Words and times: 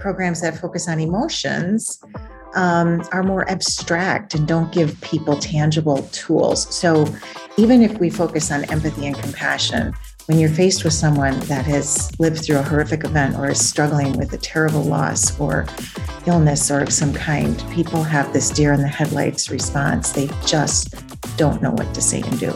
programs 0.00 0.40
that 0.40 0.58
focus 0.58 0.88
on 0.88 0.98
emotions 0.98 2.02
um, 2.54 3.02
are 3.12 3.22
more 3.22 3.48
abstract 3.48 4.34
and 4.34 4.46
don't 4.46 4.72
give 4.72 5.00
people 5.02 5.36
tangible 5.36 6.02
tools. 6.12 6.74
So, 6.74 7.06
even 7.56 7.82
if 7.82 7.98
we 7.98 8.10
focus 8.10 8.50
on 8.50 8.64
empathy 8.70 9.06
and 9.06 9.16
compassion, 9.16 9.92
when 10.26 10.38
you're 10.38 10.48
faced 10.48 10.84
with 10.84 10.92
someone 10.92 11.38
that 11.40 11.64
has 11.66 12.10
lived 12.20 12.44
through 12.44 12.58
a 12.58 12.62
horrific 12.62 13.04
event 13.04 13.36
or 13.36 13.50
is 13.50 13.68
struggling 13.68 14.16
with 14.16 14.32
a 14.32 14.38
terrible 14.38 14.82
loss 14.82 15.38
or 15.40 15.66
illness 16.26 16.70
or 16.70 16.80
of 16.80 16.92
some 16.92 17.12
kind, 17.12 17.62
people 17.72 18.02
have 18.02 18.32
this 18.32 18.50
deer 18.50 18.72
in 18.72 18.80
the 18.80 18.88
headlights 18.88 19.50
response. 19.50 20.12
They 20.12 20.28
just 20.46 20.94
don't 21.36 21.60
know 21.60 21.72
what 21.72 21.92
to 21.94 22.00
say 22.00 22.20
and 22.22 22.38
do. 22.38 22.54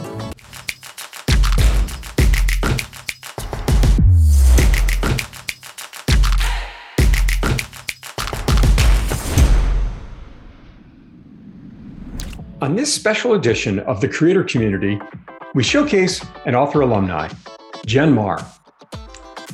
On 12.61 12.73
this 12.73 12.93
special 12.93 13.33
edition 13.33 13.79
of 13.79 13.99
the 13.99 14.07
Creator 14.07 14.45
Community, 14.45 14.97
we 15.55 15.61
showcase 15.61 16.25
an 16.45 16.55
author 16.55 16.81
alumni, 16.81 17.29
Jen 17.85 18.13
Marr. 18.13 18.45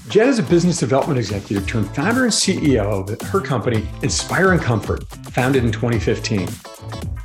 Jen 0.07 0.27
is 0.27 0.37
a 0.37 0.43
business 0.43 0.79
development 0.79 1.17
executive 1.17 1.67
turned 1.67 1.89
founder 1.95 2.25
and 2.25 2.31
CEO 2.31 3.09
of 3.09 3.19
her 3.29 3.41
company, 3.41 3.87
Inspiring 4.03 4.59
Comfort, 4.59 5.03
founded 5.31 5.65
in 5.65 5.71
2015. 5.71 6.47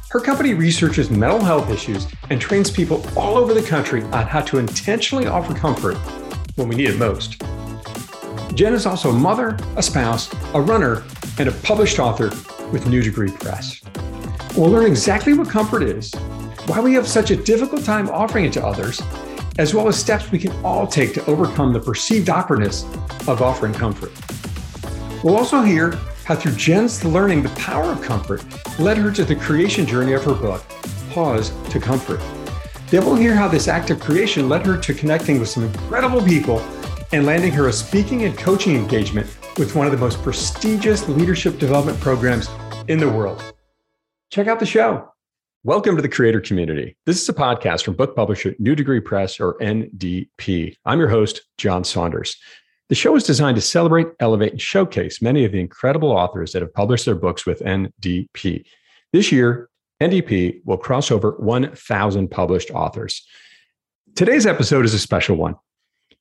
Her 0.08 0.18
company 0.18 0.54
researches 0.54 1.10
mental 1.10 1.44
health 1.44 1.68
issues 1.68 2.06
and 2.30 2.40
trains 2.40 2.70
people 2.70 3.04
all 3.14 3.36
over 3.36 3.52
the 3.52 3.62
country 3.62 4.02
on 4.04 4.26
how 4.26 4.40
to 4.40 4.58
intentionally 4.58 5.26
offer 5.26 5.52
comfort 5.52 5.98
when 6.54 6.68
we 6.68 6.74
need 6.74 6.88
it 6.88 6.98
most. 6.98 7.42
Jen 8.54 8.72
is 8.72 8.86
also 8.86 9.10
a 9.10 9.12
mother, 9.12 9.58
a 9.76 9.82
spouse, 9.82 10.32
a 10.54 10.60
runner, 10.60 11.04
and 11.38 11.50
a 11.50 11.52
published 11.52 11.98
author 11.98 12.30
with 12.72 12.86
New 12.86 13.02
Degree 13.02 13.30
Press. 13.30 13.82
We'll 14.56 14.70
learn 14.70 14.86
exactly 14.86 15.34
what 15.34 15.50
comfort 15.50 15.82
is, 15.82 16.10
why 16.64 16.80
we 16.80 16.94
have 16.94 17.06
such 17.06 17.30
a 17.30 17.36
difficult 17.36 17.84
time 17.84 18.08
offering 18.08 18.46
it 18.46 18.54
to 18.54 18.64
others, 18.64 19.02
as 19.58 19.74
well 19.74 19.86
as 19.86 19.98
steps 19.98 20.32
we 20.32 20.38
can 20.38 20.50
all 20.64 20.86
take 20.86 21.12
to 21.12 21.26
overcome 21.26 21.74
the 21.74 21.80
perceived 21.80 22.30
awkwardness 22.30 22.84
of 23.28 23.42
offering 23.42 23.74
comfort. 23.74 24.12
We'll 25.22 25.36
also 25.36 25.60
hear 25.60 25.90
how, 26.24 26.36
through 26.36 26.54
Jen's 26.54 27.04
learning 27.04 27.42
the 27.42 27.50
power 27.50 27.92
of 27.92 28.00
comfort, 28.00 28.42
led 28.78 28.96
her 28.96 29.10
to 29.10 29.26
the 29.26 29.36
creation 29.36 29.84
journey 29.84 30.14
of 30.14 30.24
her 30.24 30.32
book, 30.32 30.64
Paws 31.10 31.52
to 31.68 31.78
Comfort. 31.78 32.20
Then 32.88 33.04
we'll 33.04 33.14
hear 33.14 33.34
how 33.34 33.48
this 33.48 33.68
act 33.68 33.90
of 33.90 34.00
creation 34.00 34.48
led 34.48 34.64
her 34.64 34.78
to 34.78 34.94
connecting 34.94 35.38
with 35.38 35.50
some 35.50 35.64
incredible 35.64 36.22
people 36.22 36.60
and 37.12 37.26
landing 37.26 37.52
her 37.52 37.68
a 37.68 37.72
speaking 37.74 38.24
and 38.24 38.38
coaching 38.38 38.74
engagement 38.74 39.26
with 39.58 39.74
one 39.74 39.86
of 39.86 39.92
the 39.92 39.98
most 39.98 40.22
prestigious 40.22 41.06
leadership 41.10 41.58
development 41.58 42.00
programs 42.00 42.48
in 42.88 42.98
the 42.98 43.10
world 43.10 43.52
check 44.30 44.48
out 44.48 44.58
the 44.58 44.66
show. 44.66 45.08
Welcome 45.62 45.96
to 45.96 46.02
the 46.02 46.08
creator 46.08 46.40
community. 46.40 46.96
This 47.06 47.20
is 47.20 47.28
a 47.28 47.32
podcast 47.32 47.84
from 47.84 47.94
book 47.94 48.14
publisher 48.14 48.54
New 48.58 48.74
Degree 48.74 49.00
Press 49.00 49.40
or 49.40 49.58
NDP. 49.58 50.76
I'm 50.84 50.98
your 50.98 51.08
host, 51.08 51.42
John 51.58 51.84
Saunders. 51.84 52.36
The 52.88 52.94
show 52.94 53.16
is 53.16 53.24
designed 53.24 53.56
to 53.56 53.60
celebrate, 53.60 54.08
elevate, 54.20 54.52
and 54.52 54.60
showcase 54.60 55.20
many 55.20 55.44
of 55.44 55.52
the 55.52 55.60
incredible 55.60 56.10
authors 56.10 56.52
that 56.52 56.62
have 56.62 56.72
published 56.72 57.04
their 57.04 57.16
books 57.16 57.44
with 57.44 57.60
NDP. 57.60 58.64
This 59.12 59.32
year, 59.32 59.68
NDP 60.00 60.60
will 60.64 60.76
cross 60.76 61.10
over 61.10 61.32
1,000 61.38 62.30
published 62.30 62.70
authors. 62.70 63.26
Today's 64.14 64.46
episode 64.46 64.84
is 64.84 64.94
a 64.94 64.98
special 64.98 65.36
one. 65.36 65.56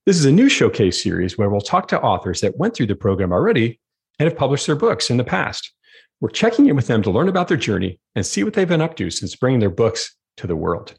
This 0.06 0.18
is 0.18 0.26
a 0.26 0.32
new 0.32 0.50
showcase 0.50 1.02
series 1.02 1.38
where 1.38 1.50
we'll 1.50 1.62
talk 1.62 1.88
to 1.90 2.02
authors 2.02 2.42
that 2.42 2.58
went 2.58 2.76
through 2.76 2.88
the 2.88 2.96
program 2.96 3.32
already 3.32 3.80
and 4.18 4.28
have 4.28 4.38
published 4.38 4.66
their 4.66 4.76
books 4.76 5.10
in 5.10 5.18
the 5.18 5.24
past. 5.24 5.72
We're 6.22 6.30
checking 6.30 6.68
in 6.68 6.76
with 6.76 6.88
them 6.88 7.02
to 7.04 7.12
learn 7.12 7.28
about 7.28 7.48
their 7.48 7.58
journey 7.58 8.00
and 8.16 8.26
see 8.26 8.44
what 8.44 8.54
they've 8.54 8.68
been 8.68 8.82
up 8.82 8.96
to 8.98 9.10
since 9.10 9.36
bringing 9.36 9.60
their 9.60 9.70
books 9.70 10.16
to 10.38 10.48
the 10.48 10.56
world. 10.56 10.96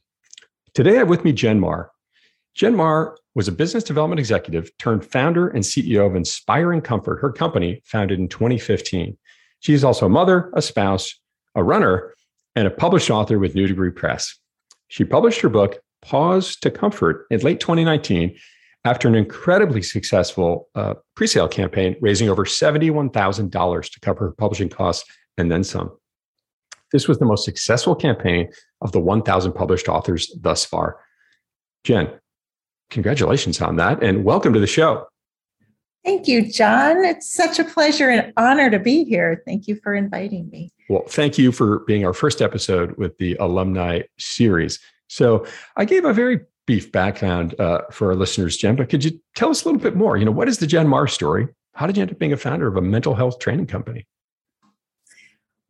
Today, 0.75 0.97
I 0.97 0.99
have 0.99 1.09
with 1.09 1.25
me 1.25 1.33
Jen 1.33 1.59
Marr. 1.59 1.91
Jen 2.55 2.77
Marr 2.77 3.17
was 3.35 3.49
a 3.49 3.53
business 3.53 3.85
development 3.85 4.19
executive 4.19 4.71
turned 4.79 5.05
founder 5.05 5.49
and 5.49 5.65
CEO 5.65 6.07
of 6.07 6.17
Inspiring 6.17 6.81
Comfort, 6.81 7.21
her 7.21 7.33
company 7.33 7.83
founded 7.85 8.19
in 8.19 8.29
2015. 8.29 9.17
She 9.61 9.75
is 9.75 9.85
also 9.85 10.07
a 10.07 10.11
mother, 10.11 10.51
a 10.55 10.63
spouse, 10.63 11.19
a 11.55 11.63
runner, 11.63 12.15
and 12.55 12.67
a 12.67 12.71
published 12.71 13.11
author 13.11 13.39
with 13.39 13.55
New 13.55 13.67
Degree 13.67 13.91
Press. 13.91 14.39
She 14.89 15.05
published 15.05 15.41
her 15.41 15.49
book, 15.49 15.79
Paws 16.03 16.57
to 16.57 16.71
Comfort, 16.71 17.27
in 17.31 17.41
late 17.41 17.61
2019 17.61 18.37
after 18.87 19.09
an 19.09 19.17
incredibly 19.17 19.83
successful 19.83 20.69
uh, 20.77 20.95
pre-sale 21.17 21.49
campaign, 21.49 21.97
raising 22.01 22.29
over 22.29 22.45
$71,000 22.45 23.91
to 23.91 24.01
cover 24.01 24.33
publishing 24.39 24.69
costs 24.69 25.05
and 25.37 25.51
then 25.51 25.65
some. 25.65 25.91
This 26.93 27.09
was 27.09 27.19
the 27.19 27.25
most 27.25 27.45
successful 27.45 27.97
campaign 27.97 28.49
of 28.81 28.93
the 28.93 29.01
1,000 29.01 29.53
published 29.55 29.89
authors 29.89 30.33
thus 30.41 30.65
far. 30.65 31.01
Jen, 31.83 32.09
congratulations 32.89 33.61
on 33.61 33.75
that 33.75 34.05
and 34.05 34.25
welcome 34.25 34.53
to 34.53 34.61
the 34.61 34.69
show. 34.69 35.09
Thank 36.05 36.29
you, 36.29 36.49
John. 36.49 37.05
It's 37.05 37.29
such 37.29 37.59
a 37.59 37.65
pleasure 37.65 38.09
and 38.09 38.33
honor 38.37 38.71
to 38.71 38.79
be 38.79 39.03
here. 39.03 39.43
Thank 39.45 39.67
you 39.67 39.75
for 39.83 39.97
inviting 39.97 40.49
me. 40.51 40.71
Well, 40.89 41.03
thank 41.09 41.39
you 41.39 41.51
for 41.51 41.81
being 41.81 42.07
our 42.07 42.13
first 42.13 42.41
episode 42.41 42.97
with 42.97 43.19
the 43.19 43.35
alumni 43.41 44.03
series. 44.17 44.79
So, 45.09 45.45
I 45.77 45.85
gave 45.85 46.05
a 46.05 46.13
very 46.13 46.41
beef 46.67 46.91
background 46.93 47.59
uh, 47.61 47.83
for 47.91 48.09
our 48.09 48.17
listeners, 48.17 48.57
Jen, 48.57 48.77
but 48.77 48.89
could 48.89 49.05
you 49.05 49.21
tell 49.35 49.51
us 49.51 49.65
a 49.65 49.69
little 49.69 49.81
bit 49.81 49.97
more? 49.97 50.17
You 50.17 50.25
know, 50.25 50.33
what 50.33 50.49
is 50.49 50.59
the 50.59 50.67
Jen 50.67 50.89
Marr 50.89 51.07
story? 51.07 51.49
How 51.75 51.87
did 51.87 51.97
you 51.97 52.03
end 52.03 52.11
up 52.11 52.19
being 52.19 52.33
a 52.33 52.37
founder 52.37 52.67
of 52.67 52.77
a 52.77 52.83
mental 52.83 53.15
health 53.15 53.39
training 53.39 53.67
company? 53.67 54.07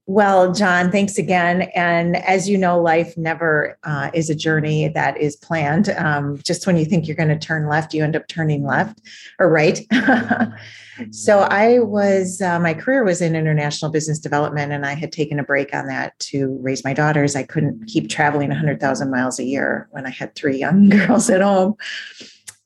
Well, 0.08 0.52
John, 0.52 0.92
thanks 0.92 1.18
again. 1.18 1.62
And 1.74 2.16
as 2.16 2.48
you 2.48 2.56
know, 2.56 2.80
life 2.80 3.16
never 3.16 3.76
uh, 3.82 4.10
is 4.14 4.30
a 4.30 4.36
journey 4.36 4.86
that 4.86 5.20
is 5.20 5.34
planned. 5.34 5.88
Um, 5.88 6.38
just 6.44 6.64
when 6.64 6.76
you 6.76 6.84
think 6.84 7.08
you're 7.08 7.16
going 7.16 7.28
to 7.28 7.38
turn 7.38 7.68
left, 7.68 7.92
you 7.92 8.04
end 8.04 8.14
up 8.14 8.28
turning 8.28 8.64
left 8.64 9.00
or 9.40 9.50
right. 9.50 9.80
so 11.10 11.40
I 11.40 11.80
was, 11.80 12.40
uh, 12.40 12.60
my 12.60 12.72
career 12.72 13.02
was 13.02 13.20
in 13.20 13.34
international 13.34 13.90
business 13.90 14.20
development, 14.20 14.70
and 14.70 14.86
I 14.86 14.94
had 14.94 15.10
taken 15.10 15.40
a 15.40 15.44
break 15.44 15.74
on 15.74 15.88
that 15.88 16.16
to 16.20 16.56
raise 16.62 16.84
my 16.84 16.94
daughters. 16.94 17.34
I 17.34 17.42
couldn't 17.42 17.86
keep 17.86 18.08
traveling 18.08 18.50
100,000 18.50 19.10
miles 19.10 19.40
a 19.40 19.44
year 19.44 19.88
when 19.90 20.06
I 20.06 20.10
had 20.10 20.36
three 20.36 20.56
young 20.56 20.88
girls 20.88 21.28
at 21.30 21.40
home. 21.40 21.74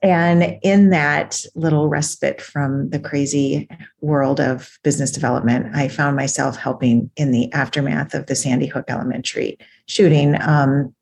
And 0.03 0.59
in 0.63 0.91
that 0.91 1.45
little 1.55 1.89
respite 1.89 2.41
from 2.41 2.89
the 2.89 2.99
crazy 2.99 3.69
world 4.01 4.41
of 4.41 4.79
business 4.83 5.11
development, 5.11 5.75
I 5.75 5.89
found 5.89 6.17
myself 6.17 6.57
helping 6.57 7.11
in 7.17 7.33
the 7.33 7.53
aftermath 7.53 8.15
of 8.15 8.27
the 8.27 8.35
Sandy 8.35 8.67
Hook 8.67 8.87
Elementary 8.89 9.59
shooting, 9.87 10.41
um, 10.41 10.95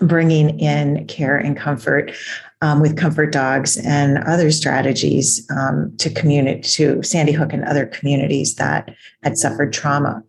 bringing 0.00 0.58
in 0.60 1.06
care 1.06 1.38
and 1.38 1.56
comfort 1.56 2.12
um, 2.60 2.80
with 2.80 2.96
comfort 2.96 3.32
dogs 3.32 3.78
and 3.78 4.18
other 4.24 4.50
strategies 4.50 5.46
um, 5.50 5.94
to 5.98 6.10
community 6.10 6.60
to 6.60 7.02
Sandy 7.02 7.32
Hook 7.32 7.52
and 7.52 7.64
other 7.64 7.86
communities 7.86 8.56
that 8.56 8.94
had 9.22 9.38
suffered 9.38 9.72
trauma. 9.72 10.22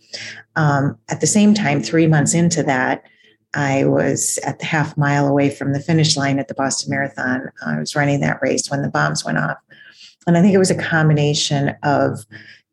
Um, 0.55 0.97
at 1.09 1.19
the 1.19 1.27
same 1.27 1.53
time, 1.53 1.81
three 1.81 2.07
months 2.07 2.33
into 2.33 2.63
that, 2.63 3.03
I 3.53 3.85
was 3.85 4.39
at 4.43 4.59
the 4.59 4.65
half 4.65 4.97
mile 4.97 5.27
away 5.27 5.49
from 5.49 5.73
the 5.73 5.79
finish 5.79 6.17
line 6.17 6.39
at 6.39 6.47
the 6.47 6.53
Boston 6.53 6.89
Marathon. 6.89 7.49
I 7.65 7.79
was 7.79 7.95
running 7.95 8.19
that 8.19 8.41
race 8.41 8.69
when 8.69 8.81
the 8.81 8.89
bombs 8.89 9.25
went 9.25 9.37
off. 9.37 9.57
And 10.25 10.37
I 10.37 10.41
think 10.41 10.53
it 10.53 10.59
was 10.59 10.71
a 10.71 10.77
combination 10.77 11.75
of 11.83 12.25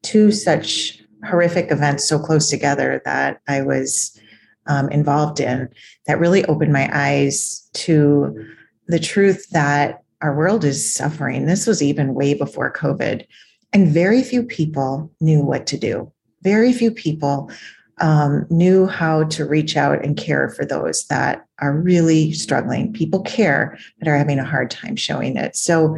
two 0.03 0.31
such 0.33 1.01
horrific 1.25 1.71
events 1.71 2.07
so 2.07 2.19
close 2.19 2.51
together 2.51 3.01
that 3.05 3.41
I 3.49 3.63
was 3.63 4.19
um, 4.67 4.89
involved 4.91 5.41
in 5.41 5.69
that 6.07 6.19
really 6.19 6.45
opened 6.47 6.73
my 6.73 6.89
eyes 6.93 7.69
to 7.75 8.47
the 8.89 8.99
truth 8.99 9.49
that 9.51 10.03
our 10.21 10.37
world 10.37 10.65
is 10.65 10.93
suffering. 10.93 11.47
This 11.47 11.67
was 11.67 11.83
even 11.83 12.15
way 12.15 12.35
before 12.35 12.73
COVID. 12.73 13.27
And 13.73 13.89
very 13.89 14.23
few 14.23 14.43
people 14.43 15.11
knew 15.21 15.43
what 15.43 15.67
to 15.69 15.77
do. 15.77 16.13
Very 16.43 16.73
few 16.73 16.91
people 16.91 17.51
um, 18.01 18.47
knew 18.51 18.87
how 18.87 19.25
to 19.25 19.45
reach 19.45 19.77
out 19.77 20.05
and 20.05 20.17
care 20.17 20.49
for 20.51 20.65
those 20.65 21.07
that 21.07 21.47
are 21.61 21.77
really 21.77 22.33
struggling. 22.33 22.93
People 22.93 23.23
care, 23.23 23.79
but 23.99 24.09
are 24.09 24.17
having 24.17 24.39
a 24.39 24.45
hard 24.45 24.71
time 24.71 24.97
showing 24.97 25.37
it. 25.37 25.57
So 25.57 25.97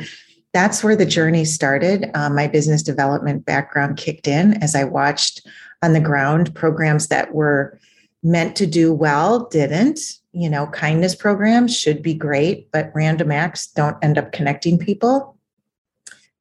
that's 0.52 0.84
where 0.84 0.96
the 0.96 1.06
journey 1.06 1.44
started. 1.44 2.10
Um, 2.14 2.34
my 2.34 2.46
business 2.46 2.82
development 2.82 3.44
background 3.44 3.96
kicked 3.96 4.26
in 4.26 4.62
as 4.62 4.74
I 4.74 4.84
watched 4.84 5.46
on 5.82 5.92
the 5.92 6.00
ground 6.00 6.54
programs 6.54 7.08
that 7.08 7.34
were 7.34 7.78
meant 8.22 8.56
to 8.56 8.66
do 8.66 8.92
well 8.92 9.46
didn't. 9.48 10.00
You 10.32 10.50
know, 10.50 10.66
kindness 10.68 11.14
programs 11.14 11.76
should 11.76 12.02
be 12.02 12.14
great, 12.14 12.70
but 12.72 12.90
random 12.94 13.30
acts 13.30 13.66
don't 13.68 13.96
end 14.02 14.18
up 14.18 14.32
connecting 14.32 14.78
people. 14.78 15.36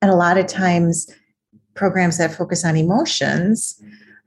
And 0.01 0.11
a 0.11 0.15
lot 0.15 0.37
of 0.37 0.47
times, 0.47 1.09
programs 1.75 2.17
that 2.17 2.33
focus 2.33 2.63
on 2.63 2.77
emotions 2.77 3.81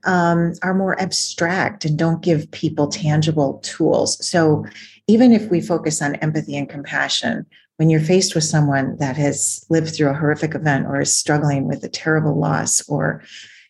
um, 0.05 0.53
are 0.61 0.73
more 0.73 0.99
abstract 1.01 1.85
and 1.85 1.97
don't 1.97 2.21
give 2.21 2.49
people 2.51 2.87
tangible 2.87 3.59
tools. 3.63 4.25
So, 4.25 4.65
even 5.07 5.31
if 5.31 5.49
we 5.49 5.59
focus 5.59 6.01
on 6.01 6.15
empathy 6.15 6.55
and 6.55 6.69
compassion, 6.69 7.45
when 7.77 7.89
you're 7.89 7.99
faced 7.99 8.35
with 8.35 8.43
someone 8.43 8.97
that 8.97 9.17
has 9.17 9.65
lived 9.69 9.95
through 9.95 10.09
a 10.09 10.13
horrific 10.13 10.53
event 10.53 10.85
or 10.85 11.01
is 11.01 11.15
struggling 11.15 11.67
with 11.67 11.83
a 11.83 11.89
terrible 11.89 12.37
loss 12.37 12.87
or 12.89 13.23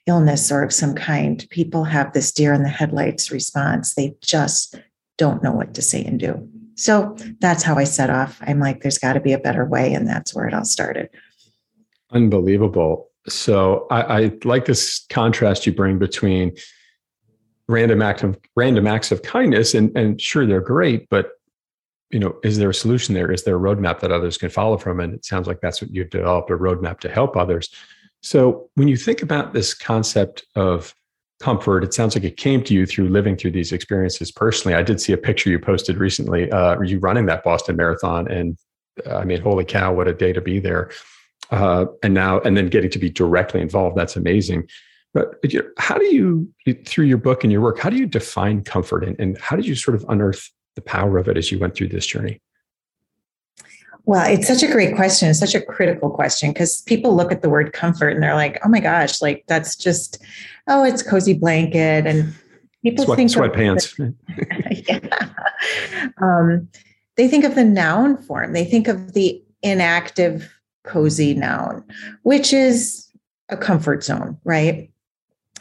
illness 0.08 0.52
or 0.52 0.64
of 0.64 0.74
some 0.74 0.96
kind, 0.96 1.48
people 1.52 1.84
have 1.84 2.12
this 2.12 2.32
deer 2.32 2.54
in 2.54 2.64
the 2.64 2.70
headlights 2.70 3.32
response. 3.32 3.94
They 3.94 4.16
just 4.22 4.76
don't 5.18 5.44
know 5.44 5.52
what 5.52 5.76
to 5.76 5.82
say 5.82 6.04
and 6.04 6.20
do. 6.20 6.50
So 6.76 7.16
that's 7.40 7.62
how 7.62 7.76
I 7.76 7.84
set 7.84 8.10
off. 8.10 8.42
I'm 8.42 8.60
like, 8.60 8.82
there's 8.82 8.98
got 8.98 9.14
to 9.14 9.20
be 9.20 9.34
a 9.34 9.38
better 9.38 9.66
way. 9.66 9.94
And 9.94 10.08
that's 10.08 10.34
where 10.34 10.48
it 10.48 10.54
all 10.54 10.66
started. 10.66 11.10
Unbelievable. 12.12 13.09
So 13.30 13.88
I, 13.92 14.02
I 14.02 14.32
like 14.44 14.66
this 14.66 15.06
contrast 15.10 15.66
you 15.66 15.74
bring 15.74 16.00
between 16.00 16.56
random 17.68 18.02
act 18.02 18.24
of 18.24 18.38
random 18.56 18.88
acts 18.88 19.12
of 19.12 19.22
kindness 19.22 19.74
and, 19.74 19.96
and 19.96 20.20
sure 20.20 20.46
they're 20.46 20.62
great, 20.62 21.08
but 21.10 21.32
you 22.12 22.20
know, 22.20 22.36
is 22.44 22.58
there 22.58 22.72
a 22.72 22.74
solution 22.74 23.14
there? 23.14 23.32
Is 23.32 23.44
there 23.44 23.56
a 23.56 23.60
roadmap 23.60 24.00
that 24.00 24.12
others 24.12 24.38
can 24.38 24.50
follow 24.50 24.78
from? 24.78 25.00
And 25.00 25.14
it 25.14 25.26
sounds 25.26 25.48
like 25.48 25.62
that's 25.62 25.82
what 25.82 25.92
you've 25.92 26.10
developed 26.10 26.50
a 26.50 26.58
roadmap 26.58 27.00
to 27.02 27.10
help 27.10 27.38
others. 27.38 27.70
So 28.22 28.70
when 28.76 28.88
you 28.88 28.98
think 28.98 29.22
about 29.22 29.54
this 29.54 29.74
concept 29.74 30.46
of 30.56 30.94
comfort, 31.40 31.84
it 31.84 31.94
sounds 31.94 32.16
like 32.16 32.24
it 32.24 32.38
came 32.38 32.64
to 32.64 32.74
you 32.74 32.86
through 32.86 33.10
living 33.10 33.38
through 33.38 33.52
these 33.52 33.72
experiences 33.72 34.32
personally. 34.32 34.76
I 34.76 34.84
did 34.84 35.00
see 35.00 35.14
a 35.14 35.18
picture 35.18 35.50
you 35.50 35.60
posted 35.60 35.98
recently, 35.98 36.52
uh, 36.52 36.82
you 36.82 37.00
running 37.00 37.28
that 37.28 37.44
Boston 37.44 37.76
Marathon, 37.76 38.30
and 38.30 38.58
uh, 39.06 39.18
I 39.18 39.24
mean, 39.24 39.40
holy 39.40 39.64
cow, 39.64 39.94
what 39.94 40.08
a 40.08 40.14
day 40.14 40.34
to 40.34 40.42
be 40.42 40.60
there! 40.60 40.90
Uh, 41.52 41.86
and 42.04 42.14
now, 42.14 42.40
and 42.42 42.56
then 42.56 42.68
getting 42.68 42.92
to 42.92 43.00
be 43.00 43.10
directly 43.10 43.62
involved, 43.62 43.98
that's 43.98 44.16
amazing. 44.16 44.68
But 45.14 45.44
how 45.78 45.98
do 45.98 46.06
you, 46.06 46.48
through 46.86 47.06
your 47.06 47.18
book 47.18 47.44
and 47.44 47.52
your 47.52 47.62
work, 47.62 47.80
how 47.80 47.90
do 47.90 47.98
you 47.98 48.06
define 48.06 48.64
comfort, 48.64 49.04
and, 49.04 49.20
and 49.20 49.38
how 49.40 49.56
did 49.56 49.66
you 49.66 49.76
sort 49.76 49.96
of 49.96 50.06
unearth 50.10 50.52
the 50.76 50.82
power 50.82 51.18
of 51.18 51.28
it 51.28 51.38
as 51.38 51.52
you 51.52 51.58
went 51.58 51.76
through 51.76 51.88
this 51.88 52.06
journey? 52.06 52.40
Well, 54.06 54.28
it's 54.28 54.48
such 54.48 54.64
a 54.64 54.68
great 54.68 54.96
question. 54.96 55.30
It's 55.30 55.40
such 55.40 55.54
a 55.54 55.62
critical 55.62 56.10
question 56.10 56.52
because 56.52 56.82
people 56.84 57.16
look 57.16 57.32
at 57.32 57.42
the 57.42 57.50
word 57.50 57.74
comfort 57.74 58.10
and 58.10 58.24
they're 58.24 58.34
like, 58.34 58.60
oh 58.66 58.70
my 58.70 58.80
gosh, 58.80 59.22
like 59.22 59.44
that's 59.48 59.76
just, 59.76 60.24
oh, 60.68 60.84
it's 60.84 61.04
cozy 61.04 61.34
blanket. 61.34 62.08
And 62.08 62.34
people 62.82 63.06
Sweat, 63.06 63.18
think 63.18 63.30
sweatpants. 63.30 64.16
yeah. 64.88 65.30
um, 66.22 66.68
they 67.18 67.28
think 67.28 67.44
of 67.44 67.54
the 67.54 67.64
noun 67.64 68.18
form, 68.18 68.54
they 68.54 68.66
think 68.66 68.88
of 68.88 69.14
the 69.14 69.44
inactive, 69.62 70.52
cozy 70.84 71.34
noun, 71.34 71.84
which 72.24 72.54
is 72.54 73.10
a 73.50 73.58
comfort 73.58 74.04
zone, 74.04 74.38
right? 74.44 74.92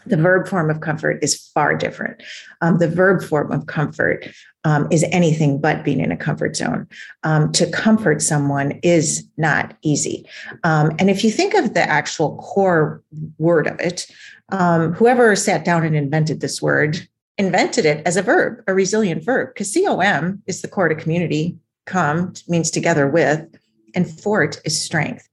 The 0.06 0.16
verb 0.16 0.48
form 0.48 0.70
of 0.70 0.80
comfort 0.80 1.18
is 1.22 1.36
far 1.36 1.74
different. 1.74 2.22
Um, 2.60 2.78
the 2.78 2.88
verb 2.88 3.22
form 3.22 3.52
of 3.52 3.66
comfort 3.66 4.28
um, 4.64 4.88
is 4.90 5.04
anything 5.12 5.60
but 5.60 5.84
being 5.84 6.00
in 6.00 6.12
a 6.12 6.16
comfort 6.16 6.56
zone. 6.56 6.86
Um, 7.24 7.52
to 7.52 7.70
comfort 7.70 8.22
someone 8.22 8.80
is 8.82 9.26
not 9.36 9.76
easy. 9.82 10.26
Um, 10.64 10.92
and 10.98 11.10
if 11.10 11.24
you 11.24 11.30
think 11.30 11.54
of 11.54 11.74
the 11.74 11.82
actual 11.82 12.38
core 12.38 13.02
word 13.38 13.66
of 13.66 13.78
it, 13.80 14.06
um, 14.50 14.92
whoever 14.94 15.36
sat 15.36 15.64
down 15.64 15.84
and 15.84 15.96
invented 15.96 16.40
this 16.40 16.62
word 16.62 17.06
invented 17.38 17.86
it 17.86 18.04
as 18.04 18.16
a 18.16 18.22
verb, 18.22 18.62
a 18.66 18.74
resilient 18.74 19.24
verb, 19.24 19.54
because 19.54 19.72
COM 19.72 20.42
is 20.46 20.60
the 20.60 20.68
core 20.68 20.88
to 20.88 20.94
community. 20.94 21.56
Com 21.86 22.34
means 22.48 22.70
together 22.70 23.08
with, 23.08 23.46
and 23.94 24.08
fort 24.20 24.60
is 24.64 24.80
strength. 24.80 25.28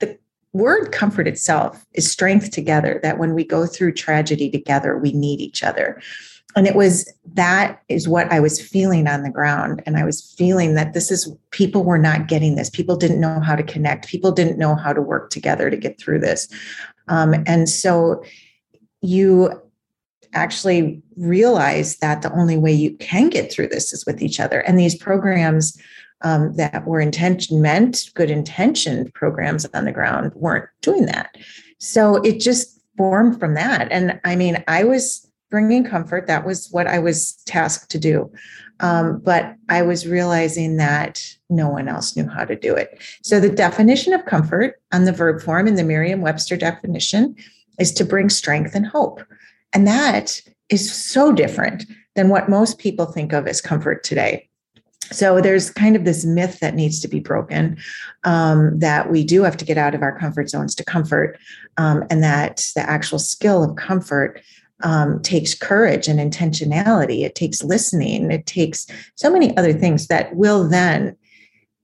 The 0.00 0.18
word 0.52 0.92
comfort 0.92 1.28
itself 1.28 1.84
is 1.92 2.10
strength 2.10 2.50
together 2.50 3.00
that 3.02 3.18
when 3.18 3.34
we 3.34 3.44
go 3.44 3.66
through 3.66 3.92
tragedy 3.92 4.50
together 4.50 4.98
we 4.98 5.12
need 5.12 5.40
each 5.40 5.62
other. 5.62 6.00
And 6.56 6.68
it 6.68 6.76
was 6.76 7.12
that 7.32 7.82
is 7.88 8.06
what 8.08 8.30
i 8.30 8.38
was 8.38 8.60
feeling 8.60 9.08
on 9.08 9.22
the 9.22 9.30
ground. 9.30 9.82
And 9.86 9.96
i 9.96 10.04
was 10.04 10.34
feeling 10.38 10.74
that 10.74 10.94
this 10.94 11.10
is 11.10 11.30
people 11.50 11.84
were 11.84 11.98
not 11.98 12.28
getting 12.28 12.54
this. 12.54 12.70
People 12.70 12.96
didn't 12.96 13.20
know 13.20 13.40
how 13.40 13.56
to 13.56 13.62
connect. 13.62 14.08
People 14.08 14.32
didn't 14.32 14.58
know 14.58 14.74
how 14.74 14.92
to 14.92 15.02
work 15.02 15.30
together 15.30 15.70
to 15.70 15.76
get 15.76 15.98
through 16.00 16.20
this. 16.20 16.48
Um, 17.08 17.34
and 17.46 17.68
so 17.68 18.24
you 19.02 19.60
actually 20.34 21.02
realize 21.16 21.96
that 21.98 22.22
the 22.22 22.32
only 22.32 22.56
way 22.56 22.72
you 22.72 22.96
can 22.96 23.28
get 23.28 23.52
through 23.52 23.68
this 23.68 23.92
is 23.92 24.04
with 24.04 24.22
each 24.22 24.40
other. 24.40 24.60
And 24.60 24.78
these 24.78 24.96
programs 24.96 25.80
um, 26.24 26.54
that 26.54 26.86
were 26.86 27.00
intention 27.00 27.62
meant 27.62 28.10
good 28.14 28.30
intentioned 28.30 29.12
programs 29.14 29.66
on 29.74 29.84
the 29.84 29.92
ground 29.92 30.32
weren't 30.34 30.68
doing 30.80 31.06
that. 31.06 31.36
So 31.78 32.16
it 32.16 32.40
just 32.40 32.80
formed 32.96 33.38
from 33.38 33.54
that. 33.54 33.92
And 33.92 34.20
I 34.24 34.34
mean, 34.34 34.64
I 34.66 34.84
was 34.84 35.30
bringing 35.50 35.84
comfort. 35.84 36.26
That 36.26 36.46
was 36.46 36.68
what 36.70 36.86
I 36.86 36.98
was 36.98 37.34
tasked 37.46 37.90
to 37.90 37.98
do. 37.98 38.32
Um, 38.80 39.20
but 39.20 39.54
I 39.68 39.82
was 39.82 40.06
realizing 40.06 40.78
that 40.78 41.22
no 41.48 41.68
one 41.68 41.86
else 41.86 42.16
knew 42.16 42.26
how 42.26 42.44
to 42.44 42.56
do 42.56 42.74
it. 42.74 43.00
So 43.22 43.38
the 43.38 43.48
definition 43.48 44.12
of 44.12 44.24
comfort 44.24 44.80
on 44.92 45.04
the 45.04 45.12
verb 45.12 45.42
form 45.42 45.68
in 45.68 45.76
the 45.76 45.84
Merriam 45.84 46.22
Webster 46.22 46.56
definition 46.56 47.36
is 47.78 47.92
to 47.92 48.04
bring 48.04 48.30
strength 48.30 48.74
and 48.74 48.86
hope. 48.86 49.22
And 49.72 49.86
that 49.86 50.40
is 50.70 50.92
so 50.92 51.32
different 51.32 51.84
than 52.16 52.30
what 52.30 52.48
most 52.48 52.78
people 52.78 53.06
think 53.06 53.32
of 53.32 53.46
as 53.46 53.60
comfort 53.60 54.02
today 54.02 54.48
so 55.10 55.40
there's 55.40 55.70
kind 55.70 55.96
of 55.96 56.04
this 56.04 56.24
myth 56.24 56.60
that 56.60 56.74
needs 56.74 57.00
to 57.00 57.08
be 57.08 57.20
broken 57.20 57.76
um, 58.24 58.78
that 58.78 59.10
we 59.10 59.24
do 59.24 59.42
have 59.42 59.56
to 59.58 59.64
get 59.64 59.78
out 59.78 59.94
of 59.94 60.02
our 60.02 60.18
comfort 60.18 60.48
zones 60.48 60.74
to 60.74 60.84
comfort 60.84 61.38
um, 61.76 62.04
and 62.10 62.22
that 62.22 62.70
the 62.74 62.88
actual 62.88 63.18
skill 63.18 63.62
of 63.62 63.76
comfort 63.76 64.40
um, 64.82 65.20
takes 65.22 65.54
courage 65.54 66.08
and 66.08 66.18
intentionality. 66.18 67.22
It 67.22 67.34
takes 67.34 67.62
listening. 67.62 68.30
It 68.30 68.46
takes 68.46 68.86
so 69.14 69.30
many 69.30 69.56
other 69.56 69.72
things 69.72 70.08
that 70.08 70.34
will 70.34 70.68
then 70.68 71.16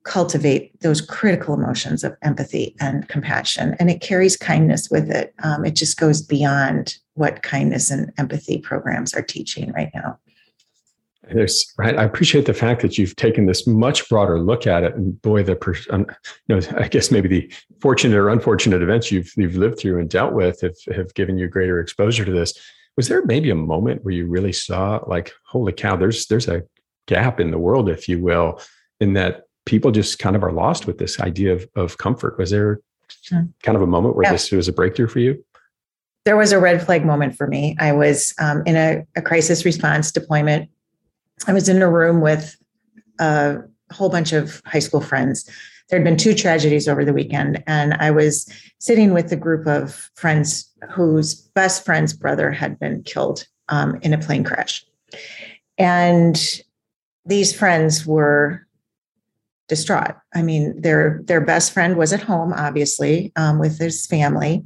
cultivate 0.05 0.79
those 0.81 1.01
critical 1.01 1.55
emotions 1.55 2.03
of 2.03 2.17
empathy 2.23 2.75
and 2.81 3.07
compassion 3.09 3.77
and 3.79 3.91
it 3.91 4.01
carries 4.01 4.37
kindness 4.37 4.89
with 4.91 5.11
it. 5.11 5.35
Um, 5.43 5.65
it 5.65 5.77
just 5.77 5.99
goes 6.01 6.23
beyond 6.23 6.97
what 7.15 7.43
kindness 7.43 7.91
and 7.91 8.11
empathy 8.17 8.59
programs 8.59 9.13
are 9.13 9.23
teaching 9.23 9.73
right 9.73 9.91
now 9.95 10.19
there's 11.33 11.73
right. 11.79 11.99
I 11.99 12.05
appreciate 12.05 12.47
the 12.47 12.55
fact 12.55 12.83
that 12.83 12.99
you've 12.99 13.17
taken 13.17 13.47
this 13.47 13.67
much 13.67 14.09
broader 14.09 14.39
look 14.41 14.67
at 14.67 14.83
it, 14.83 14.95
and 14.95 15.21
boy, 15.23 15.43
the 15.43 15.57
um, 15.91 16.07
you 16.47 16.57
know, 16.57 16.61
I 16.77 16.89
guess 16.89 17.11
maybe 17.11 17.29
the 17.29 17.53
fortunate 17.81 18.17
or 18.17 18.29
unfortunate 18.29 18.83
events 18.83 19.11
you've 19.11 19.33
you've 19.37 19.57
lived 19.57 19.79
through 19.79 19.99
and 19.99 20.09
dealt 20.09 20.33
with 20.33 20.61
have 20.61 20.77
have 20.95 21.15
given 21.15 21.39
you 21.39 21.49
greater 21.49 21.81
exposure 21.81 22.25
to 22.25 22.33
this. 22.33 22.55
Was 22.97 23.09
there 23.09 23.25
maybe 23.25 23.51
a 23.51 23.55
moment 23.55 24.05
where 24.05 24.13
you 24.13 24.27
really 24.27 24.53
saw, 24.53 25.01
like, 25.07 25.33
holy 25.45 25.73
cow, 25.73 25.97
there's 25.97 26.27
there's 26.27 26.49
a 26.49 26.63
gap 27.07 27.41
in 27.41 27.51
the 27.51 27.59
world, 27.59 27.89
if 27.89 28.09
you 28.09 28.21
will, 28.21 28.61
in 29.01 29.15
that 29.15 29.45
people 29.67 29.91
just 29.91 30.19
kind 30.19 30.37
of 30.37 30.43
are 30.43 30.53
lost 30.53 30.87
with 30.87 30.99
this 30.99 31.21
idea 31.21 31.53
of 31.53 31.69
of 31.77 31.99
comfort. 31.99 32.39
Was 32.39 32.51
there 32.51 32.81
hmm. 33.29 33.45
kind 33.63 33.77
of 33.77 33.83
a 33.83 33.87
moment 33.87 34.17
where 34.17 34.25
yeah. 34.25 34.33
this 34.33 34.51
was 34.51 34.69
a 34.69 34.73
breakthrough 34.73 35.09
for 35.09 35.21
you? 35.21 35.45
There 36.27 36.37
was 36.37 36.53
a 36.53 36.61
red 36.61 36.85
flag 36.85 37.05
moment 37.07 37.35
for 37.35 37.47
me. 37.47 37.77
I 37.81 37.93
was 37.93 38.35
um, 38.39 38.63
in 38.67 38.77
a, 38.77 39.07
a 39.17 39.23
crisis 39.23 39.65
response 39.65 40.13
deployment 40.13 40.69
I 41.47 41.53
was 41.53 41.69
in 41.69 41.83
a 41.83 41.91
room 41.91 42.21
with 42.21 42.57
a 43.19 43.59
whole 43.93 44.09
bunch 44.09 44.33
of 44.33 44.63
high 44.67 44.79
school 44.81 45.01
friends. 45.01 45.49
There 45.89 45.99
had 45.99 46.05
been 46.05 46.17
two 46.17 46.35
tragedies 46.35 46.87
over 46.87 47.05
the 47.05 47.13
weekend, 47.13 47.63
and 47.67 47.95
I 47.95 48.11
was 48.11 48.49
sitting 48.79 49.13
with 49.13 49.33
a 49.33 49.37
group 49.37 49.67
of 49.67 50.11
friends 50.15 50.71
whose 50.91 51.35
best 51.35 51.85
friend's 51.85 52.13
brother 52.13 52.51
had 52.51 52.79
been 52.79 53.03
killed 53.03 53.47
um, 53.69 53.99
in 54.03 54.13
a 54.13 54.19
plane 54.19 54.45
crash. 54.45 54.85
And 55.79 56.41
these 57.25 57.53
friends 57.57 58.07
were 58.07 58.67
distraught. 59.69 60.17
I 60.35 60.43
mean, 60.43 60.81
their 60.81 61.23
their 61.25 61.41
best 61.41 61.73
friend 61.73 61.97
was 61.97 62.13
at 62.13 62.21
home, 62.23 62.53
obviously, 62.53 63.33
um, 63.37 63.59
with 63.59 63.79
his 63.79 64.07
family. 64.07 64.65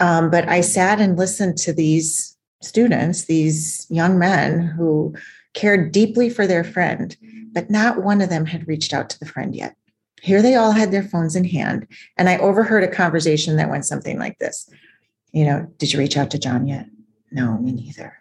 Um, 0.00 0.30
but 0.30 0.48
I 0.48 0.60
sat 0.62 1.00
and 1.00 1.18
listened 1.18 1.58
to 1.58 1.72
these 1.72 2.36
students, 2.62 3.26
these 3.26 3.86
young 3.90 4.18
men 4.18 4.60
who 4.60 5.14
cared 5.54 5.92
deeply 5.92 6.28
for 6.28 6.46
their 6.46 6.64
friend, 6.64 7.16
but 7.52 7.70
not 7.70 8.02
one 8.02 8.20
of 8.20 8.28
them 8.28 8.46
had 8.46 8.68
reached 8.68 8.92
out 8.92 9.08
to 9.10 9.18
the 9.18 9.26
friend 9.26 9.54
yet. 9.54 9.76
Here 10.20 10.42
they 10.42 10.54
all 10.54 10.72
had 10.72 10.90
their 10.90 11.02
phones 11.02 11.36
in 11.36 11.44
hand. 11.44 11.86
And 12.16 12.28
I 12.28 12.38
overheard 12.38 12.84
a 12.84 12.88
conversation 12.88 13.56
that 13.56 13.70
went 13.70 13.84
something 13.84 14.18
like 14.18 14.38
this 14.38 14.68
You 15.32 15.44
know, 15.44 15.66
did 15.78 15.92
you 15.92 15.98
reach 15.98 16.16
out 16.16 16.30
to 16.32 16.38
John 16.38 16.66
yet? 16.66 16.86
No, 17.30 17.58
me 17.58 17.72
neither. 17.72 18.16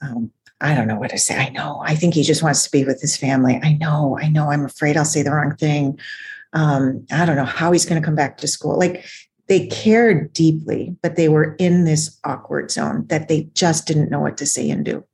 Um, 0.00 0.32
I 0.60 0.74
don't 0.74 0.86
know 0.86 0.96
what 0.96 1.10
to 1.10 1.18
say. 1.18 1.36
I 1.36 1.48
know. 1.50 1.82
I 1.84 1.96
think 1.96 2.14
he 2.14 2.22
just 2.22 2.42
wants 2.42 2.64
to 2.64 2.70
be 2.70 2.84
with 2.84 3.00
his 3.00 3.16
family. 3.16 3.60
I 3.62 3.74
know. 3.74 4.18
I 4.20 4.28
know. 4.28 4.50
I'm 4.50 4.64
afraid 4.64 4.96
I'll 4.96 5.04
say 5.04 5.22
the 5.22 5.32
wrong 5.32 5.56
thing. 5.56 5.98
Um, 6.52 7.04
I 7.10 7.24
don't 7.24 7.36
know 7.36 7.44
how 7.44 7.72
he's 7.72 7.84
going 7.84 8.00
to 8.00 8.04
come 8.04 8.14
back 8.14 8.38
to 8.38 8.46
school. 8.46 8.78
Like 8.78 9.04
they 9.48 9.66
cared 9.66 10.32
deeply, 10.32 10.96
but 11.02 11.16
they 11.16 11.28
were 11.28 11.56
in 11.56 11.84
this 11.84 12.18
awkward 12.24 12.70
zone 12.70 13.06
that 13.08 13.28
they 13.28 13.50
just 13.54 13.86
didn't 13.86 14.10
know 14.10 14.20
what 14.20 14.36
to 14.38 14.46
say 14.46 14.70
and 14.70 14.84
do. 14.84 15.04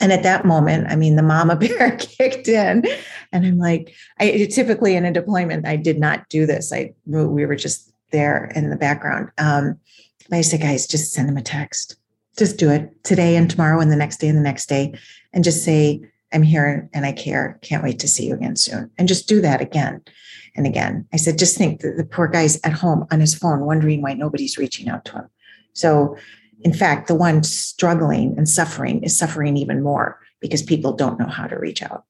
And 0.00 0.12
at 0.12 0.22
that 0.22 0.44
moment, 0.44 0.88
I 0.90 0.96
mean, 0.96 1.16
the 1.16 1.22
mama 1.22 1.56
bear 1.56 1.96
kicked 1.98 2.48
in, 2.48 2.84
and 3.32 3.46
I'm 3.46 3.58
like, 3.58 3.94
I 4.18 4.48
typically 4.50 4.96
in 4.96 5.04
a 5.04 5.12
deployment, 5.12 5.66
I 5.66 5.76
did 5.76 5.98
not 5.98 6.28
do 6.28 6.46
this. 6.46 6.72
I 6.72 6.94
we 7.06 7.46
were 7.46 7.56
just 7.56 7.92
there 8.12 8.50
in 8.54 8.70
the 8.70 8.76
background. 8.76 9.30
Um, 9.38 9.78
I 10.32 10.42
said, 10.42 10.60
guys, 10.60 10.86
just 10.86 11.12
send 11.12 11.28
them 11.28 11.36
a 11.36 11.42
text. 11.42 11.96
Just 12.36 12.58
do 12.58 12.70
it 12.70 13.04
today 13.04 13.36
and 13.36 13.50
tomorrow 13.50 13.80
and 13.80 13.90
the 13.90 13.96
next 13.96 14.18
day 14.18 14.28
and 14.28 14.38
the 14.38 14.42
next 14.42 14.68
day, 14.68 14.94
and 15.32 15.44
just 15.44 15.64
say, 15.64 16.02
I'm 16.32 16.42
here 16.42 16.88
and 16.92 17.04
I 17.04 17.12
care. 17.12 17.58
Can't 17.62 17.82
wait 17.82 17.98
to 18.00 18.08
see 18.08 18.26
you 18.26 18.34
again 18.34 18.56
soon. 18.56 18.90
And 18.98 19.08
just 19.08 19.28
do 19.28 19.40
that 19.40 19.60
again 19.60 20.02
and 20.56 20.66
again. 20.66 21.06
I 21.12 21.16
said, 21.16 21.38
just 21.38 21.56
think 21.56 21.80
that 21.80 21.96
the 21.96 22.04
poor 22.04 22.28
guy's 22.28 22.60
at 22.62 22.72
home 22.72 23.06
on 23.10 23.20
his 23.20 23.34
phone, 23.34 23.60
wondering 23.60 24.02
why 24.02 24.14
nobody's 24.14 24.58
reaching 24.58 24.88
out 24.88 25.04
to 25.06 25.12
him. 25.12 25.28
So, 25.72 26.16
in 26.62 26.72
fact, 26.72 27.08
the 27.08 27.14
one 27.14 27.42
struggling 27.42 28.34
and 28.36 28.48
suffering 28.48 29.02
is 29.02 29.16
suffering 29.16 29.56
even 29.56 29.82
more 29.82 30.18
because 30.40 30.62
people 30.62 30.92
don't 30.92 31.18
know 31.18 31.26
how 31.26 31.46
to 31.46 31.58
reach 31.58 31.82
out. 31.82 32.04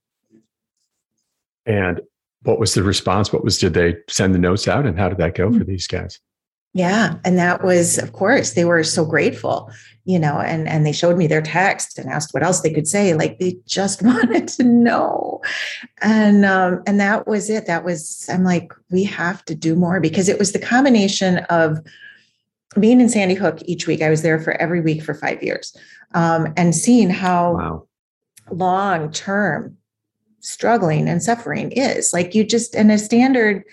And 1.66 2.00
what 2.42 2.58
was 2.58 2.74
the 2.74 2.82
response? 2.82 3.32
What 3.32 3.44
was, 3.44 3.58
did 3.58 3.74
they 3.74 3.96
send 4.08 4.34
the 4.34 4.38
notes 4.38 4.66
out 4.66 4.86
and 4.86 4.98
how 4.98 5.08
did 5.08 5.18
that 5.18 5.34
go 5.34 5.52
for 5.52 5.64
these 5.64 5.86
guys? 5.86 6.18
Yeah. 6.72 7.16
And 7.24 7.36
that 7.36 7.64
was, 7.64 7.98
of 7.98 8.12
course, 8.12 8.52
they 8.52 8.64
were 8.64 8.84
so 8.84 9.04
grateful, 9.04 9.72
you 10.04 10.20
know, 10.20 10.38
and, 10.38 10.68
and 10.68 10.86
they 10.86 10.92
showed 10.92 11.18
me 11.18 11.26
their 11.26 11.42
text 11.42 11.98
and 11.98 12.08
asked 12.08 12.32
what 12.32 12.44
else 12.44 12.60
they 12.60 12.72
could 12.72 12.86
say. 12.86 13.12
Like 13.14 13.38
they 13.38 13.56
just 13.66 14.02
wanted 14.04 14.48
to 14.48 14.62
know. 14.62 15.42
And, 16.00 16.44
um, 16.44 16.82
and 16.86 17.00
that 17.00 17.26
was 17.26 17.50
it. 17.50 17.66
That 17.66 17.84
was, 17.84 18.28
I'm 18.32 18.44
like, 18.44 18.72
we 18.90 19.04
have 19.04 19.44
to 19.46 19.54
do 19.54 19.74
more 19.74 20.00
because 20.00 20.28
it 20.28 20.38
was 20.38 20.52
the 20.52 20.60
combination 20.60 21.38
of 21.50 21.78
being 22.78 23.00
in 23.00 23.08
Sandy 23.08 23.34
Hook 23.34 23.60
each 23.64 23.86
week. 23.86 24.02
I 24.02 24.10
was 24.10 24.22
there 24.22 24.40
for 24.40 24.52
every 24.60 24.80
week 24.80 25.02
for 25.02 25.14
five 25.14 25.42
years 25.42 25.76
um, 26.14 26.52
and 26.56 26.74
seeing 26.74 27.10
how 27.10 27.54
wow. 27.54 27.88
long 28.50 29.10
term 29.10 29.76
struggling 30.40 31.08
and 31.08 31.22
suffering 31.22 31.72
is. 31.72 32.12
Like 32.12 32.34
you 32.34 32.44
just, 32.44 32.74
in 32.74 32.90
a 32.90 32.98
standard 32.98 33.64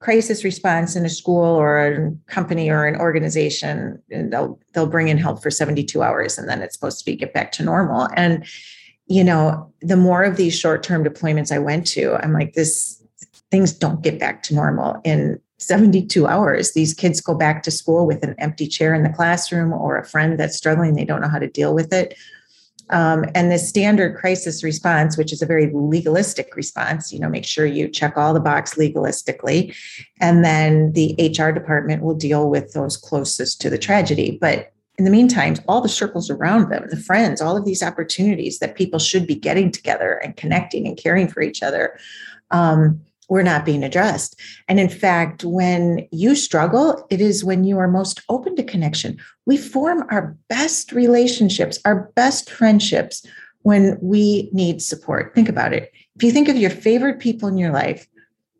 crisis 0.00 0.44
response 0.44 0.94
in 0.94 1.04
a 1.04 1.10
school 1.10 1.44
or 1.44 1.78
a 1.78 2.12
company 2.26 2.70
or 2.70 2.86
an 2.86 3.00
organization, 3.00 4.00
they'll 4.08 4.58
they'll 4.72 4.86
bring 4.86 5.08
in 5.08 5.18
help 5.18 5.42
for 5.42 5.50
72 5.50 6.02
hours 6.02 6.38
and 6.38 6.48
then 6.48 6.62
it's 6.62 6.74
supposed 6.74 6.98
to 6.98 7.04
be 7.04 7.16
get 7.16 7.34
back 7.34 7.50
to 7.52 7.62
normal. 7.62 8.08
And 8.14 8.44
you 9.06 9.22
know, 9.22 9.72
the 9.82 9.96
more 9.96 10.24
of 10.24 10.36
these 10.36 10.58
short-term 10.58 11.04
deployments 11.04 11.52
I 11.52 11.58
went 11.58 11.86
to, 11.88 12.14
I'm 12.16 12.32
like, 12.32 12.54
this 12.54 13.02
things 13.50 13.72
don't 13.72 14.02
get 14.02 14.18
back 14.18 14.42
to 14.44 14.54
normal 14.54 15.00
in 15.04 15.40
72 15.58 16.26
hours. 16.26 16.72
These 16.72 16.94
kids 16.94 17.20
go 17.20 17.34
back 17.34 17.62
to 17.62 17.70
school 17.70 18.06
with 18.06 18.22
an 18.22 18.34
empty 18.38 18.66
chair 18.66 18.94
in 18.94 19.02
the 19.02 19.08
classroom 19.08 19.72
or 19.72 19.96
a 19.96 20.06
friend 20.06 20.38
that's 20.38 20.56
struggling, 20.56 20.94
they 20.94 21.04
don't 21.04 21.20
know 21.20 21.28
how 21.28 21.38
to 21.38 21.48
deal 21.48 21.74
with 21.74 21.92
it 21.92 22.16
um, 22.90 23.24
and 23.34 23.50
the 23.50 23.58
standard 23.58 24.16
crisis 24.16 24.62
response, 24.62 25.16
which 25.16 25.32
is 25.32 25.42
a 25.42 25.46
very 25.46 25.70
legalistic 25.72 26.54
response, 26.54 27.12
you 27.12 27.18
know, 27.18 27.28
make 27.28 27.44
sure 27.44 27.66
you 27.66 27.88
check 27.88 28.16
all 28.16 28.32
the 28.32 28.40
box 28.40 28.74
legalistically. 28.74 29.74
And 30.20 30.44
then 30.44 30.92
the 30.92 31.14
HR 31.18 31.50
department 31.50 32.02
will 32.02 32.14
deal 32.14 32.48
with 32.48 32.72
those 32.72 32.96
closest 32.96 33.60
to 33.62 33.70
the 33.70 33.78
tragedy. 33.78 34.38
But 34.40 34.72
in 34.98 35.04
the 35.04 35.10
meantime, 35.10 35.56
all 35.68 35.80
the 35.80 35.88
circles 35.88 36.30
around 36.30 36.70
them, 36.70 36.86
the 36.88 36.96
friends, 36.96 37.42
all 37.42 37.56
of 37.56 37.64
these 37.64 37.82
opportunities 37.82 38.60
that 38.60 38.76
people 38.76 38.98
should 38.98 39.26
be 39.26 39.34
getting 39.34 39.70
together 39.70 40.14
and 40.22 40.36
connecting 40.36 40.86
and 40.86 40.96
caring 40.96 41.28
for 41.28 41.42
each 41.42 41.62
other. 41.62 41.98
Um, 42.50 43.00
were 43.28 43.42
not 43.42 43.64
being 43.64 43.82
addressed. 43.82 44.40
And 44.68 44.78
in 44.78 44.88
fact, 44.88 45.44
when 45.44 46.06
you 46.12 46.34
struggle, 46.34 47.06
it 47.10 47.20
is 47.20 47.44
when 47.44 47.64
you 47.64 47.78
are 47.78 47.88
most 47.88 48.22
open 48.28 48.56
to 48.56 48.62
connection. 48.62 49.18
We 49.46 49.56
form 49.56 50.04
our 50.10 50.36
best 50.48 50.92
relationships, 50.92 51.78
our 51.84 52.12
best 52.14 52.50
friendships 52.50 53.26
when 53.62 53.98
we 54.00 54.48
need 54.52 54.80
support. 54.80 55.34
Think 55.34 55.48
about 55.48 55.72
it. 55.72 55.92
If 56.14 56.22
you 56.22 56.30
think 56.30 56.48
of 56.48 56.56
your 56.56 56.70
favorite 56.70 57.18
people 57.18 57.48
in 57.48 57.58
your 57.58 57.72
life, 57.72 58.06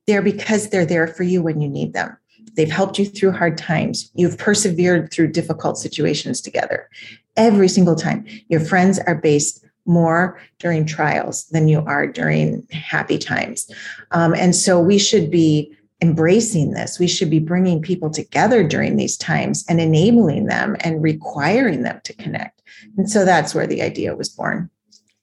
they're 0.06 0.22
because 0.22 0.70
they're 0.70 0.86
there 0.86 1.06
for 1.06 1.22
you 1.22 1.42
when 1.42 1.60
you 1.60 1.68
need 1.68 1.92
them. 1.92 2.16
They've 2.56 2.70
helped 2.70 2.98
you 2.98 3.04
through 3.04 3.32
hard 3.32 3.58
times. 3.58 4.10
You've 4.14 4.38
persevered 4.38 5.12
through 5.12 5.32
difficult 5.32 5.78
situations 5.78 6.40
together. 6.40 6.88
Every 7.36 7.68
single 7.68 7.96
time, 7.96 8.26
your 8.48 8.60
friends 8.60 8.98
are 9.00 9.14
based 9.14 9.64
more 9.86 10.40
during 10.58 10.86
trials 10.86 11.46
than 11.48 11.68
you 11.68 11.80
are 11.86 12.06
during 12.06 12.66
happy 12.72 13.18
times. 13.18 13.70
Um, 14.10 14.34
and 14.34 14.54
so 14.54 14.80
we 14.80 14.98
should 14.98 15.30
be 15.30 15.72
embracing 16.02 16.72
this. 16.72 16.98
We 16.98 17.08
should 17.08 17.30
be 17.30 17.38
bringing 17.38 17.80
people 17.80 18.10
together 18.10 18.66
during 18.66 18.96
these 18.96 19.16
times 19.16 19.64
and 19.68 19.80
enabling 19.80 20.46
them 20.46 20.76
and 20.80 21.02
requiring 21.02 21.82
them 21.82 22.00
to 22.04 22.12
connect. 22.14 22.62
And 22.98 23.10
so 23.10 23.24
that's 23.24 23.54
where 23.54 23.66
the 23.66 23.82
idea 23.82 24.14
was 24.14 24.28
born. 24.28 24.70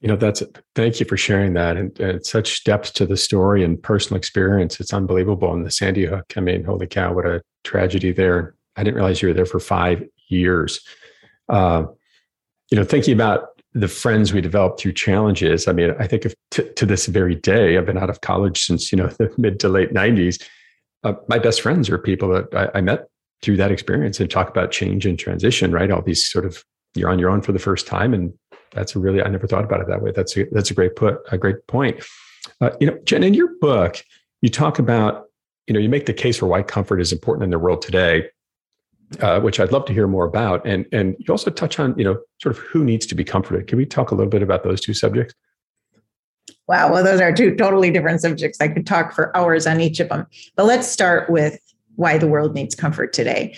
You 0.01 0.09
know, 0.09 0.15
that's 0.17 0.43
thank 0.75 0.99
you 0.99 1.05
for 1.05 1.15
sharing 1.15 1.53
that 1.53 1.77
and, 1.77 1.97
and 1.99 2.25
such 2.25 2.65
depth 2.65 2.93
to 2.95 3.05
the 3.05 3.15
story 3.15 3.63
and 3.63 3.81
personal 3.81 4.17
experience. 4.17 4.79
It's 4.79 4.93
unbelievable. 4.93 5.53
And 5.53 5.65
the 5.65 5.71
Sandy 5.71 6.05
Hook, 6.05 6.33
I 6.35 6.41
mean, 6.41 6.63
holy 6.65 6.87
cow, 6.87 7.13
what 7.13 7.25
a 7.25 7.41
tragedy 7.63 8.11
there. 8.11 8.55
I 8.75 8.83
didn't 8.83 8.95
realize 8.95 9.21
you 9.21 9.29
were 9.29 9.33
there 9.33 9.45
for 9.45 9.61
five 9.61 10.03
years. 10.27 10.81
Uh, 11.47 11.85
you 12.69 12.77
know, 12.77 12.83
thinking 12.83 13.13
about 13.13 13.52
the 13.73 13.87
friends 13.87 14.33
we 14.33 14.41
developed 14.41 14.79
through 14.79 14.93
challenges. 14.93 15.67
I 15.67 15.73
mean, 15.73 15.95
I 15.99 16.07
think 16.07 16.25
of 16.25 16.35
t- 16.51 16.69
to 16.75 16.85
this 16.85 17.07
very 17.07 17.35
day, 17.35 17.77
I've 17.77 17.85
been 17.85 17.97
out 17.97 18.09
of 18.09 18.21
college 18.21 18.63
since 18.65 18.91
you 18.91 18.97
know 18.97 19.07
the 19.07 19.33
mid 19.37 19.59
to 19.61 19.69
late 19.69 19.93
'90s. 19.93 20.41
Uh, 21.03 21.13
my 21.27 21.39
best 21.39 21.61
friends 21.61 21.89
are 21.89 21.97
people 21.97 22.29
that 22.29 22.53
I, 22.53 22.77
I, 22.77 22.81
met 22.81 23.07
through 23.41 23.57
that 23.57 23.71
experience 23.71 24.21
and 24.21 24.31
talk 24.31 24.49
about 24.49 24.71
change 24.71 25.05
and 25.05 25.17
transition. 25.17 25.71
Right, 25.71 25.91
all 25.91 26.01
these 26.01 26.25
sort 26.25 26.45
of 26.45 26.63
you're 26.95 27.09
on 27.09 27.19
your 27.19 27.29
own 27.29 27.41
for 27.41 27.51
the 27.51 27.59
first 27.59 27.87
time, 27.87 28.13
and 28.13 28.33
that's 28.73 28.95
a 28.95 28.99
really 28.99 29.21
I 29.21 29.29
never 29.29 29.47
thought 29.47 29.63
about 29.63 29.81
it 29.81 29.87
that 29.87 30.01
way. 30.01 30.11
That's 30.11 30.37
a, 30.37 30.45
that's 30.51 30.71
a 30.71 30.73
great 30.73 30.95
put 30.95 31.19
a 31.31 31.37
great 31.37 31.65
point. 31.67 32.03
Uh, 32.61 32.71
you 32.79 32.87
know, 32.87 32.97
Jen, 33.05 33.23
in 33.23 33.33
your 33.33 33.49
book, 33.59 34.03
you 34.41 34.49
talk 34.49 34.77
about 34.77 35.25
you 35.67 35.73
know 35.73 35.79
you 35.79 35.89
make 35.89 36.05
the 36.05 36.13
case 36.13 36.37
for 36.37 36.45
why 36.45 36.61
comfort 36.61 37.01
is 37.01 37.11
important 37.11 37.45
in 37.45 37.49
the 37.49 37.59
world 37.59 37.81
today 37.81 38.29
uh, 39.19 39.39
which 39.39 39.59
I'd 39.59 39.71
love 39.71 39.85
to 39.85 39.93
hear 39.93 40.07
more 40.07 40.25
about. 40.25 40.65
And 40.65 40.85
and 40.91 41.15
you 41.19 41.31
also 41.31 41.51
touch 41.51 41.79
on 41.79 41.97
you 41.97 42.03
know 42.03 42.19
sort 42.41 42.57
of 42.57 42.63
who 42.63 42.83
needs 42.83 43.05
to 43.07 43.15
be 43.15 43.23
comforted. 43.23 43.67
Can 43.67 43.77
we 43.77 43.85
talk 43.85 44.11
a 44.11 44.15
little 44.15 44.29
bit 44.29 44.41
about 44.41 44.63
those 44.63 44.81
two 44.81 44.93
subjects? 44.93 45.33
Wow, 46.67 46.91
well, 46.91 47.03
those 47.03 47.19
are 47.19 47.33
two 47.33 47.55
totally 47.55 47.91
different 47.91 48.21
subjects. 48.21 48.59
I 48.61 48.69
could 48.69 48.87
talk 48.87 49.13
for 49.13 49.35
hours 49.35 49.67
on 49.67 49.81
each 49.81 49.99
of 49.99 50.09
them. 50.09 50.27
But 50.55 50.65
let's 50.65 50.87
start 50.87 51.29
with 51.29 51.59
why 51.95 52.17
the 52.17 52.27
world 52.27 52.55
needs 52.55 52.73
comfort 52.73 53.13
today. 53.13 53.55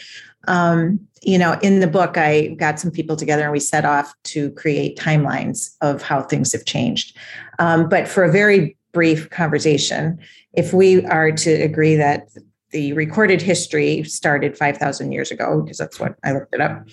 Um, 0.47 0.99
you 1.21 1.37
know, 1.37 1.57
in 1.61 1.79
the 1.79 1.87
book, 1.87 2.17
I 2.17 2.47
got 2.59 2.79
some 2.79 2.91
people 2.91 3.15
together 3.15 3.43
and 3.43 3.51
we 3.51 3.59
set 3.59 3.85
off 3.85 4.13
to 4.25 4.51
create 4.51 4.97
timelines 4.97 5.75
of 5.81 6.01
how 6.01 6.21
things 6.21 6.51
have 6.51 6.65
changed. 6.65 7.17
Um, 7.57 7.89
but 7.89 8.07
for 8.07 8.23
a 8.23 8.31
very 8.31 8.77
brief 8.91 9.29
conversation, 9.29 10.19
if 10.53 10.73
we 10.73 11.05
are 11.05 11.31
to 11.31 11.51
agree 11.51 11.95
that 11.95 12.29
the 12.75 12.91
recorded 12.91 13.41
history 13.41 14.03
started 14.03 14.57
5,000 14.57 15.13
years 15.13 15.31
ago, 15.31 15.61
because 15.61 15.77
that's 15.77 15.97
what 15.97 16.17
I 16.25 16.33
looked 16.33 16.53
it 16.53 16.59
up. 16.59 16.85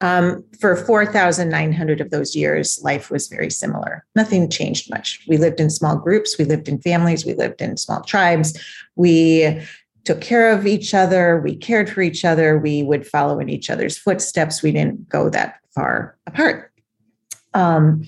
Um, 0.00 0.42
for 0.58 0.74
4,900 0.74 2.00
of 2.00 2.08
those 2.08 2.34
years, 2.34 2.80
life 2.82 3.10
was 3.10 3.28
very 3.28 3.50
similar. 3.50 4.06
Nothing 4.16 4.48
changed 4.48 4.90
much. 4.90 5.22
We 5.28 5.36
lived 5.36 5.60
in 5.60 5.68
small 5.68 5.98
groups, 5.98 6.38
we 6.38 6.46
lived 6.46 6.66
in 6.66 6.80
families, 6.80 7.26
we 7.26 7.34
lived 7.34 7.60
in 7.60 7.76
small 7.76 8.00
tribes. 8.00 8.58
We 8.96 9.60
took 10.06 10.22
care 10.22 10.50
of 10.50 10.66
each 10.66 10.94
other, 10.94 11.42
we 11.44 11.54
cared 11.54 11.90
for 11.90 12.00
each 12.00 12.24
other, 12.24 12.58
we 12.58 12.82
would 12.82 13.06
follow 13.06 13.38
in 13.38 13.50
each 13.50 13.68
other's 13.68 13.98
footsteps. 13.98 14.62
We 14.62 14.72
didn't 14.72 15.10
go 15.10 15.28
that 15.28 15.56
far 15.74 16.16
apart. 16.26 16.72
Um, 17.52 18.04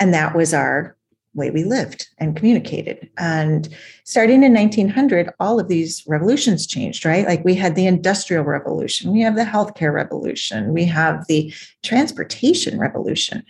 and 0.00 0.14
that 0.14 0.34
was 0.34 0.54
our 0.54 0.96
way 1.34 1.50
we 1.50 1.64
lived 1.64 2.08
and 2.18 2.36
communicated. 2.36 3.08
And 3.18 3.68
starting 4.04 4.42
in 4.42 4.52
1900, 4.52 5.30
all 5.40 5.58
of 5.58 5.68
these 5.68 6.02
revolutions 6.06 6.66
changed, 6.66 7.04
right? 7.04 7.26
Like 7.26 7.44
we 7.44 7.54
had 7.54 7.74
the 7.74 7.86
Industrial 7.86 8.44
Revolution, 8.44 9.12
we 9.12 9.20
have 9.22 9.36
the 9.36 9.44
Healthcare 9.44 9.92
Revolution, 9.92 10.72
we 10.72 10.84
have 10.84 11.26
the 11.26 11.52
Transportation 11.82 12.78
Revolution. 12.78 13.44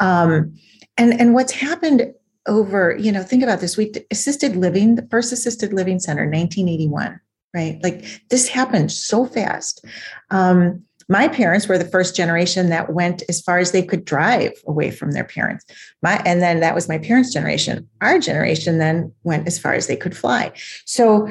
Um, 0.00 0.54
and, 0.96 1.18
and 1.20 1.34
what's 1.34 1.52
happened 1.52 2.12
over, 2.46 2.96
you 2.96 3.12
know, 3.12 3.22
think 3.22 3.42
about 3.42 3.60
this. 3.60 3.76
We 3.76 3.92
assisted 4.10 4.56
living, 4.56 4.96
the 4.96 5.06
first 5.10 5.32
assisted 5.32 5.72
living 5.72 6.00
center, 6.00 6.22
1981, 6.22 7.20
right? 7.54 7.78
Like 7.82 8.22
this 8.30 8.48
happened 8.48 8.90
so 8.90 9.26
fast. 9.26 9.84
Um, 10.30 10.82
my 11.08 11.28
parents 11.28 11.66
were 11.68 11.78
the 11.78 11.84
first 11.84 12.14
generation 12.14 12.68
that 12.68 12.92
went 12.92 13.22
as 13.28 13.40
far 13.40 13.58
as 13.58 13.72
they 13.72 13.82
could 13.82 14.04
drive 14.04 14.52
away 14.66 14.90
from 14.90 15.12
their 15.12 15.24
parents. 15.24 15.64
My 16.02 16.22
and 16.24 16.42
then 16.42 16.60
that 16.60 16.74
was 16.74 16.88
my 16.88 16.98
parents' 16.98 17.32
generation. 17.32 17.88
Our 18.00 18.18
generation 18.18 18.78
then 18.78 19.12
went 19.24 19.46
as 19.46 19.58
far 19.58 19.74
as 19.74 19.86
they 19.86 19.96
could 19.96 20.16
fly. 20.16 20.52
So, 20.84 21.28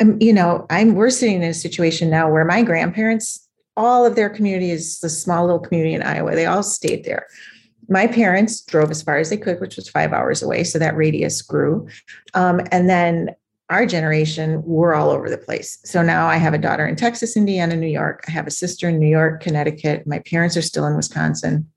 um, 0.00 0.16
you 0.20 0.32
know, 0.32 0.66
I'm 0.70 0.94
we're 0.94 1.10
sitting 1.10 1.42
in 1.42 1.50
a 1.50 1.54
situation 1.54 2.10
now 2.10 2.30
where 2.30 2.44
my 2.44 2.62
grandparents, 2.62 3.46
all 3.76 4.04
of 4.04 4.16
their 4.16 4.30
community 4.30 4.70
is 4.70 5.00
the 5.00 5.08
small 5.08 5.44
little 5.46 5.60
community 5.60 5.94
in 5.94 6.02
Iowa. 6.02 6.34
They 6.34 6.46
all 6.46 6.62
stayed 6.62 7.04
there 7.04 7.26
my 7.90 8.06
parents 8.06 8.60
drove 8.62 8.90
as 8.90 9.02
far 9.02 9.18
as 9.18 9.28
they 9.30 9.36
could, 9.36 9.60
which 9.60 9.76
was 9.76 9.88
five 9.88 10.12
hours 10.12 10.42
away. 10.42 10.62
So 10.62 10.78
that 10.78 10.96
radius 10.96 11.42
grew. 11.42 11.88
Um, 12.34 12.60
and 12.70 12.88
then 12.88 13.34
our 13.70 13.86
generation, 13.86 14.62
we're 14.64 14.94
all 14.94 15.10
over 15.10 15.30
the 15.30 15.38
place. 15.38 15.78
So 15.84 16.02
now 16.02 16.26
I 16.26 16.36
have 16.36 16.54
a 16.54 16.58
daughter 16.58 16.86
in 16.86 16.96
Texas, 16.96 17.36
Indiana, 17.36 17.76
New 17.76 17.86
York. 17.86 18.24
I 18.26 18.32
have 18.32 18.46
a 18.46 18.50
sister 18.50 18.88
in 18.88 18.98
New 18.98 19.08
York, 19.08 19.42
Connecticut. 19.42 20.06
My 20.06 20.18
parents 20.18 20.56
are 20.56 20.62
still 20.62 20.86
in 20.86 20.96
Wisconsin. 20.96 21.70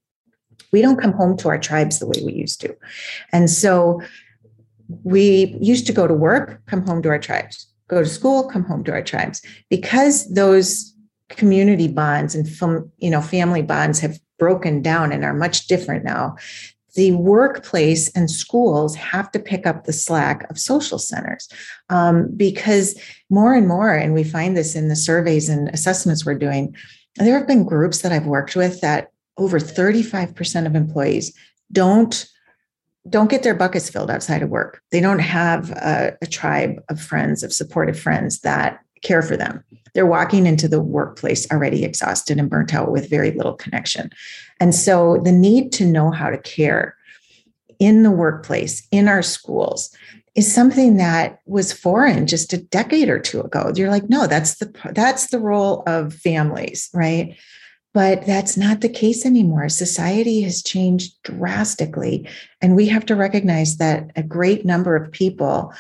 We 0.72 0.82
don't 0.82 1.00
come 1.00 1.14
home 1.14 1.38
to 1.38 1.50
our 1.50 1.60
tribes 1.60 2.00
the 2.00 2.08
way 2.08 2.22
we 2.26 2.34
used 2.34 2.60
to. 2.62 2.76
And 3.32 3.50
so 3.50 4.02
we 5.04 5.56
used 5.62 5.86
to 5.86 5.94
go 5.94 6.08
to 6.08 6.14
work, 6.14 6.66
come 6.66 6.86
home 6.86 7.04
to 7.04 7.10
our 7.10 7.20
tribes, 7.20 7.68
go 7.88 8.02
to 8.02 8.10
school, 8.10 8.50
come 8.50 8.64
home 8.64 8.84
to 8.86 8.92
our 8.92 9.04
tribes. 9.04 9.42
Because 9.70 10.28
those 10.34 10.94
community 11.30 11.88
bonds 11.88 12.36
and 12.36 12.48
you 13.00 13.10
know 13.10 13.22
family 13.22 13.62
bonds 13.62 14.00
have 14.00 14.20
broken 14.38 14.82
down 14.82 15.12
and 15.12 15.24
are 15.24 15.34
much 15.34 15.68
different 15.68 16.04
now 16.04 16.36
the 16.96 17.12
workplace 17.14 18.10
and 18.12 18.30
schools 18.30 18.96
have 18.96 19.32
to 19.32 19.40
pick 19.40 19.66
up 19.66 19.86
the 19.86 19.94
slack 19.94 20.50
of 20.50 20.60
social 20.60 21.00
centers 21.00 21.48
um, 21.90 22.30
because 22.36 23.00
more 23.30 23.54
and 23.54 23.68
more, 23.68 23.94
and 23.94 24.14
we 24.14 24.24
find 24.24 24.56
this 24.56 24.76
in 24.76 24.90
the 24.90 24.96
surveys 24.96 25.50
and 25.50 25.70
assessments 25.70 26.26
we're 26.26 26.36
doing, 26.36 26.76
there 27.16 27.38
have 27.38 27.48
been 27.48 27.66
groups 27.66 28.02
that 28.02 28.12
I've 28.12 28.28
worked 28.28 28.56
with 28.56 28.82
that 28.82 29.10
over 29.38 29.60
35% 29.60 30.66
of 30.66 30.76
employees 30.76 31.34
don't 31.72 32.28
don't 33.10 33.30
get 33.30 33.44
their 33.44 33.54
buckets 33.54 33.90
filled 33.90 34.10
outside 34.10 34.42
of 34.42 34.50
work. 34.50 34.82
They 34.92 35.02
don't 35.02 35.20
have 35.20 35.72
a, 35.72 36.18
a 36.22 36.26
tribe 36.26 36.82
of 36.88 37.02
friends, 37.02 37.44
of 37.44 37.52
supportive 37.52 38.00
friends 38.00 38.40
that 38.40 38.80
care 39.04 39.22
for 39.22 39.38
them. 39.38 39.64
They're 39.94 40.06
walking 40.06 40.48
into 40.48 40.68
the 40.68 40.82
workplace 40.82 41.50
already 41.52 41.84
exhausted 41.84 42.40
and 42.40 42.50
burnt 42.50 42.74
out 42.74 42.92
with 42.92 43.10
very 43.10 43.32
little 43.32 43.54
connection. 43.54 44.10
And 44.60 44.74
so 44.74 45.20
the 45.24 45.32
need 45.32 45.72
to 45.74 45.86
know 45.86 46.10
how 46.10 46.30
to 46.30 46.38
care 46.38 46.96
in 47.80 48.04
the 48.04 48.12
workplace, 48.12 48.88
in 48.92 49.08
our 49.08 49.22
schools, 49.22 49.96
is 50.36 50.52
something 50.52 50.98
that 50.98 51.40
was 51.46 51.72
foreign 51.72 52.26
just 52.26 52.54
a 52.54 52.58
decade 52.58 53.10
or 53.10 53.20
two 53.20 53.42
ago. 53.42 53.72
You're 53.76 53.92
like, 53.92 54.10
no, 54.10 54.26
that's 54.26 54.56
the 54.56 54.74
that's 54.94 55.28
the 55.28 55.40
role 55.40 55.84
of 55.86 56.14
families, 56.14 56.90
right? 56.94 57.38
But 57.94 58.26
that's 58.26 58.58
not 58.58 58.82
the 58.82 58.90
case 58.90 59.24
anymore. 59.24 59.70
Society 59.70 60.42
has 60.42 60.64
changed 60.64 61.22
drastically. 61.22 62.28
And 62.60 62.76
we 62.76 62.88
have 62.88 63.06
to 63.06 63.16
recognize 63.16 63.78
that 63.78 64.10
a 64.16 64.24
great 64.24 64.66
number 64.66 64.96
of 64.96 65.12
people 65.12 65.72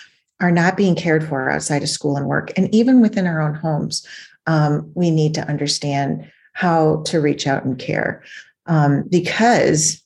are 0.43 0.51
not 0.51 0.75
being 0.75 0.93
cared 0.93 1.25
for 1.25 1.49
outside 1.49 1.81
of 1.83 1.89
school 1.89 2.17
and 2.17 2.27
work. 2.27 2.51
And 2.57 2.73
even 2.75 2.99
within 2.99 3.25
our 3.25 3.41
own 3.41 3.53
homes, 3.53 4.05
um, 4.45 4.91
we 4.93 5.09
need 5.09 5.33
to 5.35 5.47
understand 5.47 6.29
how 6.51 7.01
to 7.03 7.21
reach 7.21 7.47
out 7.47 7.63
and 7.63 7.79
care. 7.79 8.21
Um, 8.65 9.05
because 9.09 10.03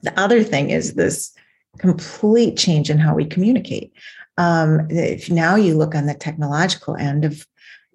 the 0.00 0.18
other 0.18 0.42
thing 0.42 0.70
is 0.70 0.94
this 0.94 1.30
complete 1.76 2.56
change 2.56 2.88
in 2.88 2.98
how 2.98 3.14
we 3.14 3.26
communicate. 3.26 3.92
Um, 4.38 4.86
if 4.88 5.30
now 5.30 5.56
you 5.56 5.76
look 5.76 5.94
on 5.94 6.06
the 6.06 6.14
technological 6.14 6.96
end 6.96 7.26
of 7.26 7.46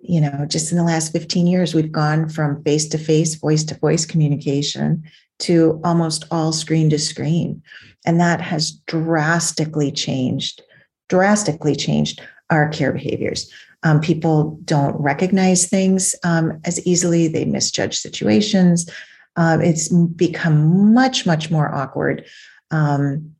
you 0.03 0.19
know, 0.19 0.47
just 0.47 0.71
in 0.71 0.79
the 0.79 0.83
last 0.83 1.11
15 1.11 1.45
years, 1.45 1.75
we've 1.75 1.91
gone 1.91 2.27
from 2.27 2.63
face 2.63 2.87
to 2.89 2.97
face, 2.97 3.35
voice 3.35 3.63
to 3.65 3.77
voice 3.77 4.03
communication 4.03 5.03
to 5.37 5.79
almost 5.83 6.25
all 6.31 6.51
screen 6.51 6.89
to 6.89 6.97
screen. 6.97 7.61
And 8.03 8.19
that 8.19 8.41
has 8.41 8.71
drastically 8.71 9.91
changed, 9.91 10.63
drastically 11.11 11.75
changed 11.75 12.21
our 12.49 12.69
care 12.69 12.93
behaviors. 12.93 13.51
Um, 13.83 13.99
people 13.99 14.57
don't 14.63 14.95
recognize 14.95 15.67
things 15.67 16.15
um, 16.23 16.61
as 16.63 16.85
easily, 16.87 17.27
they 17.27 17.43
misjudge 17.43 17.97
situations. 17.97 18.89
Um, 19.35 19.59
it's 19.59 19.89
become 19.89 20.93
much, 20.93 21.25
much 21.25 21.51
more 21.51 21.73
awkward 21.75 22.25
um, 22.71 23.35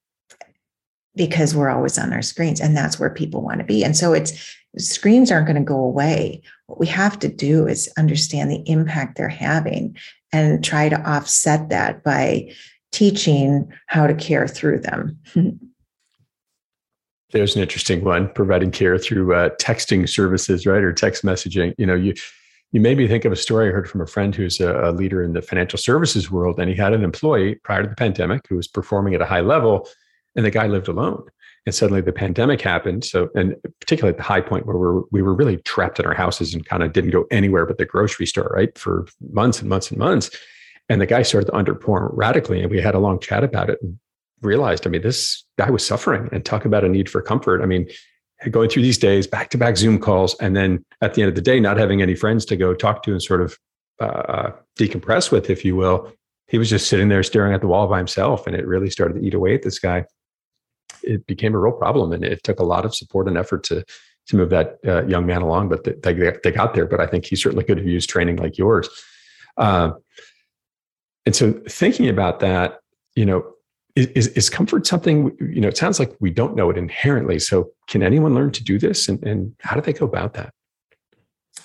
because 1.16 1.56
we're 1.56 1.70
always 1.70 1.98
on 1.98 2.12
our 2.12 2.22
screens, 2.22 2.60
and 2.60 2.76
that's 2.76 3.00
where 3.00 3.10
people 3.10 3.42
want 3.42 3.60
to 3.60 3.66
be. 3.66 3.86
And 3.86 3.96
so 3.96 4.12
it's 4.12 4.54
screens 4.78 5.32
aren't 5.32 5.48
going 5.48 5.56
to 5.56 5.64
go 5.64 5.80
away. 5.80 6.42
What 6.68 6.80
we 6.80 6.88
have 6.88 7.20
to 7.20 7.30
do 7.30 7.68
is 7.68 7.90
understand 7.98 8.52
the 8.52 8.64
impact 8.70 9.18
they're 9.18 9.30
having 9.30 9.96
and 10.34 10.62
try 10.62 10.90
to 10.90 11.10
offset 11.10 11.70
that 11.70 12.04
by 12.04 12.52
teaching 12.92 13.72
how 13.88 14.08
to 14.08 14.14
care 14.14 14.48
through 14.48 14.80
them. 14.80 15.18
There's 17.32 17.56
an 17.56 17.62
interesting 17.62 18.04
one 18.04 18.30
providing 18.34 18.72
care 18.72 18.98
through 18.98 19.34
uh, 19.34 19.50
texting 19.62 20.08
services, 20.08 20.66
right? 20.66 20.84
Or 20.84 20.94
text 20.94 21.24
messaging. 21.24 21.74
You 21.78 21.86
know, 21.86 21.96
you 21.96 22.14
you 22.72 22.80
made 22.80 22.98
me 22.98 23.08
think 23.08 23.26
of 23.26 23.32
a 23.32 23.38
story 23.38 23.68
I 23.68 23.72
heard 23.72 23.90
from 23.90 24.02
a 24.02 24.08
friend 24.08 24.34
who's 24.34 24.62
a, 24.62 24.90
a 24.90 24.92
leader 24.92 25.22
in 25.22 25.34
the 25.34 25.42
financial 25.42 25.78
services 25.78 26.32
world, 26.32 26.60
and 26.60 26.70
he 26.70 26.76
had 26.76 26.94
an 26.94 27.04
employee 27.04 27.56
prior 27.56 27.84
to 27.84 27.90
the 27.90 27.96
pandemic 27.96 28.48
who 28.48 28.56
was 28.56 28.68
performing 28.68 29.14
at 29.14 29.22
a 29.22 29.26
high 29.26 29.42
level, 29.42 29.88
and 30.36 30.46
the 30.46 30.52
guy 30.52 30.68
lived 30.68 30.88
alone 30.88 31.24
and 31.66 31.76
suddenly 31.76 32.02
the 32.02 32.12
pandemic 32.12 32.62
happened 32.62 33.04
so 33.04 33.30
and 33.36 33.56
particularly 33.80 34.14
at 34.14 34.18
the 34.18 34.24
high 34.24 34.42
point 34.42 34.66
where 34.66 34.78
we 34.78 34.86
were, 34.86 35.04
we 35.12 35.22
were 35.22 35.34
really 35.34 35.58
trapped 35.58 36.00
in 36.00 36.06
our 36.06 36.14
houses 36.14 36.54
and 36.54 36.66
kind 36.66 36.84
of 36.84 36.94
didn't 36.94 37.12
go 37.12 37.26
anywhere 37.32 37.66
but 37.66 37.78
the 37.78 37.86
grocery 37.86 38.26
store 38.26 38.52
right 38.56 38.78
for 38.78 39.08
months 39.32 39.60
and 39.60 39.70
months 39.70 39.90
and 39.90 40.00
months 40.00 40.32
and 40.90 41.00
the 41.00 41.06
guy 41.06 41.22
started 41.22 41.46
to 41.46 41.52
underperform 41.52 42.10
radically 42.14 42.62
and 42.62 42.72
we 42.72 42.82
had 42.82 42.96
a 42.96 43.00
long 43.00 43.20
chat 43.20 43.44
about 43.44 43.70
it 43.70 43.80
and 43.82 43.98
realized 44.42 44.86
i 44.86 44.90
mean 44.90 45.02
this 45.02 45.44
guy 45.58 45.70
was 45.70 45.86
suffering 45.86 46.30
and 46.32 46.46
talk 46.46 46.66
about 46.66 46.84
a 46.84 46.90
need 46.90 47.10
for 47.10 47.22
comfort 47.22 47.62
i 47.62 47.66
mean 47.66 47.88
going 48.50 48.70
through 48.70 48.82
these 48.82 48.98
days 48.98 49.28
back 49.28 49.50
to 49.50 49.58
back 49.58 49.78
zoom 49.78 50.00
calls 50.00 50.36
and 50.40 50.56
then 50.56 50.84
at 51.02 51.14
the 51.14 51.22
end 51.22 51.30
of 51.30 51.36
the 51.36 51.42
day 51.42 51.60
not 51.60 51.78
having 51.78 52.02
any 52.02 52.16
friends 52.16 52.46
to 52.46 52.56
go 52.56 52.74
talk 52.74 53.04
to 53.04 53.12
and 53.12 53.22
sort 53.22 53.42
of 53.42 53.58
uh, 54.00 54.06
uh 54.06 54.52
decompress 54.80 55.32
with 55.32 55.50
if 55.50 55.64
you 55.64 55.76
will 55.76 56.12
he 56.48 56.58
was 56.58 56.70
just 56.70 56.88
sitting 56.88 57.08
there 57.08 57.24
staring 57.24 57.54
at 57.54 57.62
the 57.62 57.68
wall 57.68 57.88
by 57.88 57.98
himself 57.98 58.48
and 58.48 58.56
it 58.56 58.66
really 58.66 58.90
started 58.90 59.14
to 59.14 59.26
eat 59.26 59.34
away 59.34 59.54
at 59.54 59.62
this 59.62 59.80
guy 59.80 60.04
it 61.04 61.26
became 61.28 61.56
a 61.56 61.60
real 61.60 61.74
problem, 61.74 62.12
and 62.12 62.24
it 62.24 62.44
took 62.44 62.60
a 62.60 62.64
lot 62.64 62.86
of 62.86 62.96
support 62.96 63.28
and 63.28 63.38
effort 63.38 63.64
to 63.66 63.84
to 64.28 64.36
move 64.36 64.50
that 64.52 64.78
uh, 64.86 65.04
young 65.06 65.26
man 65.26 65.42
along. 65.42 65.70
But 65.70 65.84
they, 65.84 66.14
they 66.44 66.52
got 66.52 66.74
there. 66.74 66.86
But 66.86 67.00
I 67.00 67.08
think 67.08 67.26
he 67.26 67.36
certainly 67.36 67.64
could 67.64 67.78
have 67.78 67.88
used 67.88 68.10
training 68.10 68.38
like 68.38 68.58
yours. 68.58 68.90
Uh, 69.58 69.92
and 71.26 71.36
so, 71.36 71.54
thinking 71.68 72.08
about 72.08 72.40
that, 72.42 72.80
you 73.16 73.26
know, 73.26 73.52
is, 73.96 74.28
is 74.30 74.50
comfort 74.50 74.88
something? 74.88 75.36
You 75.40 75.62
know, 75.62 75.68
it 75.68 75.78
sounds 75.78 76.00
like 76.00 76.14
we 76.20 76.30
don't 76.30 76.56
know 76.56 76.70
it 76.70 76.78
inherently. 76.78 77.40
So, 77.40 77.72
can 77.88 78.04
anyone 78.04 78.34
learn 78.34 78.52
to 78.52 78.64
do 78.64 78.80
this, 78.80 79.08
and, 79.08 79.22
and 79.24 79.54
how 79.60 79.76
do 79.76 79.82
they 79.82 79.94
go 79.94 80.06
about 80.06 80.34
that? 80.34 80.54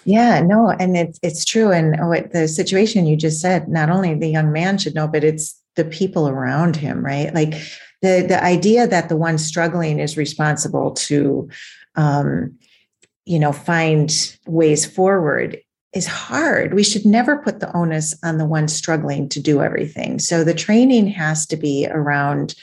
Yeah, 0.05 0.41
no, 0.41 0.71
and 0.71 0.97
it's 0.97 1.19
it's 1.23 1.45
true. 1.45 1.73
And 1.73 1.97
what 2.09 2.33
the 2.33 2.49
situation 2.49 3.07
you 3.07 3.17
just 3.17 3.41
said, 3.41 3.69
not 3.69 3.91
only 3.91 4.15
the 4.15 4.29
young 4.29 4.53
man 4.53 4.79
should 4.79 4.95
know, 4.95 5.09
but 5.09 5.25
it's 5.25 5.61
the 5.75 5.85
people 5.85 6.29
around 6.29 6.77
him, 6.77 7.05
right? 7.05 7.33
Like 7.35 7.55
the 8.03 8.25
the 8.27 8.43
idea 8.43 8.87
that 8.87 9.09
the 9.09 9.17
one 9.17 9.39
struggling 9.39 9.99
is 9.99 10.17
responsible 10.17 10.93
to 10.93 11.49
um, 11.97 12.57
you 13.25 13.39
know 13.39 13.53
find 13.53 14.37
ways 14.47 14.87
forward 14.87 15.59
is 15.97 16.07
hard. 16.07 16.75
We 16.75 16.85
should 16.85 17.07
never 17.07 17.39
put 17.39 17.61
the 17.61 17.75
onus 17.75 18.15
on 18.23 18.37
the 18.37 18.45
one 18.45 18.69
struggling 18.69 19.29
to 19.31 19.41
do 19.41 19.63
everything. 19.63 20.19
So 20.19 20.45
the 20.45 20.55
training 20.55 21.07
has 21.09 21.47
to 21.47 21.57
be 21.57 21.89
around 21.91 22.55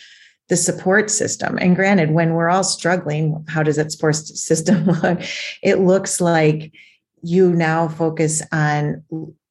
the 0.50 0.56
support 0.56 1.10
system. 1.10 1.58
And 1.58 1.76
granted 1.76 2.12
when 2.12 2.34
we're 2.34 2.50
all 2.50 2.64
struggling 2.64 3.44
how 3.48 3.64
does 3.64 3.78
that 3.78 3.92
support 3.92 4.16
system 4.16 4.86
look? 5.02 5.22
It 5.64 5.80
looks 5.80 6.22
like 6.22 6.72
you 7.24 7.52
now 7.54 7.88
focus 7.88 8.44
on 8.52 9.04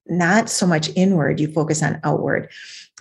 not 0.07 0.49
so 0.49 0.67
much 0.67 0.91
inward 0.95 1.41
you 1.41 1.51
focus 1.51 1.83
on 1.83 2.01
outward. 2.05 2.51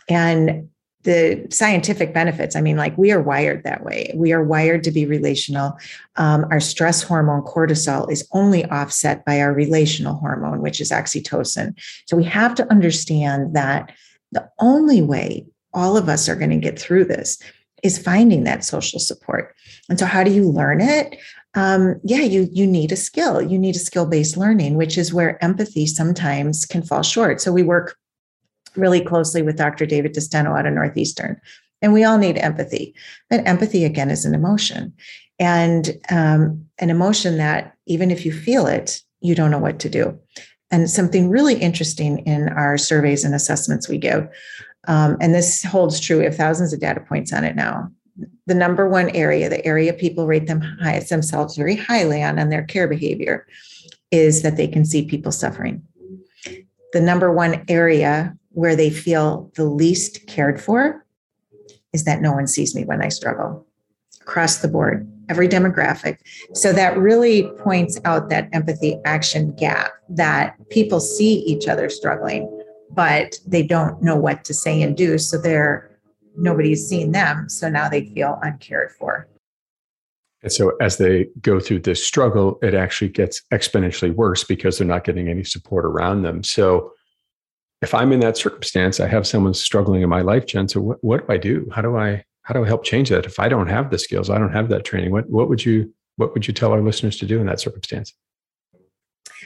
And 0.10 0.70
the 1.04 1.48
scientific 1.50 2.14
benefits. 2.14 2.56
I 2.56 2.62
mean 2.62 2.78
like 2.78 2.98
we 2.98 3.12
are 3.12 3.22
wired 3.22 3.64
that 3.64 3.84
way. 3.84 4.12
We 4.16 4.34
are 4.34 4.44
wired 4.44 4.84
to 4.84 4.92
be 4.92 5.06
relational. 5.06 5.78
Um, 6.16 6.46
our 6.52 6.60
stress 6.60 7.02
hormone 7.02 7.42
cortisol 7.42 8.12
is 8.12 8.28
only 8.34 8.66
offset 8.66 9.26
by 9.26 9.42
our 9.42 9.54
relational 9.54 10.16
hormone 10.16 10.62
which 10.62 10.80
is 10.80 10.92
oxytocin. 10.92 11.80
So 12.08 12.16
we 12.16 12.24
have 12.26 12.56
to 12.56 12.70
understand 12.72 13.56
that 13.56 13.92
the 14.32 14.48
only 14.60 15.02
way 15.02 15.46
all 15.74 15.98
of 15.98 16.10
us 16.10 16.30
are 16.30 16.36
going 16.36 16.52
to 16.52 16.58
get 16.58 16.80
through 16.80 17.06
this 17.06 17.42
is 17.84 17.98
finding 17.98 18.44
that 18.44 18.64
social 18.64 19.00
support. 19.00 19.56
And 19.90 19.98
so 19.98 20.06
how 20.06 20.24
do 20.24 20.32
you 20.32 20.48
learn 20.50 20.82
it? 20.82 21.18
Um, 21.54 22.00
yeah 22.04 22.22
you 22.22 22.48
you 22.52 22.66
need 22.66 22.92
a 22.92 22.96
skill. 22.96 23.42
You 23.42 23.58
need 23.58 23.76
a 23.76 23.80
skill 23.80 24.06
based 24.06 24.38
learning 24.38 24.76
which 24.76 24.98
is 24.98 25.14
where 25.14 25.44
empathy 25.44 25.88
sometimes 25.88 26.66
can 26.66 26.84
fall 26.84 27.02
short. 27.02 27.42
So 27.42 27.52
we 27.52 27.64
work 27.64 27.98
really 28.76 29.02
closely 29.02 29.42
with 29.42 29.58
Dr. 29.58 29.86
David 29.86 30.14
DeSteno 30.14 30.58
out 30.58 30.66
of 30.66 30.74
Northeastern. 30.74 31.40
And 31.82 31.94
we 31.94 32.04
all 32.04 32.18
need 32.18 32.38
empathy. 32.38 32.96
But 33.30 33.46
empathy, 33.48 33.86
again, 33.86 34.10
is 34.10 34.26
an 34.26 34.36
emotion. 34.36 34.94
And 35.40 35.98
um, 36.10 36.66
an 36.80 36.90
emotion 36.90 37.38
that, 37.38 37.76
even 37.88 38.12
if 38.12 38.26
you 38.26 38.32
feel 38.32 38.68
it, 38.68 39.02
you 39.22 39.34
don't 39.34 39.52
know 39.52 39.60
what 39.60 39.80
to 39.80 39.90
do. 39.90 40.20
And 40.70 40.90
something 40.90 41.30
really 41.30 41.56
interesting 41.56 42.20
in 42.20 42.50
our 42.50 42.78
surveys 42.78 43.24
and 43.26 43.34
assessments 43.34 43.90
we 43.90 43.98
give, 43.98 44.30
um, 44.88 45.18
and 45.20 45.34
this 45.34 45.64
holds 45.64 46.00
true, 46.00 46.20
we 46.20 46.26
have 46.26 46.36
thousands 46.36 46.74
of 46.74 46.80
data 46.80 47.02
points 47.02 47.34
on 47.34 47.44
it 47.44 47.56
now. 47.56 47.92
The 48.48 48.56
number 48.56 48.88
one 48.88 49.10
area, 49.12 49.50
the 49.50 49.66
area 49.66 49.94
people 49.94 50.28
rate 50.28 50.48
them 50.48 50.62
highest 50.62 51.10
themselves 51.10 51.56
very 51.56 51.76
highly 51.76 52.24
on, 52.24 52.40
on 52.40 52.50
their 52.50 52.64
care 52.64 52.88
behavior, 52.88 53.46
is 54.12 54.42
that 54.42 54.58
they 54.58 54.68
can 54.68 54.86
see 54.86 55.06
people 55.06 55.32
suffering. 55.32 55.82
The 56.94 57.02
number 57.02 57.32
one 57.32 57.64
area 57.68 58.38
where 58.54 58.76
they 58.76 58.90
feel 58.90 59.52
the 59.56 59.66
least 59.66 60.28
cared 60.28 60.62
for 60.62 61.06
is 61.94 62.04
that 62.06 62.22
no 62.22 62.32
one 62.32 62.48
sees 62.48 62.76
me 62.76 62.84
when 62.86 63.02
I 63.02 63.10
struggle 63.10 63.66
across 64.22 64.58
the 64.58 64.68
board, 64.68 65.12
every 65.30 65.48
demographic. 65.48 66.18
So 66.54 66.72
that 66.74 66.98
really 66.98 67.50
points 67.60 68.00
out 68.06 68.30
that 68.30 68.50
empathy 68.54 68.98
action 69.04 69.54
gap 69.56 69.92
that 70.10 70.56
people 70.70 71.00
see 71.00 71.40
each 71.40 71.68
other 71.68 71.90
struggling, 71.90 72.50
but 72.92 73.36
they 73.46 73.64
don't 73.64 74.02
know 74.02 74.16
what 74.16 74.44
to 74.46 74.54
say 74.54 74.82
and 74.82 74.96
do. 74.96 75.18
So 75.18 75.38
they're 75.38 75.90
nobody's 76.38 76.88
seen 76.88 77.12
them. 77.12 77.50
So 77.50 77.70
now 77.70 77.90
they 77.90 78.06
feel 78.06 78.40
uncared 78.42 78.92
for. 78.92 79.28
And 80.44 80.52
so 80.52 80.72
as 80.82 80.98
they 80.98 81.28
go 81.42 81.60
through 81.60 81.80
this 81.80 82.06
struggle, 82.06 82.58
it 82.62 82.74
actually 82.74 83.10
gets 83.10 83.42
exponentially 83.52 84.14
worse 84.14 84.44
because 84.44 84.78
they're 84.78 84.88
not 84.88 85.04
getting 85.04 85.28
any 85.28 85.44
support 85.44 85.86
around 85.86 86.24
them. 86.24 86.42
So 86.44 86.94
if 87.82 87.94
I'm 87.94 88.12
in 88.12 88.20
that 88.20 88.38
circumstance, 88.38 89.00
I 89.00 89.08
have 89.08 89.26
someone 89.26 89.54
struggling 89.54 90.02
in 90.02 90.10
my 90.10 90.22
life, 90.22 90.46
Jen. 90.46 90.68
So 90.68 90.82
what, 90.82 91.04
what 91.04 91.28
do 91.28 91.34
I 91.34 91.38
do? 91.38 91.70
How 91.74 91.82
do 91.82 91.98
I 91.98 92.24
how 92.44 92.54
do 92.56 92.64
I 92.64 92.68
help 92.68 92.84
change 92.84 93.10
that? 93.10 93.26
If 93.26 93.40
I 93.40 93.48
don't 93.50 93.68
have 93.68 93.92
the 93.92 94.00
skills, 94.00 94.30
I 94.30 94.38
don't 94.38 94.54
have 94.54 94.70
that 94.70 94.86
training. 94.86 95.12
What 95.12 95.30
what 95.30 95.50
would 95.50 95.66
you 95.66 95.94
what 96.18 96.34
would 96.34 96.48
you 96.48 96.54
tell 96.54 96.72
our 96.72 96.82
listeners 96.82 97.18
to 97.18 97.26
do 97.26 97.40
in 97.40 97.48
that 97.48 97.60
circumstance? 97.60 98.14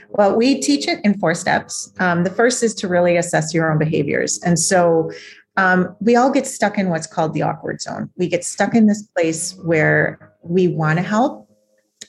Well, 0.10 0.36
we 0.36 0.60
teach 0.62 0.88
it 0.88 1.00
in 1.04 1.17
four 1.19 1.34
steps. 1.34 1.93
Um, 2.00 2.24
the 2.24 2.30
first 2.30 2.63
is 2.63 2.74
to 2.76 2.88
really 2.88 3.17
assess 3.17 3.54
your 3.54 3.71
own 3.71 3.78
behaviors. 3.78 4.39
And 4.43 4.60
so 4.60 5.12
um, 5.58 5.95
we 6.00 6.15
all 6.15 6.32
get 6.32 6.45
stuck 6.45 6.78
in 6.78 6.89
what's 6.89 7.08
called 7.08 7.34
the 7.34 7.41
awkward 7.41 7.82
zone. 7.82 8.10
We 8.17 8.28
get 8.28 8.43
stuck 8.43 8.76
in 8.76 8.88
this 8.88 9.04
place 9.04 9.58
where 9.63 10.34
we 10.41 10.67
want 10.67 11.00
to 11.00 11.04
help, 11.04 11.50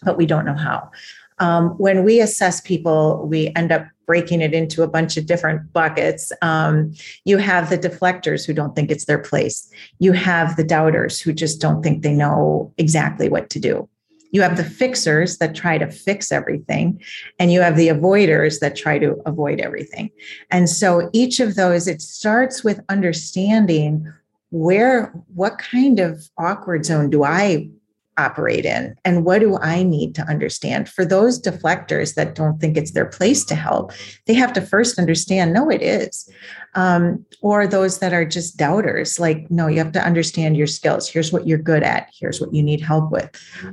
but 0.02 0.16
we 0.16 0.26
don't 0.26 0.44
know 0.44 0.54
how. 0.56 0.90
Um, 1.38 1.70
when 1.78 2.04
we 2.04 2.20
assess 2.20 2.60
people, 2.60 3.26
we 3.26 3.52
end 3.54 3.70
up 3.70 3.86
breaking 4.06 4.40
it 4.40 4.54
into 4.54 4.82
a 4.82 4.88
bunch 4.88 5.16
of 5.16 5.26
different 5.26 5.72
buckets. 5.72 6.32
Um, 6.42 6.94
you 7.24 7.38
have 7.38 7.70
the 7.70 7.78
deflectors 7.78 8.46
who 8.46 8.52
don't 8.52 8.74
think 8.76 8.90
it's 8.90 9.06
their 9.06 9.18
place. 9.18 9.68
You 9.98 10.12
have 10.12 10.56
the 10.56 10.64
doubters 10.64 11.20
who 11.20 11.32
just 11.32 11.60
don't 11.60 11.82
think 11.82 12.02
they 12.02 12.12
know 12.12 12.72
exactly 12.78 13.28
what 13.28 13.50
to 13.50 13.60
do. 13.60 13.88
You 14.32 14.42
have 14.42 14.56
the 14.56 14.64
fixers 14.64 15.38
that 15.38 15.54
try 15.54 15.78
to 15.78 15.90
fix 15.90 16.30
everything, 16.30 17.00
and 17.38 17.52
you 17.52 17.60
have 17.60 17.76
the 17.76 17.88
avoiders 17.88 18.60
that 18.60 18.76
try 18.76 18.98
to 18.98 19.16
avoid 19.24 19.60
everything. 19.60 20.10
And 20.50 20.68
so 20.68 21.08
each 21.12 21.40
of 21.40 21.54
those, 21.54 21.86
it 21.86 22.02
starts 22.02 22.62
with 22.62 22.80
understanding 22.88 24.12
where, 24.50 25.12
what 25.34 25.58
kind 25.58 26.00
of 26.00 26.28
awkward 26.38 26.84
zone 26.84 27.08
do 27.08 27.24
I 27.24 27.68
operate 28.18 28.64
in? 28.64 28.94
And 29.04 29.24
what 29.24 29.40
do 29.40 29.58
i 29.58 29.82
need 29.82 30.14
to 30.16 30.22
understand? 30.22 30.88
For 30.88 31.04
those 31.04 31.40
deflectors 31.40 32.14
that 32.14 32.34
don't 32.34 32.60
think 32.60 32.76
it's 32.76 32.92
their 32.92 33.06
place 33.06 33.44
to 33.46 33.54
help 33.54 33.92
they 34.26 34.34
have 34.34 34.52
to 34.54 34.60
first 34.60 34.98
understand 34.98 35.52
no 35.52 35.70
it 35.70 35.82
is. 35.82 36.28
Um, 36.74 37.24
or 37.40 37.66
those 37.66 38.00
that 38.00 38.12
are 38.12 38.24
just 38.24 38.58
doubters 38.58 39.18
like 39.18 39.50
no 39.50 39.66
you 39.66 39.78
have 39.78 39.92
to 39.92 40.04
understand 40.04 40.56
your 40.56 40.66
skills. 40.66 41.08
Here's 41.08 41.32
what 41.32 41.46
you're 41.46 41.58
good 41.58 41.82
at. 41.82 42.08
Here's 42.18 42.40
what 42.40 42.52
you 42.52 42.62
need 42.62 42.80
help 42.80 43.10
with. 43.10 43.30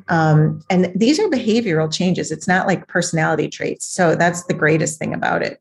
Um, 0.08 0.62
and 0.70 0.92
these 0.96 1.20
are 1.20 1.30
behavioral 1.30 1.92
changes. 1.92 2.32
It's 2.32 2.48
not 2.48 2.68
like 2.68 2.88
personality 2.88 3.50
traits. 3.50 3.86
So 3.88 4.16
that's 4.16 4.44
the 4.46 4.54
greatest 4.54 5.00
thing 5.00 5.14
about 5.14 5.42
it. 5.42 5.60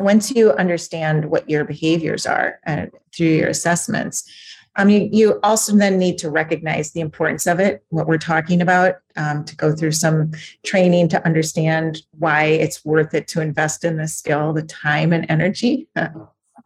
Once 0.00 0.30
you 0.30 0.52
understand 0.52 1.26
what 1.26 1.48
your 1.48 1.64
behaviors 1.64 2.26
are 2.26 2.58
uh, 2.66 2.86
through 3.14 3.28
your 3.28 3.48
assessments 3.48 4.28
um, 4.76 4.88
you, 4.88 5.08
you 5.12 5.40
also 5.42 5.74
then 5.76 5.98
need 5.98 6.18
to 6.18 6.30
recognize 6.30 6.92
the 6.92 7.00
importance 7.00 7.46
of 7.46 7.60
it, 7.60 7.84
what 7.90 8.06
we're 8.06 8.18
talking 8.18 8.60
about, 8.60 8.96
um, 9.16 9.44
to 9.44 9.56
go 9.56 9.74
through 9.74 9.92
some 9.92 10.32
training 10.64 11.08
to 11.08 11.24
understand 11.24 12.02
why 12.18 12.44
it's 12.44 12.84
worth 12.84 13.14
it 13.14 13.28
to 13.28 13.40
invest 13.40 13.84
in 13.84 13.96
this 13.96 14.16
skill, 14.16 14.52
the 14.52 14.62
time 14.62 15.12
and 15.12 15.26
energy. 15.28 15.88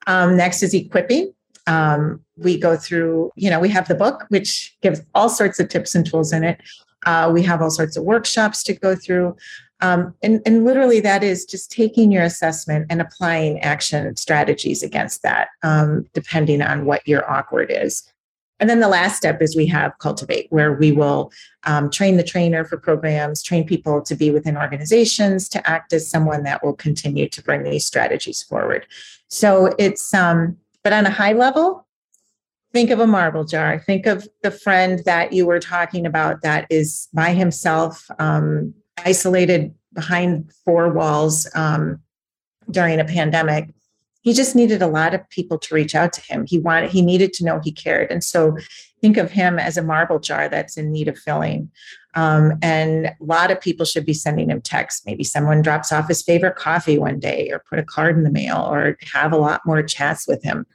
um, 0.06 0.36
next 0.36 0.62
is 0.62 0.74
equipping. 0.74 1.32
Um, 1.66 2.24
we 2.36 2.58
go 2.58 2.76
through, 2.76 3.30
you 3.36 3.50
know, 3.50 3.60
we 3.60 3.68
have 3.68 3.88
the 3.88 3.94
book, 3.94 4.24
which 4.28 4.76
gives 4.80 5.02
all 5.14 5.28
sorts 5.28 5.60
of 5.60 5.68
tips 5.68 5.94
and 5.94 6.06
tools 6.06 6.32
in 6.32 6.44
it. 6.44 6.60
Uh, 7.04 7.30
we 7.32 7.42
have 7.42 7.60
all 7.60 7.70
sorts 7.70 7.96
of 7.96 8.04
workshops 8.04 8.62
to 8.64 8.72
go 8.72 8.94
through. 8.94 9.36
Um, 9.80 10.14
and, 10.22 10.40
and 10.44 10.64
literally, 10.64 11.00
that 11.00 11.22
is 11.22 11.44
just 11.44 11.70
taking 11.70 12.10
your 12.10 12.24
assessment 12.24 12.86
and 12.90 13.00
applying 13.00 13.60
action 13.60 14.16
strategies 14.16 14.82
against 14.82 15.22
that, 15.22 15.48
um, 15.62 16.06
depending 16.14 16.62
on 16.62 16.84
what 16.84 17.06
your 17.06 17.30
awkward 17.30 17.70
is. 17.70 18.02
And 18.60 18.68
then 18.68 18.80
the 18.80 18.88
last 18.88 19.16
step 19.16 19.40
is 19.40 19.54
we 19.54 19.66
have 19.66 19.96
cultivate, 19.98 20.48
where 20.50 20.72
we 20.72 20.90
will 20.90 21.30
um, 21.64 21.90
train 21.90 22.16
the 22.16 22.24
trainer 22.24 22.64
for 22.64 22.76
programs, 22.76 23.40
train 23.42 23.64
people 23.64 24.02
to 24.02 24.16
be 24.16 24.32
within 24.32 24.56
organizations, 24.56 25.48
to 25.50 25.70
act 25.70 25.92
as 25.92 26.10
someone 26.10 26.42
that 26.42 26.64
will 26.64 26.72
continue 26.74 27.28
to 27.28 27.42
bring 27.42 27.62
these 27.62 27.86
strategies 27.86 28.42
forward. 28.42 28.84
So 29.28 29.74
it's, 29.78 30.12
um, 30.12 30.56
but 30.82 30.92
on 30.92 31.06
a 31.06 31.10
high 31.10 31.34
level, 31.34 31.86
think 32.72 32.90
of 32.90 32.98
a 32.98 33.06
marble 33.06 33.44
jar. 33.44 33.78
Think 33.78 34.06
of 34.06 34.26
the 34.42 34.50
friend 34.50 35.02
that 35.04 35.32
you 35.32 35.46
were 35.46 35.60
talking 35.60 36.04
about 36.04 36.42
that 36.42 36.66
is 36.68 37.08
by 37.14 37.34
himself, 37.34 38.10
um, 38.18 38.74
isolated 39.04 39.74
behind 39.92 40.52
four 40.64 40.92
walls 40.92 41.48
um, 41.54 42.00
during 42.70 43.00
a 43.00 43.04
pandemic 43.04 43.70
he 44.28 44.34
just 44.34 44.54
needed 44.54 44.82
a 44.82 44.86
lot 44.86 45.14
of 45.14 45.28
people 45.30 45.58
to 45.58 45.74
reach 45.74 45.94
out 45.94 46.12
to 46.12 46.20
him. 46.20 46.44
He 46.46 46.58
wanted 46.58 46.90
he 46.90 47.00
needed 47.00 47.32
to 47.34 47.44
know 47.44 47.60
he 47.64 47.72
cared. 47.72 48.10
And 48.10 48.22
so 48.22 48.56
think 49.00 49.16
of 49.16 49.30
him 49.30 49.58
as 49.58 49.76
a 49.76 49.82
marble 49.82 50.18
jar 50.18 50.50
that's 50.50 50.76
in 50.76 50.92
need 50.92 51.08
of 51.08 51.18
filling. 51.18 51.70
Um, 52.14 52.58
and 52.60 53.06
a 53.06 53.16
lot 53.20 53.50
of 53.50 53.60
people 53.60 53.86
should 53.86 54.04
be 54.04 54.12
sending 54.12 54.50
him 54.50 54.60
texts. 54.60 55.06
Maybe 55.06 55.24
someone 55.24 55.62
drops 55.62 55.92
off 55.92 56.08
his 56.08 56.22
favorite 56.22 56.56
coffee 56.56 56.98
one 56.98 57.20
day 57.20 57.48
or 57.50 57.62
put 57.70 57.78
a 57.78 57.84
card 57.84 58.16
in 58.16 58.24
the 58.24 58.30
mail 58.30 58.68
or 58.70 58.98
have 59.12 59.32
a 59.32 59.38
lot 59.38 59.62
more 59.64 59.82
chats 59.82 60.26
with 60.28 60.42
him. 60.42 60.66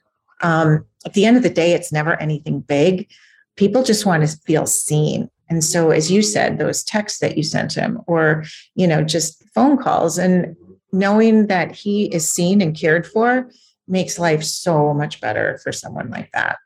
Um, 0.41 0.85
at 1.05 1.13
the 1.13 1.25
end 1.25 1.37
of 1.37 1.43
the 1.43 1.49
day 1.49 1.73
it's 1.73 1.91
never 1.91 2.19
anything 2.19 2.61
big. 2.61 3.07
People 3.55 3.83
just 3.83 4.05
want 4.05 4.27
to 4.27 4.37
feel 4.37 4.65
seen 4.65 5.29
and 5.53 5.63
so, 5.63 5.91
as 5.91 6.09
you 6.09 6.23
said, 6.23 6.57
those 6.57 6.83
texts 6.83 7.19
that 7.19 7.37
you 7.37 7.43
sent 7.43 7.73
him, 7.73 8.01
or, 8.07 8.43
you 8.73 8.87
know, 8.87 9.03
just 9.03 9.43
phone 9.53 9.77
calls, 9.77 10.17
and 10.17 10.55
knowing 10.91 11.45
that 11.45 11.71
he 11.71 12.05
is 12.05 12.27
seen 12.27 12.59
and 12.59 12.75
cared 12.75 13.05
for 13.05 13.51
makes 13.87 14.17
life 14.17 14.43
so 14.43 14.95
much 14.95 15.21
better 15.21 15.59
for 15.63 15.71
someone 15.71 16.09
like 16.09 16.31
that. 16.31 16.57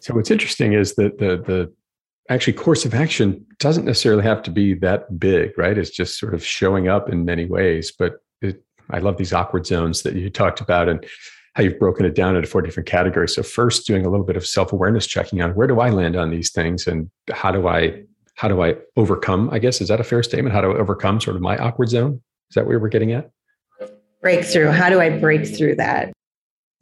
So, 0.00 0.14
what's 0.14 0.30
interesting 0.30 0.72
is 0.72 0.94
that 0.94 1.18
the, 1.18 1.36
the, 1.36 1.72
actually 2.28 2.54
course 2.54 2.84
of 2.86 2.92
action 2.92 3.46
doesn't 3.58 3.84
necessarily 3.84 4.22
have 4.24 4.42
to 4.42 4.50
be 4.50 4.72
that 4.74 5.20
big, 5.20 5.56
right? 5.58 5.76
It's 5.76 5.90
just 5.90 6.18
sort 6.18 6.32
of 6.34 6.42
showing 6.42 6.88
up 6.88 7.08
in 7.08 7.24
many 7.24 7.44
ways. 7.44 7.92
But 7.96 8.14
it, 8.40 8.64
I 8.90 8.98
love 8.98 9.18
these 9.18 9.32
awkward 9.32 9.64
zones 9.64 10.02
that 10.02 10.14
you 10.14 10.28
talked 10.30 10.60
about. 10.60 10.88
And 10.88 11.06
how 11.56 11.62
you've 11.62 11.78
broken 11.78 12.04
it 12.04 12.14
down 12.14 12.36
into 12.36 12.46
four 12.46 12.60
different 12.60 12.86
categories. 12.86 13.34
So 13.34 13.42
first 13.42 13.86
doing 13.86 14.04
a 14.04 14.10
little 14.10 14.26
bit 14.26 14.36
of 14.36 14.46
self-awareness 14.46 15.06
checking 15.06 15.40
on 15.40 15.54
where 15.54 15.66
do 15.66 15.80
I 15.80 15.88
land 15.88 16.14
on 16.14 16.30
these 16.30 16.52
things 16.52 16.86
and 16.86 17.10
how 17.32 17.50
do 17.50 17.66
I 17.66 18.02
how 18.34 18.48
do 18.48 18.62
I 18.62 18.76
overcome, 18.96 19.48
I 19.50 19.58
guess, 19.58 19.80
is 19.80 19.88
that 19.88 19.98
a 19.98 20.04
fair 20.04 20.22
statement? 20.22 20.54
How 20.54 20.60
do 20.60 20.70
I 20.70 20.76
overcome 20.76 21.18
sort 21.18 21.36
of 21.36 21.40
my 21.40 21.56
awkward 21.56 21.88
zone? 21.88 22.20
Is 22.50 22.54
that 22.56 22.66
where 22.66 22.78
we're 22.78 22.88
getting 22.90 23.12
at? 23.12 23.30
Breakthrough. 24.20 24.70
How 24.70 24.90
do 24.90 25.00
I 25.00 25.08
break 25.18 25.46
through 25.46 25.76
that? 25.76 26.12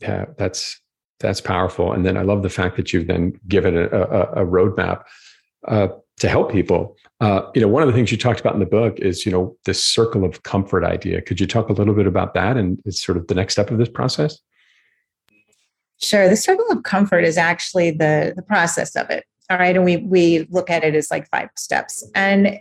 Yeah, 0.01 0.25
that's 0.37 0.81
that's 1.21 1.41
powerful. 1.41 1.93
And 1.93 2.05
then 2.05 2.17
I 2.17 2.23
love 2.23 2.43
the 2.43 2.51
fact 2.51 2.77
that 2.77 2.93
you've 2.93 3.07
then 3.07 3.39
given 3.47 3.77
a, 3.77 3.87
a, 3.87 4.23
a 4.43 4.45
roadmap 4.45 5.05
uh, 5.69 5.87
to 6.19 6.29
help 6.29 6.51
people. 6.51 6.97
Uh, 7.21 7.43
you 7.55 7.61
know, 7.61 7.69
one 7.69 7.85
of 7.85 7.87
the 7.87 7.93
things 7.93 8.11
you 8.11 8.19
talked 8.19 8.41
about 8.41 8.55
in 8.55 8.61
the 8.61 8.67
book 8.67 8.99
is, 8.99 9.25
you 9.25 9.31
know, 9.31 9.57
this 9.67 9.87
circle 9.87 10.25
of 10.25 10.43
comfort 10.43 10.85
idea. 10.85 11.23
Could 11.23 11.39
you 11.39 11.47
talk 11.47 11.69
a 11.69 11.73
little 11.73 11.95
bit 11.95 12.09
about 12.09 12.35
that 12.35 12.57
and 12.57 12.81
it's 12.85 13.01
sort 13.01 13.17
of 13.17 13.29
the 13.29 13.37
next 13.37 13.55
step 13.55 13.71
of 13.71 13.79
this 13.79 13.89
process? 13.89 14.41
Sure. 16.05 16.29
The 16.29 16.37
circle 16.37 16.67
of 16.71 16.83
comfort 16.83 17.25
is 17.25 17.39
actually 17.39 17.91
the, 17.91 18.35
the 18.37 18.43
process 18.43 18.95
of 18.95 19.09
it. 19.09 19.25
All 19.49 19.59
right. 19.59 19.75
And 19.75 19.85
we, 19.85 19.97
we 19.99 20.47
look 20.51 20.69
at 20.69 20.85
it 20.85 20.95
as 20.95 21.11
like 21.11 21.29
five 21.31 21.49
steps. 21.57 22.07
And 22.15 22.59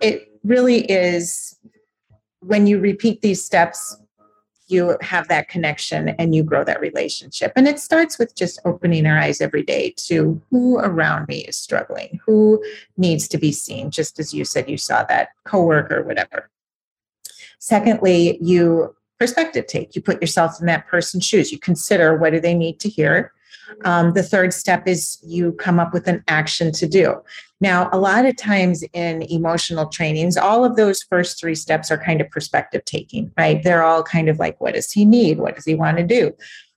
it 0.00 0.28
really 0.44 0.84
is 0.90 1.58
when 2.40 2.68
you 2.68 2.78
repeat 2.78 3.20
these 3.20 3.44
steps, 3.44 3.96
you 4.68 4.96
have 5.00 5.26
that 5.28 5.48
connection 5.48 6.10
and 6.10 6.34
you 6.34 6.44
grow 6.44 6.62
that 6.62 6.80
relationship. 6.80 7.52
And 7.56 7.66
it 7.66 7.80
starts 7.80 8.18
with 8.18 8.36
just 8.36 8.60
opening 8.64 9.06
our 9.06 9.18
eyes 9.18 9.40
every 9.40 9.62
day 9.62 9.94
to 9.96 10.40
who 10.50 10.78
around 10.78 11.26
me 11.26 11.38
is 11.38 11.56
struggling, 11.56 12.20
who 12.24 12.62
needs 12.96 13.26
to 13.28 13.38
be 13.38 13.50
seen, 13.50 13.90
just 13.90 14.20
as 14.20 14.32
you 14.32 14.44
said 14.44 14.68
you 14.68 14.76
saw 14.76 15.04
that 15.04 15.30
coworker, 15.44 16.04
whatever. 16.04 16.50
Secondly, 17.58 18.38
you 18.40 18.94
perspective 19.18 19.66
take. 19.66 19.94
You 19.94 20.02
put 20.02 20.20
yourself 20.20 20.60
in 20.60 20.66
that 20.66 20.86
person's 20.86 21.24
shoes. 21.24 21.52
You 21.52 21.58
consider 21.58 22.16
what 22.16 22.32
do 22.32 22.40
they 22.40 22.54
need 22.54 22.80
to 22.80 22.88
hear. 22.88 23.32
Um, 23.84 24.14
the 24.14 24.22
third 24.22 24.54
step 24.54 24.88
is 24.88 25.18
you 25.22 25.52
come 25.52 25.78
up 25.78 25.92
with 25.92 26.08
an 26.08 26.24
action 26.28 26.72
to 26.72 26.88
do. 26.88 27.20
Now, 27.60 27.88
a 27.92 27.98
lot 27.98 28.24
of 28.24 28.36
times 28.36 28.84
in 28.92 29.22
emotional 29.22 29.86
trainings, 29.86 30.36
all 30.36 30.64
of 30.64 30.76
those 30.76 31.02
first 31.02 31.38
three 31.38 31.54
steps 31.54 31.90
are 31.90 31.98
kind 31.98 32.20
of 32.20 32.30
perspective 32.30 32.84
taking, 32.84 33.30
right? 33.36 33.62
They're 33.62 33.82
all 33.82 34.02
kind 34.02 34.28
of 34.28 34.38
like, 34.38 34.60
what 34.60 34.74
does 34.74 34.90
he 34.90 35.04
need? 35.04 35.38
What 35.38 35.56
does 35.56 35.64
he 35.64 35.74
want 35.74 35.98
to 35.98 36.04
do? 36.04 36.32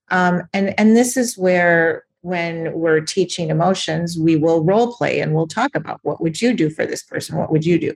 Um, 0.10 0.44
and 0.54 0.78
and 0.80 0.96
this 0.98 1.16
is 1.16 1.38
where 1.38 2.04
when 2.22 2.74
we're 2.74 3.02
teaching 3.02 3.50
emotions, 3.50 4.18
we 4.20 4.36
will 4.36 4.64
role 4.64 4.94
play 4.94 5.20
and 5.20 5.34
we'll 5.34 5.48
talk 5.48 5.74
about 5.76 6.00
what 6.04 6.22
would 6.22 6.42
you 6.42 6.54
do 6.54 6.70
for 6.70 6.86
this 6.86 7.04
person? 7.04 7.38
What 7.38 7.52
would 7.52 7.66
you 7.66 7.80
do? 7.80 7.94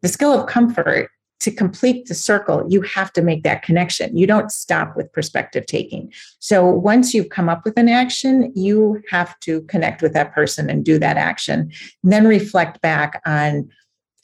The 0.00 0.08
skill 0.08 0.32
of 0.32 0.48
comfort 0.48 1.10
to 1.42 1.50
complete 1.50 2.06
the 2.06 2.14
circle, 2.14 2.64
you 2.68 2.80
have 2.82 3.12
to 3.12 3.22
make 3.22 3.42
that 3.42 3.62
connection. 3.62 4.16
You 4.16 4.26
don't 4.26 4.52
stop 4.52 4.96
with 4.96 5.12
perspective 5.12 5.66
taking. 5.66 6.12
So 6.38 6.68
once 6.68 7.12
you've 7.12 7.30
come 7.30 7.48
up 7.48 7.64
with 7.64 7.76
an 7.76 7.88
action, 7.88 8.52
you 8.54 9.02
have 9.10 9.38
to 9.40 9.62
connect 9.62 10.02
with 10.02 10.12
that 10.14 10.32
person 10.32 10.70
and 10.70 10.84
do 10.84 10.98
that 11.00 11.16
action, 11.16 11.72
then 12.04 12.26
reflect 12.26 12.80
back 12.80 13.20
on 13.26 13.68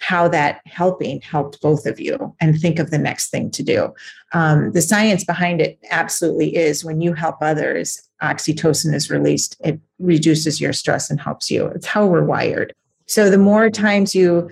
how 0.01 0.29
that 0.29 0.61
helping 0.65 1.21
helped 1.23 1.61
both 1.61 1.85
of 1.85 1.99
you 1.99 2.33
and 2.41 2.57
think 2.57 2.79
of 2.79 2.93
the 2.93 2.99
next 2.99 3.31
thing 3.31 3.51
to 3.51 3.65
do. 3.65 3.93
Um, 4.33 4.71
the 4.71 4.81
science 4.81 5.25
behind 5.25 5.61
it 5.61 5.77
absolutely 5.91 6.55
is 6.55 6.85
when 6.85 7.01
you 7.01 7.15
help 7.15 7.39
others, 7.41 8.01
oxytocin 8.23 8.95
is 8.95 9.11
released, 9.11 9.57
it 9.65 9.81
reduces 9.99 10.61
your 10.61 10.73
stress 10.73 11.11
and 11.11 11.21
helps 11.21 11.51
you. 11.51 11.67
It's 11.67 11.87
how 11.87 12.07
we're 12.07 12.25
wired. 12.25 12.73
So 13.07 13.29
the 13.29 13.39
more 13.39 13.71
times 13.71 14.15
you 14.15 14.51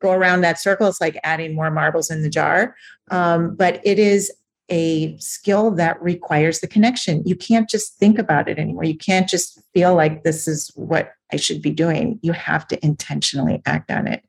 go 0.00 0.12
around 0.12 0.42
that 0.42 0.60
circle. 0.60 0.88
It's 0.88 1.00
like 1.00 1.18
adding 1.24 1.54
more 1.54 1.70
marbles 1.70 2.10
in 2.10 2.22
the 2.22 2.30
jar. 2.30 2.76
Um, 3.10 3.54
but 3.54 3.80
it 3.84 3.98
is 3.98 4.32
a 4.68 5.16
skill 5.18 5.70
that 5.72 6.00
requires 6.02 6.60
the 6.60 6.66
connection. 6.66 7.22
You 7.24 7.36
can't 7.36 7.68
just 7.68 7.96
think 7.98 8.18
about 8.18 8.48
it 8.48 8.58
anymore. 8.58 8.84
You 8.84 8.98
can't 8.98 9.28
just 9.28 9.60
feel 9.72 9.94
like 9.94 10.24
this 10.24 10.48
is 10.48 10.70
what 10.74 11.12
I 11.32 11.36
should 11.36 11.62
be 11.62 11.70
doing. 11.70 12.18
You 12.22 12.32
have 12.32 12.66
to 12.68 12.84
intentionally 12.84 13.62
act 13.64 13.90
on 13.90 14.06
it. 14.08 14.24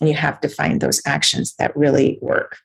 And 0.00 0.08
you 0.08 0.14
have 0.14 0.40
to 0.42 0.48
find 0.48 0.80
those 0.80 1.00
actions 1.06 1.54
that 1.56 1.76
really 1.76 2.18
work. 2.20 2.58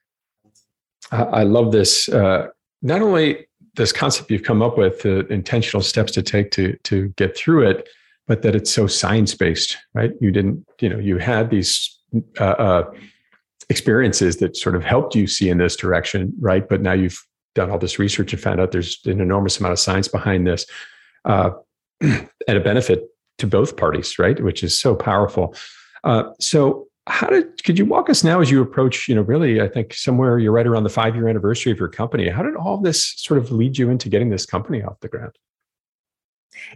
I 1.10 1.42
love 1.42 1.72
this. 1.72 2.08
Uh, 2.08 2.48
not 2.82 3.02
only 3.02 3.46
this 3.76 3.92
concept 3.92 4.30
you've 4.30 4.42
come 4.42 4.62
up 4.62 4.78
with, 4.78 5.02
the 5.02 5.26
intentional 5.32 5.82
steps 5.82 6.12
to 6.12 6.22
take 6.22 6.50
to 6.52 6.76
to 6.84 7.08
get 7.16 7.36
through 7.36 7.68
it, 7.68 7.88
but 8.26 8.42
that 8.42 8.54
it's 8.54 8.70
so 8.70 8.86
science 8.86 9.34
based, 9.34 9.76
right? 9.94 10.12
You 10.20 10.30
didn't, 10.30 10.64
you 10.80 10.88
know, 10.88 10.98
you 10.98 11.18
had 11.18 11.50
these 11.50 11.93
uh, 12.38 12.44
uh, 12.44 12.92
experiences 13.70 14.36
that 14.38 14.56
sort 14.56 14.76
of 14.76 14.84
helped 14.84 15.14
you 15.14 15.26
see 15.26 15.48
in 15.48 15.58
this 15.58 15.76
direction, 15.76 16.32
right? 16.38 16.68
But 16.68 16.80
now 16.80 16.92
you've 16.92 17.18
done 17.54 17.70
all 17.70 17.78
this 17.78 17.98
research 17.98 18.32
and 18.32 18.42
found 18.42 18.60
out 18.60 18.72
there's 18.72 19.00
an 19.06 19.20
enormous 19.20 19.58
amount 19.58 19.72
of 19.72 19.78
science 19.78 20.08
behind 20.08 20.46
this, 20.46 20.66
uh, 21.24 21.50
and 22.00 22.28
a 22.48 22.60
benefit 22.60 23.04
to 23.38 23.46
both 23.46 23.76
parties, 23.76 24.18
right? 24.18 24.40
Which 24.42 24.62
is 24.62 24.78
so 24.78 24.94
powerful. 24.94 25.54
Uh, 26.02 26.24
so 26.40 26.88
how 27.06 27.26
did 27.26 27.62
could 27.64 27.78
you 27.78 27.84
walk 27.84 28.08
us 28.08 28.24
now 28.24 28.40
as 28.40 28.50
you 28.50 28.62
approach 28.62 29.08
you 29.08 29.14
know 29.14 29.20
really 29.22 29.60
i 29.60 29.68
think 29.68 29.92
somewhere 29.92 30.38
you're 30.38 30.52
right 30.52 30.66
around 30.66 30.84
the 30.84 30.88
five 30.88 31.14
year 31.14 31.28
anniversary 31.28 31.70
of 31.70 31.78
your 31.78 31.88
company 31.88 32.28
how 32.30 32.42
did 32.42 32.56
all 32.56 32.78
this 32.78 33.12
sort 33.16 33.36
of 33.36 33.52
lead 33.52 33.76
you 33.76 33.90
into 33.90 34.08
getting 34.08 34.30
this 34.30 34.46
company 34.46 34.82
off 34.82 34.98
the 35.00 35.08
ground 35.08 35.32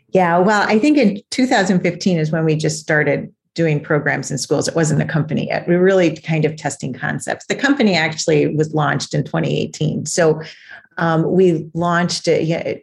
yeah 0.09 0.37
well 0.37 0.63
i 0.69 0.79
think 0.79 0.99
in 0.99 1.21
2015 1.31 2.19
is 2.19 2.31
when 2.31 2.45
we 2.45 2.57
just 2.57 2.79
started 2.79 3.33
doing 3.59 3.81
programs 3.81 4.31
in 4.31 4.39
schools 4.39 4.69
it 4.69 4.77
wasn't 4.77 5.03
a 5.03 5.05
company 5.05 5.49
yet 5.49 5.67
we 5.67 5.77
were 5.77 5.83
really 5.83 6.17
kind 6.17 6.45
of 6.45 6.55
testing 6.55 6.93
concepts 6.93 7.45
the 7.47 7.57
company 7.57 7.97
actually 7.97 8.55
was 8.55 8.73
launched 8.73 9.13
in 9.15 9.25
2018 9.25 10.07
so 10.07 10.41
um, 10.97 11.29
we 11.29 11.69
launched 11.75 12.29
it, 12.29 12.45
yeah, 12.45 12.75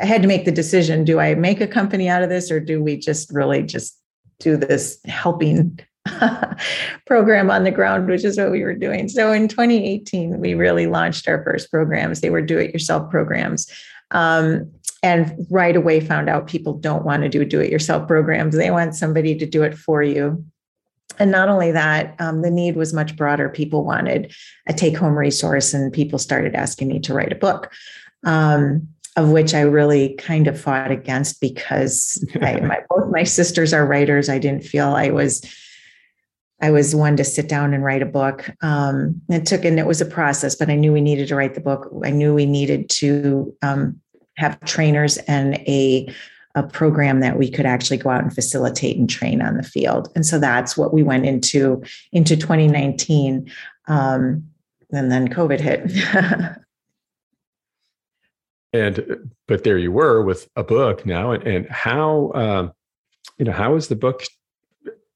i 0.00 0.06
had 0.06 0.22
to 0.22 0.28
make 0.28 0.46
the 0.46 0.50
decision 0.62 1.04
do 1.04 1.20
i 1.20 1.34
make 1.34 1.60
a 1.60 1.66
company 1.66 2.08
out 2.08 2.22
of 2.22 2.30
this 2.30 2.50
or 2.50 2.58
do 2.58 2.82
we 2.82 2.96
just 2.96 3.30
really 3.30 3.62
just 3.62 4.00
do 4.38 4.56
this 4.56 4.98
helping 5.04 5.78
program 7.06 7.50
on 7.50 7.64
the 7.64 7.70
ground, 7.70 8.06
which 8.06 8.24
is 8.24 8.36
what 8.36 8.50
we 8.50 8.62
were 8.62 8.74
doing. 8.74 9.08
So 9.08 9.32
in 9.32 9.48
2018, 9.48 10.40
we 10.40 10.54
really 10.54 10.86
launched 10.86 11.28
our 11.28 11.42
first 11.42 11.70
programs. 11.70 12.20
They 12.20 12.30
were 12.30 12.42
do 12.42 12.58
it 12.58 12.72
yourself 12.72 13.10
programs. 13.10 13.66
Um, 14.10 14.70
and 15.02 15.46
right 15.50 15.76
away 15.76 16.00
found 16.00 16.30
out 16.30 16.46
people 16.46 16.72
don't 16.72 17.04
want 17.04 17.22
to 17.22 17.28
do 17.28 17.44
do 17.44 17.60
it 17.60 17.70
yourself 17.70 18.08
programs. 18.08 18.56
They 18.56 18.70
want 18.70 18.94
somebody 18.94 19.34
to 19.36 19.46
do 19.46 19.62
it 19.62 19.76
for 19.76 20.02
you. 20.02 20.44
And 21.18 21.30
not 21.30 21.48
only 21.48 21.70
that, 21.72 22.16
um, 22.18 22.42
the 22.42 22.50
need 22.50 22.76
was 22.76 22.92
much 22.92 23.16
broader. 23.16 23.48
People 23.48 23.84
wanted 23.84 24.34
a 24.66 24.72
take 24.72 24.96
home 24.96 25.16
resource, 25.16 25.74
and 25.74 25.92
people 25.92 26.18
started 26.18 26.54
asking 26.54 26.88
me 26.88 27.00
to 27.00 27.14
write 27.14 27.32
a 27.32 27.36
book. 27.36 27.72
Um, 28.24 28.88
of 29.16 29.30
which 29.30 29.54
I 29.54 29.60
really 29.60 30.14
kind 30.14 30.48
of 30.48 30.60
fought 30.60 30.90
against 30.90 31.40
because 31.40 32.26
I, 32.42 32.60
my, 32.60 32.80
both 32.90 33.12
my 33.12 33.22
sisters 33.22 33.72
are 33.72 33.86
writers. 33.86 34.28
I 34.28 34.38
didn't 34.38 34.64
feel 34.64 34.88
I 34.88 35.10
was 35.10 35.44
I 36.60 36.70
was 36.70 36.94
one 36.94 37.16
to 37.16 37.24
sit 37.24 37.48
down 37.48 37.74
and 37.74 37.84
write 37.84 38.02
a 38.02 38.06
book. 38.06 38.48
Um, 38.62 39.20
it 39.28 39.46
took, 39.46 39.64
and 39.64 39.78
it 39.78 39.86
was 39.86 40.00
a 40.00 40.06
process, 40.06 40.54
but 40.54 40.70
I 40.70 40.76
knew 40.76 40.92
we 40.92 41.00
needed 41.00 41.28
to 41.28 41.36
write 41.36 41.54
the 41.54 41.60
book. 41.60 41.92
I 42.04 42.10
knew 42.10 42.34
we 42.34 42.46
needed 42.46 42.88
to 42.90 43.54
um, 43.62 44.00
have 44.36 44.58
trainers 44.64 45.18
and 45.18 45.54
a, 45.66 46.08
a 46.54 46.62
program 46.62 47.20
that 47.20 47.38
we 47.38 47.50
could 47.50 47.66
actually 47.66 47.96
go 47.96 48.10
out 48.10 48.22
and 48.22 48.32
facilitate 48.32 48.96
and 48.96 49.10
train 49.10 49.42
on 49.42 49.56
the 49.56 49.62
field. 49.62 50.10
And 50.14 50.24
so 50.24 50.38
that's 50.38 50.76
what 50.76 50.94
we 50.94 51.02
went 51.02 51.26
into 51.26 51.82
into 52.12 52.36
2019. 52.36 53.50
Um, 53.88 54.48
and 54.92 55.10
then 55.10 55.28
COVID 55.28 55.60
hit. 55.60 55.90
and 58.72 59.30
but 59.46 59.64
there 59.64 59.78
you 59.78 59.92
were 59.92 60.22
with 60.22 60.48
a 60.56 60.64
book 60.64 61.04
now, 61.04 61.32
and, 61.32 61.42
and 61.46 61.68
how 61.68 62.32
um, 62.34 62.72
you 63.38 63.44
know 63.44 63.52
how 63.52 63.74
is 63.76 63.88
the 63.88 63.96
book 63.96 64.24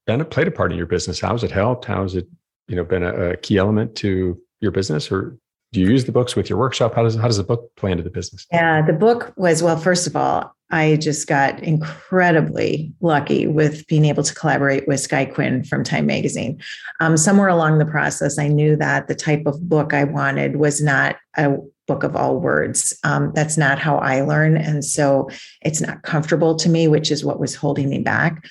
a 0.09 0.25
played 0.25 0.47
a 0.47 0.51
part 0.51 0.71
in 0.71 0.77
your 0.77 0.87
business? 0.87 1.19
How 1.19 1.31
has 1.31 1.43
it 1.43 1.51
helped? 1.51 1.85
How 1.85 2.03
has 2.03 2.15
it, 2.15 2.27
you 2.67 2.75
know, 2.75 2.83
been 2.83 3.03
a, 3.03 3.31
a 3.31 3.37
key 3.37 3.57
element 3.57 3.95
to 3.97 4.39
your 4.61 4.71
business 4.71 5.11
or 5.11 5.37
do 5.71 5.79
you 5.79 5.87
use 5.87 6.05
the 6.05 6.11
books 6.11 6.35
with 6.35 6.49
your 6.49 6.57
workshop? 6.57 6.95
How 6.95 7.03
does 7.03 7.15
how 7.15 7.27
does 7.27 7.37
the 7.37 7.43
book 7.43 7.71
play 7.75 7.91
into 7.91 8.03
the 8.03 8.09
business? 8.09 8.47
Yeah, 8.51 8.81
the 8.85 8.93
book 8.93 9.33
was 9.35 9.61
well. 9.61 9.77
First 9.77 10.07
of 10.07 10.15
all, 10.15 10.55
I 10.71 10.95
just 10.97 11.27
got 11.27 11.61
incredibly 11.61 12.91
lucky 13.01 13.45
with 13.47 13.85
being 13.87 14.05
able 14.05 14.23
to 14.23 14.33
collaborate 14.33 14.87
with 14.87 14.99
Skye 14.99 15.25
Quinn 15.25 15.63
from 15.63 15.83
Time 15.83 16.07
Magazine. 16.07 16.59
Um, 16.99 17.17
somewhere 17.17 17.49
along 17.49 17.77
the 17.77 17.85
process, 17.85 18.39
I 18.39 18.47
knew 18.47 18.75
that 18.77 19.07
the 19.07 19.15
type 19.15 19.43
of 19.45 19.67
book 19.69 19.93
I 19.93 20.03
wanted 20.05 20.55
was 20.55 20.81
not 20.81 21.17
a 21.37 21.57
book 21.87 22.03
of 22.03 22.15
all 22.15 22.39
words. 22.39 22.97
Um, 23.03 23.31
that's 23.35 23.57
not 23.57 23.79
how 23.79 23.97
I 23.97 24.21
learn, 24.21 24.57
and 24.57 24.83
so 24.83 25.29
it's 25.61 25.81
not 25.81 26.01
comfortable 26.01 26.55
to 26.55 26.69
me, 26.69 26.87
which 26.87 27.11
is 27.11 27.23
what 27.23 27.39
was 27.39 27.53
holding 27.53 27.89
me 27.89 27.99
back 27.99 28.43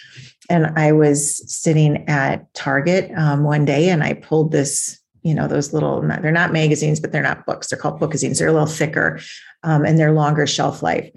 and 0.48 0.66
I 0.78 0.92
was 0.92 1.42
sitting 1.52 2.08
at 2.08 2.52
Target 2.54 3.10
um, 3.16 3.44
one 3.44 3.64
day 3.64 3.90
and 3.90 4.02
I 4.02 4.14
pulled 4.14 4.52
this, 4.52 4.98
you 5.22 5.34
know, 5.34 5.46
those 5.46 5.72
little, 5.72 6.00
they're 6.00 6.32
not 6.32 6.52
magazines, 6.52 7.00
but 7.00 7.12
they're 7.12 7.22
not 7.22 7.44
books. 7.44 7.68
They're 7.68 7.78
called 7.78 8.00
bookazines. 8.00 8.38
They're 8.38 8.48
a 8.48 8.52
little 8.52 8.66
thicker 8.66 9.20
um, 9.62 9.84
and 9.84 9.98
they're 9.98 10.12
longer 10.12 10.46
shelf 10.46 10.82
life. 10.82 11.10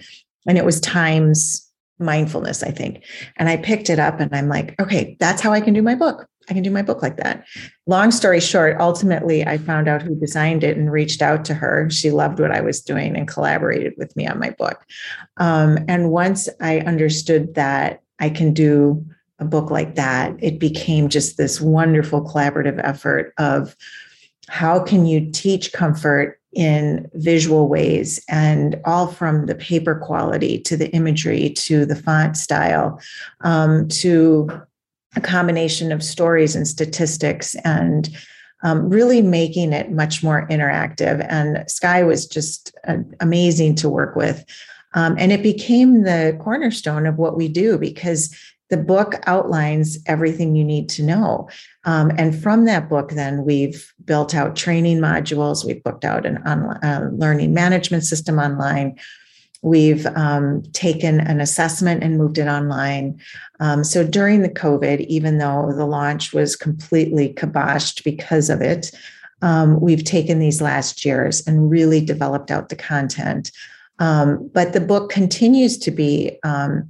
And 0.47 0.57
it 0.57 0.65
was 0.65 0.81
Times 0.81 1.67
Mindfulness, 1.99 2.63
I 2.63 2.71
think. 2.71 3.05
And 3.37 3.47
I 3.47 3.57
picked 3.57 3.89
it 3.89 3.99
up 3.99 4.19
and 4.19 4.35
I'm 4.35 4.49
like, 4.49 4.79
okay, 4.81 5.15
that's 5.19 5.41
how 5.41 5.53
I 5.53 5.61
can 5.61 5.73
do 5.73 5.83
my 5.83 5.95
book. 5.95 6.27
I 6.49 6.53
can 6.53 6.63
do 6.63 6.71
my 6.71 6.81
book 6.81 7.03
like 7.03 7.17
that. 7.17 7.45
Long 7.85 8.09
story 8.09 8.39
short, 8.39 8.75
ultimately, 8.79 9.45
I 9.45 9.59
found 9.59 9.87
out 9.87 10.01
who 10.01 10.15
designed 10.15 10.63
it 10.63 10.75
and 10.75 10.91
reached 10.91 11.21
out 11.21 11.45
to 11.45 11.53
her. 11.53 11.89
She 11.91 12.09
loved 12.09 12.39
what 12.39 12.51
I 12.51 12.61
was 12.61 12.81
doing 12.81 13.15
and 13.15 13.27
collaborated 13.27 13.93
with 13.97 14.15
me 14.15 14.27
on 14.27 14.39
my 14.39 14.49
book. 14.49 14.83
Um, 15.37 15.77
and 15.87 16.09
once 16.09 16.49
I 16.59 16.79
understood 16.79 17.53
that 17.53 18.01
I 18.19 18.29
can 18.29 18.53
do 18.53 19.05
a 19.41 19.45
book 19.45 19.71
like 19.71 19.95
that, 19.95 20.35
it 20.39 20.59
became 20.59 21.09
just 21.09 21.35
this 21.35 21.59
wonderful 21.59 22.23
collaborative 22.23 22.79
effort 22.83 23.33
of 23.37 23.75
how 24.47 24.79
can 24.79 25.05
you 25.05 25.29
teach 25.31 25.73
comfort 25.73 26.39
in 26.53 27.09
visual 27.13 27.67
ways 27.67 28.23
and 28.29 28.79
all 28.85 29.07
from 29.07 29.45
the 29.47 29.55
paper 29.55 29.95
quality 29.95 30.59
to 30.59 30.77
the 30.77 30.89
imagery 30.91 31.49
to 31.49 31.85
the 31.85 31.95
font 31.95 32.37
style 32.37 32.99
um, 33.41 33.87
to 33.87 34.49
a 35.15 35.21
combination 35.21 35.91
of 35.91 36.03
stories 36.03 36.55
and 36.55 36.67
statistics 36.67 37.55
and 37.63 38.09
um, 38.63 38.89
really 38.89 39.21
making 39.21 39.73
it 39.73 39.91
much 39.91 40.23
more 40.23 40.47
interactive. 40.49 41.25
And 41.29 41.69
Skye 41.69 42.03
was 42.03 42.27
just 42.27 42.75
uh, 42.87 42.97
amazing 43.19 43.75
to 43.75 43.89
work 43.89 44.15
with. 44.15 44.45
Um, 44.93 45.15
and 45.17 45.31
it 45.31 45.41
became 45.41 46.03
the 46.03 46.37
cornerstone 46.41 47.05
of 47.05 47.17
what 47.17 47.37
we 47.37 47.47
do 47.47 47.77
because 47.77 48.35
the 48.71 48.77
book 48.77 49.15
outlines 49.27 49.99
everything 50.07 50.55
you 50.55 50.63
need 50.63 50.87
to 50.89 51.03
know. 51.03 51.49
Um, 51.83 52.11
and 52.17 52.33
from 52.33 52.65
that 52.65 52.87
book, 52.89 53.11
then 53.11 53.43
we've 53.43 53.93
built 54.05 54.33
out 54.33 54.55
training 54.55 54.99
modules, 54.99 55.65
we've 55.65 55.83
booked 55.83 56.05
out 56.05 56.25
an 56.25 56.37
online 56.47 56.77
uh, 56.83 57.09
learning 57.13 57.53
management 57.53 58.05
system 58.05 58.39
online. 58.39 58.97
We've 59.61 60.07
um, 60.07 60.63
taken 60.71 61.19
an 61.19 61.41
assessment 61.41 62.01
and 62.01 62.17
moved 62.17 62.37
it 62.37 62.47
online. 62.47 63.19
Um, 63.59 63.83
so 63.83 64.07
during 64.07 64.41
the 64.41 64.49
COVID, 64.49 65.01
even 65.01 65.37
though 65.37 65.71
the 65.75 65.85
launch 65.85 66.33
was 66.33 66.55
completely 66.55 67.33
kiboshed 67.33 68.03
because 68.05 68.49
of 68.49 68.61
it, 68.61 68.91
um, 69.41 69.81
we've 69.81 70.03
taken 70.03 70.39
these 70.39 70.61
last 70.61 71.03
years 71.03 71.45
and 71.45 71.69
really 71.69 72.03
developed 72.03 72.51
out 72.51 72.69
the 72.69 72.75
content. 72.75 73.51
Um, 73.99 74.49
but 74.53 74.73
the 74.73 74.81
book 74.81 75.11
continues 75.11 75.77
to 75.79 75.91
be 75.91 76.39
um, 76.43 76.89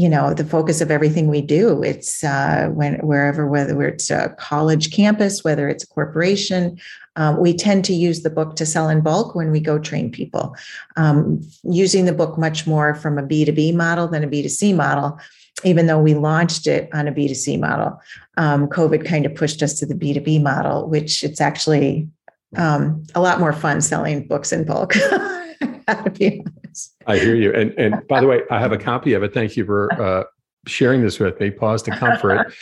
you 0.00 0.08
know 0.08 0.32
the 0.32 0.44
focus 0.44 0.80
of 0.80 0.90
everything 0.90 1.28
we 1.28 1.42
do. 1.42 1.82
It's 1.82 2.24
uh, 2.24 2.70
when 2.72 2.94
wherever 3.06 3.46
whether 3.46 3.82
it's 3.82 4.10
a 4.10 4.34
college 4.38 4.92
campus 4.92 5.44
whether 5.44 5.68
it's 5.68 5.84
a 5.84 5.88
corporation 5.88 6.78
um, 7.16 7.38
we 7.38 7.52
tend 7.52 7.84
to 7.84 7.92
use 7.92 8.22
the 8.22 8.30
book 8.30 8.56
to 8.56 8.64
sell 8.64 8.88
in 8.88 9.02
bulk 9.02 9.34
when 9.34 9.50
we 9.50 9.60
go 9.60 9.78
train 9.78 10.10
people. 10.10 10.56
Um, 10.96 11.42
using 11.64 12.06
the 12.06 12.14
book 12.14 12.38
much 12.38 12.66
more 12.66 12.94
from 12.94 13.18
a 13.18 13.22
b2b 13.22 13.74
model 13.74 14.08
than 14.08 14.24
a 14.24 14.28
b2c 14.28 14.74
model 14.74 15.18
even 15.64 15.86
though 15.86 16.00
we 16.00 16.14
launched 16.14 16.66
it 16.66 16.88
on 16.94 17.06
a 17.06 17.12
b2c 17.12 17.60
model. 17.60 18.00
Um, 18.38 18.68
covid 18.68 19.04
kind 19.04 19.26
of 19.26 19.34
pushed 19.34 19.62
us 19.62 19.74
to 19.80 19.86
the 19.86 19.94
b2b 19.94 20.42
model 20.42 20.88
which 20.88 21.22
it's 21.22 21.42
actually 21.42 22.08
um, 22.56 23.04
a 23.14 23.20
lot 23.20 23.38
more 23.38 23.52
fun 23.52 23.82
selling 23.82 24.26
books 24.26 24.50
in 24.50 24.64
bulk 24.64 24.94
honest. 26.70 26.96
I 27.06 27.18
hear 27.18 27.34
you. 27.34 27.52
And 27.52 27.72
and 27.78 28.06
by 28.08 28.20
the 28.20 28.26
way, 28.26 28.42
I 28.50 28.58
have 28.58 28.72
a 28.72 28.78
copy 28.78 29.12
of 29.14 29.22
it. 29.22 29.34
Thank 29.34 29.56
you 29.56 29.64
for 29.64 29.92
uh, 30.00 30.24
sharing 30.66 31.02
this 31.02 31.18
with 31.18 31.38
me. 31.40 31.50
Paws 31.50 31.82
to 31.82 31.90
comfort. 31.90 32.52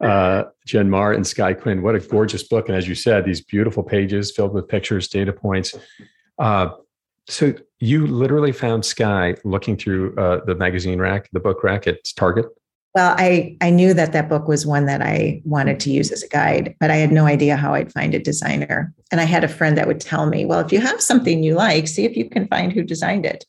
Uh, 0.00 0.44
Jen 0.66 0.90
Marr 0.90 1.12
and 1.12 1.26
Skye 1.26 1.54
Quinn. 1.54 1.80
What 1.82 1.94
a 1.94 2.00
gorgeous 2.00 2.42
book. 2.42 2.68
And 2.68 2.76
as 2.76 2.88
you 2.88 2.94
said, 2.94 3.24
these 3.24 3.40
beautiful 3.40 3.82
pages 3.82 4.32
filled 4.32 4.52
with 4.52 4.68
pictures, 4.68 5.08
data 5.08 5.32
points. 5.32 5.74
Uh, 6.38 6.70
so 7.26 7.54
you 7.78 8.06
literally 8.06 8.52
found 8.52 8.84
Skye 8.84 9.36
looking 9.44 9.76
through 9.76 10.14
uh, 10.16 10.44
the 10.44 10.56
magazine 10.56 10.98
rack, 10.98 11.30
the 11.32 11.40
book 11.40 11.62
rack 11.62 11.86
at 11.86 12.00
Target. 12.16 12.46
Well, 12.94 13.16
I, 13.18 13.56
I 13.60 13.70
knew 13.70 13.92
that 13.92 14.12
that 14.12 14.28
book 14.28 14.46
was 14.46 14.64
one 14.64 14.86
that 14.86 15.02
I 15.02 15.42
wanted 15.44 15.80
to 15.80 15.90
use 15.90 16.12
as 16.12 16.22
a 16.22 16.28
guide, 16.28 16.76
but 16.78 16.92
I 16.92 16.96
had 16.96 17.10
no 17.10 17.26
idea 17.26 17.56
how 17.56 17.74
I'd 17.74 17.92
find 17.92 18.14
a 18.14 18.20
designer. 18.20 18.94
And 19.10 19.20
I 19.20 19.24
had 19.24 19.42
a 19.42 19.48
friend 19.48 19.76
that 19.76 19.88
would 19.88 20.00
tell 20.00 20.26
me, 20.26 20.44
well, 20.44 20.60
if 20.60 20.72
you 20.72 20.80
have 20.80 21.00
something 21.00 21.42
you 21.42 21.54
like, 21.54 21.88
see 21.88 22.04
if 22.04 22.16
you 22.16 22.30
can 22.30 22.46
find 22.46 22.72
who 22.72 22.84
designed 22.84 23.26
it. 23.26 23.44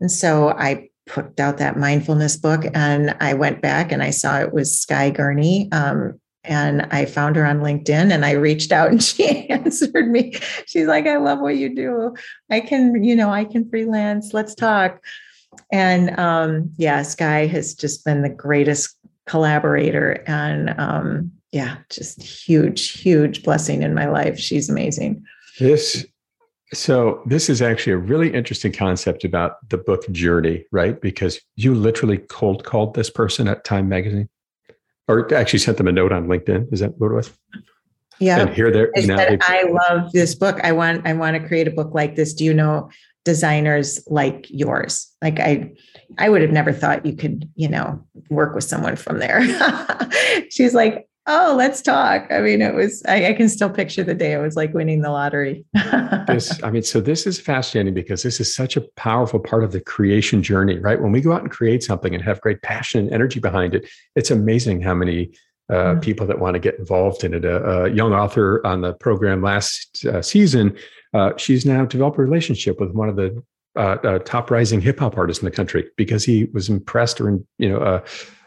And 0.00 0.10
so 0.10 0.50
I 0.50 0.88
put 1.06 1.38
out 1.38 1.58
that 1.58 1.76
mindfulness 1.76 2.36
book 2.36 2.64
and 2.74 3.16
I 3.20 3.34
went 3.34 3.62
back 3.62 3.92
and 3.92 4.02
I 4.02 4.10
saw 4.10 4.40
it 4.40 4.52
was 4.52 4.76
Skye 4.76 5.10
Gurney. 5.10 5.70
Um, 5.70 6.20
and 6.42 6.82
I 6.90 7.04
found 7.04 7.36
her 7.36 7.44
on 7.44 7.60
LinkedIn 7.60 8.12
and 8.12 8.24
I 8.24 8.32
reached 8.32 8.72
out 8.72 8.88
and 8.90 9.02
she 9.02 9.48
answered 9.50 10.10
me. 10.10 10.34
She's 10.66 10.86
like, 10.86 11.06
I 11.06 11.16
love 11.18 11.38
what 11.38 11.56
you 11.56 11.74
do. 11.74 12.16
I 12.50 12.58
can, 12.60 13.04
you 13.04 13.14
know, 13.14 13.30
I 13.30 13.44
can 13.44 13.68
freelance. 13.68 14.34
Let's 14.34 14.54
talk. 14.54 15.00
And 15.72 16.18
um, 16.18 16.70
yeah, 16.76 17.02
Skye 17.02 17.46
has 17.46 17.74
just 17.74 18.04
been 18.04 18.22
the 18.22 18.28
greatest 18.28 18.96
collaborator 19.26 20.22
and 20.26 20.74
um, 20.78 21.32
yeah, 21.52 21.78
just 21.90 22.22
huge, 22.22 22.92
huge 22.92 23.42
blessing 23.42 23.82
in 23.82 23.94
my 23.94 24.06
life. 24.06 24.38
She's 24.38 24.68
amazing. 24.68 25.24
This 25.58 26.06
so 26.72 27.20
this 27.26 27.50
is 27.50 27.60
actually 27.60 27.94
a 27.94 27.98
really 27.98 28.32
interesting 28.32 28.72
concept 28.72 29.24
about 29.24 29.68
the 29.68 29.76
book 29.76 30.08
journey, 30.12 30.64
right? 30.70 31.00
Because 31.00 31.40
you 31.56 31.74
literally 31.74 32.18
cold 32.18 32.64
called 32.64 32.94
this 32.94 33.10
person 33.10 33.48
at 33.48 33.64
Time 33.64 33.88
Magazine, 33.88 34.28
or 35.08 35.32
actually 35.34 35.58
sent 35.58 35.78
them 35.78 35.88
a 35.88 35.92
note 35.92 36.12
on 36.12 36.28
LinkedIn. 36.28 36.72
Is 36.72 36.80
that 36.80 36.96
what 36.98 37.10
it 37.10 37.14
was? 37.14 37.32
Yeah. 38.20 38.40
And 38.40 38.50
here 38.50 38.70
there 38.70 38.92
I, 38.96 39.00
said, 39.00 39.38
I 39.42 39.64
love 39.64 40.12
this 40.12 40.34
book. 40.34 40.60
I 40.62 40.72
want 40.72 41.06
I 41.06 41.14
want 41.14 41.40
to 41.40 41.46
create 41.46 41.66
a 41.66 41.72
book 41.72 41.92
like 41.94 42.14
this. 42.14 42.34
Do 42.34 42.44
you 42.44 42.54
know 42.54 42.90
designers 43.24 44.00
like 44.06 44.46
yours? 44.48 45.10
Like 45.22 45.40
I 45.40 45.72
I 46.18 46.28
would 46.28 46.42
have 46.42 46.50
never 46.50 46.72
thought 46.72 47.06
you 47.06 47.14
could, 47.14 47.48
you 47.54 47.68
know, 47.68 48.04
work 48.28 48.54
with 48.54 48.64
someone 48.64 48.96
from 48.96 49.18
there. 49.18 49.42
She's 50.50 50.74
like, 50.74 51.08
oh, 51.26 51.54
let's 51.56 51.82
talk. 51.82 52.26
I 52.30 52.40
mean, 52.40 52.60
it 52.60 52.74
was, 52.74 53.02
I, 53.06 53.28
I, 53.28 53.32
can 53.34 53.48
still 53.48 53.70
picture 53.70 54.02
the 54.02 54.14
day 54.14 54.32
it 54.32 54.38
was 54.38 54.56
like 54.56 54.74
winning 54.74 55.02
the 55.02 55.10
lottery. 55.10 55.64
this, 56.26 56.60
I 56.62 56.70
mean, 56.70 56.82
so 56.82 57.00
this 57.00 57.26
is 57.26 57.38
fascinating 57.38 57.94
because 57.94 58.22
this 58.22 58.40
is 58.40 58.54
such 58.54 58.76
a 58.76 58.80
powerful 58.96 59.38
part 59.38 59.62
of 59.62 59.72
the 59.72 59.80
creation 59.80 60.42
journey, 60.42 60.78
right? 60.78 61.00
When 61.00 61.12
we 61.12 61.20
go 61.20 61.32
out 61.32 61.42
and 61.42 61.50
create 61.50 61.82
something 61.82 62.14
and 62.14 62.24
have 62.24 62.40
great 62.40 62.62
passion 62.62 63.00
and 63.00 63.12
energy 63.12 63.38
behind 63.38 63.74
it, 63.74 63.88
it's 64.16 64.30
amazing 64.30 64.82
how 64.82 64.94
many 64.94 65.32
uh, 65.70 65.96
people 66.00 66.26
that 66.26 66.38
want 66.38 66.54
to 66.54 66.60
get 66.60 66.78
involved 66.78 67.24
in 67.24 67.34
it. 67.34 67.44
A, 67.44 67.84
a 67.84 67.90
young 67.90 68.12
author 68.12 68.64
on 68.66 68.80
the 68.80 68.92
program 68.94 69.42
last 69.42 70.04
uh, 70.06 70.22
season, 70.22 70.76
uh, 71.14 71.32
she's 71.36 71.64
now 71.64 71.84
developed 71.84 72.18
a 72.18 72.22
relationship 72.22 72.80
with 72.80 72.90
one 72.92 73.08
of 73.08 73.16
the 73.16 73.42
uh, 73.76 73.96
uh, 74.02 74.18
top 74.20 74.50
rising 74.50 74.80
hip 74.80 74.98
hop 74.98 75.16
artists 75.16 75.42
in 75.42 75.44
the 75.44 75.54
country 75.54 75.88
because 75.96 76.24
he 76.24 76.44
was 76.52 76.68
impressed 76.68 77.20
or, 77.20 77.38
you 77.58 77.68
know, 77.68 78.02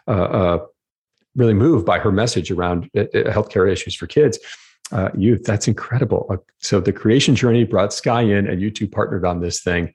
uh, 0.07 0.59
really 1.35 1.53
moved 1.53 1.85
by 1.85 1.99
her 1.99 2.11
message 2.11 2.51
around 2.51 2.89
uh, 2.95 3.01
uh, 3.01 3.31
healthcare 3.31 3.71
issues 3.71 3.95
for 3.95 4.07
kids. 4.07 4.39
Uh, 4.91 5.09
youth. 5.17 5.43
That's 5.43 5.67
incredible. 5.67 6.27
Uh, 6.29 6.37
so 6.59 6.79
the 6.79 6.93
creation 6.93 7.35
journey 7.35 7.63
brought 7.63 7.93
Skye 7.93 8.21
in, 8.21 8.47
and 8.47 8.61
you 8.61 8.69
two 8.69 8.87
partnered 8.87 9.25
on 9.25 9.39
this 9.39 9.61
thing. 9.61 9.91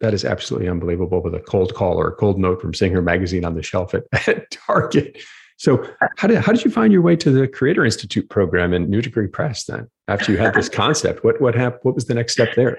That 0.00 0.14
is 0.14 0.24
absolutely 0.24 0.68
unbelievable. 0.68 1.22
With 1.22 1.34
a 1.34 1.40
cold 1.40 1.74
call 1.74 2.00
or 2.00 2.08
a 2.08 2.14
cold 2.14 2.38
note 2.38 2.60
from 2.60 2.74
Singer 2.74 3.02
Magazine 3.02 3.44
on 3.44 3.54
the 3.54 3.62
shelf 3.62 3.94
at, 3.94 4.04
at 4.26 4.50
Target. 4.50 5.18
So 5.56 5.88
how 6.16 6.28
did 6.28 6.38
how 6.38 6.52
did 6.52 6.64
you 6.64 6.70
find 6.70 6.92
your 6.92 7.02
way 7.02 7.16
to 7.16 7.30
the 7.30 7.48
Creator 7.48 7.84
Institute 7.84 8.28
program 8.28 8.72
in 8.72 8.90
New 8.90 9.00
Degree 9.00 9.26
Press? 9.26 9.64
Then 9.64 9.88
after 10.08 10.32
you 10.32 10.38
had 10.38 10.54
this 10.54 10.68
concept, 10.82 11.24
what 11.24 11.40
what 11.40 11.54
happened? 11.54 11.80
What 11.82 11.94
was 11.94 12.06
the 12.06 12.14
next 12.14 12.34
step 12.34 12.54
there? 12.54 12.78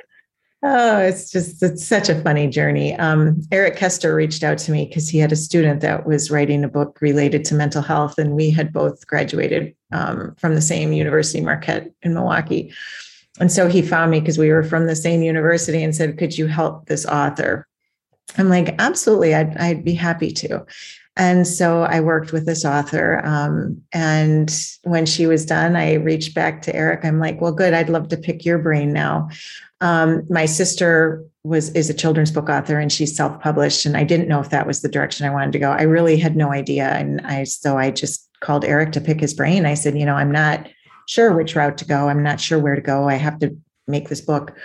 Oh, 0.64 0.98
it's 0.98 1.32
just 1.32 1.62
it's 1.62 1.86
such 1.86 2.10
a 2.10 2.20
funny 2.22 2.48
journey. 2.48 2.96
Um, 2.98 3.42
Eric 3.52 3.78
Koester 3.78 4.16
reached 4.16 4.44
out 4.44 4.58
to 4.60 4.72
me 4.72 4.86
because 4.86 5.08
he 5.08 5.20
had 5.20 5.32
a 5.32 5.36
student 5.36 5.82
that 5.82 6.08
was 6.08 6.32
writing 6.32 6.64
a 6.64 6.68
book 6.68 6.98
related 7.00 7.46
to 7.46 7.56
mental 7.56 7.84
health, 7.84 8.18
and 8.18 8.32
we 8.34 8.50
had 8.50 8.74
both 8.74 9.06
graduated 9.06 9.76
um, 9.92 10.36
from 10.40 10.56
the 10.56 10.62
same 10.62 10.94
university, 10.94 11.42
Marquette 11.42 11.92
in 12.02 12.16
Milwaukee. 12.16 12.74
And 13.40 13.52
so 13.52 13.68
he 13.68 13.84
found 13.84 14.10
me 14.10 14.20
because 14.20 14.40
we 14.40 14.50
were 14.50 14.64
from 14.64 14.88
the 14.88 14.96
same 14.96 15.22
university 15.22 15.84
and 15.84 15.96
said, 15.96 16.18
"Could 16.18 16.38
you 16.38 16.48
help 16.48 16.88
this 16.88 17.06
author?" 17.06 17.68
I'm 18.40 18.50
like, 18.50 18.74
"Absolutely, 18.80 19.36
I'd, 19.36 19.56
I'd 19.58 19.84
be 19.84 19.94
happy 19.94 20.32
to." 20.32 20.66
And 21.18 21.48
so 21.48 21.82
I 21.82 22.00
worked 22.00 22.32
with 22.32 22.46
this 22.46 22.64
author. 22.64 23.26
Um, 23.26 23.82
and 23.92 24.56
when 24.84 25.06
she 25.06 25.26
was 25.26 25.46
done, 25.46 25.76
I 25.76 25.96
reached 25.96 26.36
back 26.36 26.62
to 26.64 26.76
Eric. 26.76 27.04
I'm 27.04 27.20
like, 27.20 27.42
well, 27.42 27.52
good. 27.52 27.74
I'd 27.74 27.90
love 27.90 28.08
to 28.10 28.18
pick 28.18 28.46
your 28.46 28.60
brain 28.60 28.94
now. 28.94 29.30
Um, 29.82 30.24
my 30.30 30.46
sister 30.46 31.26
was 31.44 31.70
is 31.76 31.90
a 31.90 31.94
children's 31.94 32.32
book 32.32 32.50
author 32.50 32.78
and 32.78 32.92
she's 32.92 33.16
self-published 33.16 33.86
and 33.86 33.96
I 33.96 34.04
didn't 34.04 34.28
know 34.28 34.42
if 34.42 34.50
that 34.50 34.68
was 34.68 34.82
the 34.82 34.90
direction 34.90 35.26
I 35.26 35.30
wanted 35.30 35.54
to 35.54 35.60
go. 35.60 35.72
I 35.72 35.84
really 35.84 36.18
had 36.18 36.36
no 36.36 36.52
idea. 36.52 36.90
And 36.90 37.22
I 37.22 37.44
so 37.46 37.78
I 37.78 37.92
just 37.92 38.28
called 38.40 38.66
Eric 38.66 38.92
to 38.94 39.02
pick 39.02 39.20
his 39.20 39.34
brain. 39.34 39.66
I 39.66 39.74
said, 39.74 39.98
you 39.98 40.06
know, 40.06 40.16
I'm 40.16 40.32
not 40.32 40.68
sure 41.08 41.34
which 41.34 41.56
route 41.56 41.78
to 41.80 41.86
go. 41.86 42.10
I'm 42.10 42.24
not 42.24 42.40
sure 42.40 42.60
where 42.60 42.76
to 42.76 42.82
go. 42.82 43.08
I 43.08 43.16
have 43.16 43.40
to 43.40 43.56
make 43.88 44.10
this 44.10 44.22
book. 44.22 44.56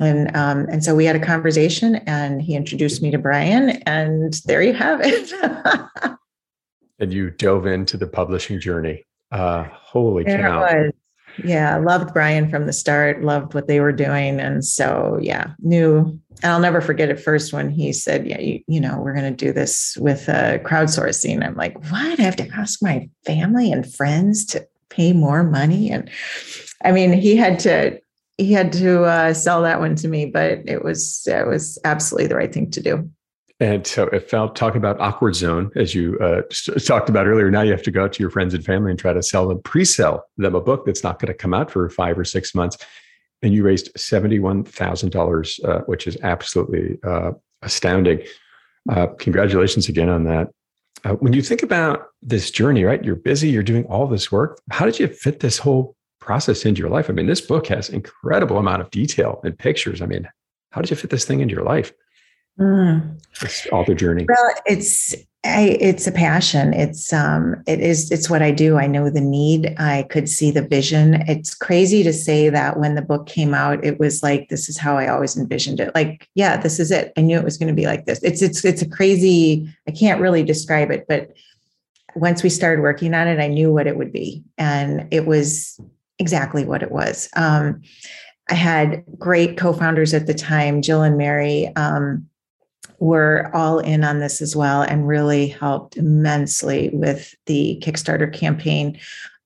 And 0.00 0.34
um, 0.34 0.66
and 0.70 0.82
so 0.82 0.94
we 0.94 1.04
had 1.04 1.16
a 1.16 1.20
conversation 1.20 1.96
and 2.06 2.40
he 2.40 2.54
introduced 2.54 3.02
me 3.02 3.10
to 3.10 3.18
Brian 3.18 3.70
and 3.86 4.34
there 4.46 4.62
you 4.62 4.72
have 4.72 5.00
it. 5.02 5.32
and 6.98 7.12
you 7.12 7.30
dove 7.30 7.66
into 7.66 7.96
the 7.96 8.06
publishing 8.06 8.58
journey. 8.58 9.04
Uh, 9.30 9.64
holy 9.70 10.24
there 10.24 10.38
cow. 10.38 10.90
Yeah, 11.42 11.78
loved 11.78 12.12
Brian 12.12 12.50
from 12.50 12.66
the 12.66 12.72
start, 12.72 13.22
loved 13.22 13.54
what 13.54 13.66
they 13.66 13.80
were 13.80 13.92
doing. 13.92 14.40
And 14.40 14.64
so, 14.64 15.18
yeah, 15.20 15.52
knew, 15.60 16.18
And 16.42 16.52
I'll 16.52 16.60
never 16.60 16.80
forget 16.80 17.08
it 17.08 17.20
first 17.20 17.52
when 17.52 17.70
he 17.70 17.92
said, 17.92 18.26
Yeah, 18.26 18.40
you, 18.40 18.60
you 18.66 18.80
know, 18.80 18.98
we're 18.98 19.14
going 19.14 19.34
to 19.34 19.44
do 19.46 19.52
this 19.52 19.96
with 19.98 20.28
uh, 20.28 20.58
crowdsourcing. 20.58 21.44
I'm 21.44 21.54
like, 21.54 21.74
What? 21.90 22.20
I 22.20 22.22
have 22.22 22.36
to 22.36 22.48
ask 22.54 22.82
my 22.82 23.08
family 23.24 23.72
and 23.72 23.90
friends 23.90 24.44
to 24.46 24.66
pay 24.90 25.12
more 25.12 25.42
money. 25.42 25.90
And 25.90 26.10
I 26.84 26.92
mean, 26.92 27.12
he 27.12 27.36
had 27.36 27.58
to, 27.60 27.98
he 28.38 28.52
had 28.52 28.72
to 28.74 29.04
uh, 29.04 29.34
sell 29.34 29.62
that 29.62 29.80
one 29.80 29.94
to 29.96 30.08
me, 30.08 30.26
but 30.26 30.60
it 30.66 30.84
was, 30.84 31.26
it 31.26 31.46
was 31.46 31.78
absolutely 31.84 32.28
the 32.28 32.36
right 32.36 32.52
thing 32.52 32.70
to 32.70 32.80
do. 32.80 33.10
And 33.60 33.86
so 33.86 34.04
it 34.08 34.28
felt 34.28 34.56
talk 34.56 34.74
about 34.74 34.98
awkward 35.00 35.36
zone, 35.36 35.70
as 35.76 35.94
you 35.94 36.18
uh, 36.18 36.42
talked 36.84 37.08
about 37.08 37.26
earlier. 37.28 37.48
Now 37.50 37.62
you 37.62 37.70
have 37.70 37.82
to 37.82 37.92
go 37.92 38.04
out 38.04 38.12
to 38.14 38.22
your 38.22 38.30
friends 38.30 38.54
and 38.54 38.64
family 38.64 38.90
and 38.90 38.98
try 38.98 39.12
to 39.12 39.22
sell 39.22 39.46
them, 39.46 39.60
pre-sell 39.62 40.24
them 40.36 40.56
a 40.56 40.60
book 40.60 40.84
that's 40.84 41.04
not 41.04 41.20
going 41.20 41.28
to 41.28 41.34
come 41.34 41.54
out 41.54 41.70
for 41.70 41.88
five 41.88 42.18
or 42.18 42.24
six 42.24 42.54
months. 42.54 42.78
And 43.40 43.54
you 43.54 43.62
raised 43.64 43.90
seventy-one 43.96 44.64
thousand 44.64 45.14
uh, 45.14 45.18
dollars, 45.18 45.60
which 45.86 46.06
is 46.06 46.16
absolutely 46.22 46.98
uh, 47.04 47.32
astounding. 47.62 48.22
Uh, 48.88 49.08
congratulations 49.18 49.88
again 49.88 50.08
on 50.08 50.24
that. 50.24 50.48
Uh, 51.04 51.14
when 51.14 51.32
you 51.32 51.42
think 51.42 51.62
about 51.62 52.06
this 52.20 52.50
journey, 52.50 52.84
right? 52.84 53.04
You're 53.04 53.16
busy, 53.16 53.48
you're 53.48 53.64
doing 53.64 53.84
all 53.84 54.06
this 54.06 54.32
work. 54.32 54.60
How 54.70 54.86
did 54.86 54.98
you 54.98 55.08
fit 55.08 55.40
this 55.40 55.58
whole 55.58 55.96
process 56.22 56.64
into 56.64 56.80
your 56.80 56.90
life? 56.90 57.10
I 57.10 57.12
mean, 57.12 57.26
this 57.26 57.40
book 57.40 57.66
has 57.66 57.88
incredible 57.88 58.56
amount 58.56 58.80
of 58.80 58.90
detail 58.90 59.40
and 59.44 59.58
pictures. 59.58 60.00
I 60.00 60.06
mean, 60.06 60.28
how 60.70 60.80
did 60.80 60.90
you 60.90 60.96
fit 60.96 61.10
this 61.10 61.24
thing 61.24 61.40
into 61.40 61.54
your 61.54 61.64
life? 61.64 61.92
Mm. 62.58 63.20
It's 63.42 63.66
author 63.72 63.94
journey. 63.94 64.26
Well, 64.28 64.54
it's 64.66 65.14
I, 65.44 65.76
it's 65.80 66.06
a 66.06 66.12
passion. 66.12 66.72
It's 66.72 67.12
um, 67.12 67.62
it 67.66 67.80
is 67.80 68.12
it's 68.12 68.30
what 68.30 68.42
I 68.42 68.52
do. 68.52 68.76
I 68.76 68.86
know 68.86 69.10
the 69.10 69.20
need. 69.20 69.74
I 69.78 70.04
could 70.04 70.28
see 70.28 70.52
the 70.52 70.62
vision. 70.62 71.14
It's 71.26 71.54
crazy 71.54 72.04
to 72.04 72.12
say 72.12 72.48
that 72.48 72.78
when 72.78 72.94
the 72.94 73.02
book 73.02 73.26
came 73.26 73.52
out, 73.52 73.84
it 73.84 73.98
was 73.98 74.22
like 74.22 74.48
this 74.48 74.68
is 74.68 74.78
how 74.78 74.96
I 74.96 75.08
always 75.08 75.36
envisioned 75.36 75.80
it. 75.80 75.92
Like, 75.94 76.28
yeah, 76.36 76.58
this 76.58 76.78
is 76.78 76.92
it. 76.92 77.12
I 77.16 77.22
knew 77.22 77.38
it 77.38 77.44
was 77.44 77.58
going 77.58 77.74
to 77.74 77.74
be 77.74 77.86
like 77.86 78.06
this. 78.06 78.22
It's 78.22 78.42
it's 78.42 78.64
it's 78.64 78.82
a 78.82 78.88
crazy. 78.88 79.68
I 79.88 79.90
can't 79.90 80.20
really 80.20 80.44
describe 80.44 80.92
it, 80.92 81.06
but 81.08 81.32
once 82.14 82.42
we 82.42 82.50
started 82.50 82.82
working 82.82 83.14
on 83.14 83.26
it, 83.26 83.40
I 83.40 83.48
knew 83.48 83.72
what 83.72 83.88
it 83.88 83.96
would 83.96 84.12
be, 84.12 84.44
and 84.58 85.08
it 85.10 85.26
was 85.26 85.80
exactly 86.22 86.64
what 86.64 86.82
it 86.82 86.90
was. 86.90 87.28
Um, 87.36 87.82
I 88.48 88.54
had 88.54 89.04
great 89.18 89.58
co-founders 89.58 90.14
at 90.14 90.26
the 90.26 90.34
time, 90.34 90.80
Jill 90.80 91.02
and 91.02 91.18
Mary. 91.18 91.70
Um, 91.76 92.28
were 93.02 93.50
all 93.52 93.80
in 93.80 94.04
on 94.04 94.20
this 94.20 94.40
as 94.40 94.54
well 94.54 94.82
and 94.82 95.08
really 95.08 95.48
helped 95.48 95.96
immensely 95.96 96.88
with 96.92 97.34
the 97.46 97.82
Kickstarter 97.84 98.32
campaign. 98.32 98.96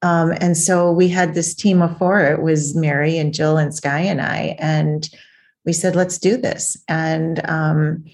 Um, 0.02 0.34
and 0.42 0.58
so 0.58 0.92
we 0.92 1.08
had 1.08 1.32
this 1.32 1.54
team 1.54 1.80
of 1.80 1.96
four. 1.96 2.20
It 2.20 2.42
was 2.42 2.76
Mary 2.76 3.16
and 3.16 3.32
Jill 3.32 3.56
and 3.56 3.74
Skye 3.74 4.00
and 4.00 4.20
I. 4.20 4.56
And 4.58 5.08
we 5.64 5.72
said, 5.72 5.96
let's 5.96 6.18
do 6.18 6.36
this. 6.36 6.76
And 6.86 7.40
um, 7.48 8.04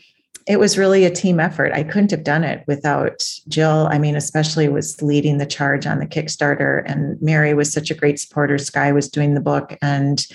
it 0.47 0.59
was 0.59 0.79
really 0.79 1.05
a 1.05 1.11
team 1.11 1.41
effort. 1.41 1.73
I 1.73 1.83
couldn't 1.83 2.11
have 2.11 2.25
done 2.25 2.45
it 2.45 2.65
without 2.67 3.25
Jill. 3.49 3.89
I 3.91 3.99
mean, 3.99 4.17
especially 4.17 4.69
was 4.69 5.01
leading 5.03 5.39
the 5.39 5.47
charge 5.47 5.87
on 5.87 5.99
the 5.99 6.07
Kickstarter, 6.07 6.83
and 6.87 7.21
Mary 7.21 7.55
was 7.55 7.73
such 7.73 7.91
a 7.91 7.95
great 7.95 8.19
supporter. 8.19 8.59
Skye 8.59 8.93
was 8.93 9.09
doing 9.09 9.35
the 9.35 9.41
book, 9.41 9.77
and 9.83 10.27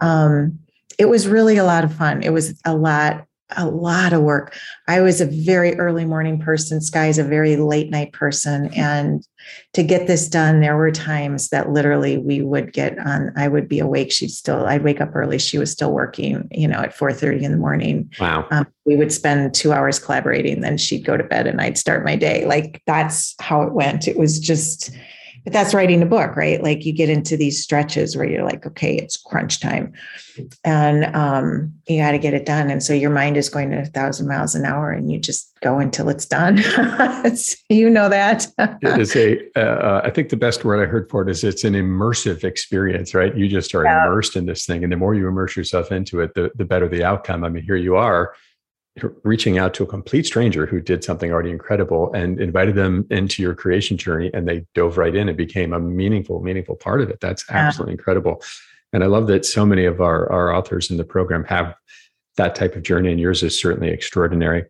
um, 0.00 0.58
it 0.98 1.06
was 1.06 1.28
really 1.28 1.56
a 1.56 1.64
lot 1.64 1.84
of 1.84 1.94
fun. 1.94 2.22
It 2.22 2.32
was 2.32 2.60
a 2.64 2.74
lot 2.74 3.26
a 3.56 3.66
lot 3.66 4.12
of 4.12 4.22
work. 4.22 4.56
I 4.88 5.00
was 5.00 5.20
a 5.20 5.26
very 5.26 5.74
early 5.78 6.04
morning 6.04 6.38
person. 6.38 6.80
Skye 6.80 7.06
is 7.06 7.18
a 7.18 7.24
very 7.24 7.56
late 7.56 7.90
night 7.90 8.12
person. 8.12 8.72
And 8.74 9.26
to 9.74 9.82
get 9.82 10.06
this 10.06 10.28
done, 10.28 10.60
there 10.60 10.76
were 10.76 10.90
times 10.90 11.48
that 11.48 11.70
literally 11.70 12.18
we 12.18 12.42
would 12.42 12.72
get 12.72 12.98
on, 12.98 13.32
I 13.36 13.48
would 13.48 13.68
be 13.68 13.78
awake. 13.78 14.12
She'd 14.12 14.30
still, 14.30 14.66
I'd 14.66 14.84
wake 14.84 15.00
up 15.00 15.14
early. 15.14 15.38
She 15.38 15.58
was 15.58 15.70
still 15.70 15.92
working, 15.92 16.48
you 16.50 16.68
know, 16.68 16.78
at 16.78 16.94
4 16.94 17.12
30 17.12 17.44
in 17.44 17.52
the 17.52 17.58
morning. 17.58 18.10
Wow. 18.20 18.46
Um, 18.50 18.66
we 18.84 18.96
would 18.96 19.12
spend 19.12 19.54
two 19.54 19.72
hours 19.72 19.98
collaborating. 19.98 20.60
Then 20.60 20.78
she'd 20.78 21.04
go 21.04 21.16
to 21.16 21.24
bed 21.24 21.46
and 21.46 21.60
I'd 21.60 21.78
start 21.78 22.04
my 22.04 22.16
day. 22.16 22.44
Like 22.44 22.82
that's 22.86 23.34
how 23.40 23.62
it 23.62 23.72
went. 23.72 24.08
It 24.08 24.18
was 24.18 24.38
just, 24.38 24.90
but 25.44 25.52
that's 25.52 25.74
writing 25.74 26.02
a 26.02 26.06
book, 26.06 26.36
right? 26.36 26.62
Like 26.62 26.84
you 26.84 26.92
get 26.92 27.08
into 27.08 27.36
these 27.36 27.62
stretches 27.62 28.16
where 28.16 28.24
you're 28.24 28.44
like, 28.44 28.64
okay, 28.66 28.94
it's 28.94 29.16
crunch 29.16 29.60
time, 29.60 29.92
and 30.64 31.04
um, 31.16 31.72
you 31.88 31.98
got 31.98 32.12
to 32.12 32.18
get 32.18 32.32
it 32.32 32.46
done. 32.46 32.70
And 32.70 32.82
so 32.82 32.92
your 32.92 33.10
mind 33.10 33.36
is 33.36 33.48
going 33.48 33.72
at 33.72 33.86
a 33.86 33.90
thousand 33.90 34.28
miles 34.28 34.54
an 34.54 34.64
hour, 34.64 34.92
and 34.92 35.10
you 35.10 35.18
just 35.18 35.52
go 35.60 35.78
until 35.78 36.08
it's 36.08 36.26
done. 36.26 36.58
you 37.68 37.90
know 37.90 38.08
that. 38.08 38.46
it 38.58 39.00
is 39.00 39.16
a. 39.16 39.40
Uh, 39.62 40.00
I 40.02 40.10
think 40.10 40.30
the 40.30 40.36
best 40.36 40.64
word 40.64 40.82
I 40.82 40.90
heard 40.90 41.10
for 41.10 41.22
it 41.22 41.30
is 41.30 41.44
it's 41.44 41.64
an 41.64 41.74
immersive 41.74 42.42
experience, 42.42 43.14
right? 43.14 43.36
You 43.36 43.48
just 43.48 43.74
are 43.74 43.84
yeah. 43.84 44.06
immersed 44.06 44.34
in 44.34 44.46
this 44.46 44.64
thing, 44.64 44.82
and 44.82 44.92
the 44.92 44.96
more 44.96 45.14
you 45.14 45.28
immerse 45.28 45.56
yourself 45.56 45.92
into 45.92 46.20
it, 46.20 46.34
the 46.34 46.50
the 46.54 46.64
better 46.64 46.88
the 46.88 47.04
outcome. 47.04 47.44
I 47.44 47.48
mean, 47.48 47.62
here 47.62 47.76
you 47.76 47.96
are 47.96 48.34
reaching 49.24 49.58
out 49.58 49.72
to 49.74 49.82
a 49.82 49.86
complete 49.86 50.26
stranger 50.26 50.66
who 50.66 50.80
did 50.80 51.02
something 51.02 51.32
already 51.32 51.50
incredible 51.50 52.12
and 52.12 52.38
invited 52.40 52.74
them 52.74 53.06
into 53.10 53.42
your 53.42 53.54
creation 53.54 53.96
journey 53.96 54.30
and 54.34 54.46
they 54.46 54.66
dove 54.74 54.98
right 54.98 55.14
in 55.14 55.28
and 55.28 55.36
became 55.36 55.72
a 55.72 55.80
meaningful 55.80 56.42
meaningful 56.42 56.76
part 56.76 57.00
of 57.00 57.08
it. 57.08 57.18
That's 57.20 57.44
absolutely 57.50 57.92
yeah. 57.92 57.98
incredible. 57.98 58.42
And 58.92 59.02
i 59.02 59.06
love 59.06 59.26
that 59.28 59.46
so 59.46 59.64
many 59.64 59.86
of 59.86 60.02
our, 60.02 60.30
our 60.30 60.54
authors 60.54 60.90
in 60.90 60.98
the 60.98 61.04
program 61.04 61.44
have 61.44 61.74
that 62.36 62.54
type 62.54 62.76
of 62.76 62.82
journey 62.82 63.10
and 63.10 63.18
yours 63.18 63.42
is 63.42 63.58
certainly 63.58 63.88
extraordinary. 63.88 64.64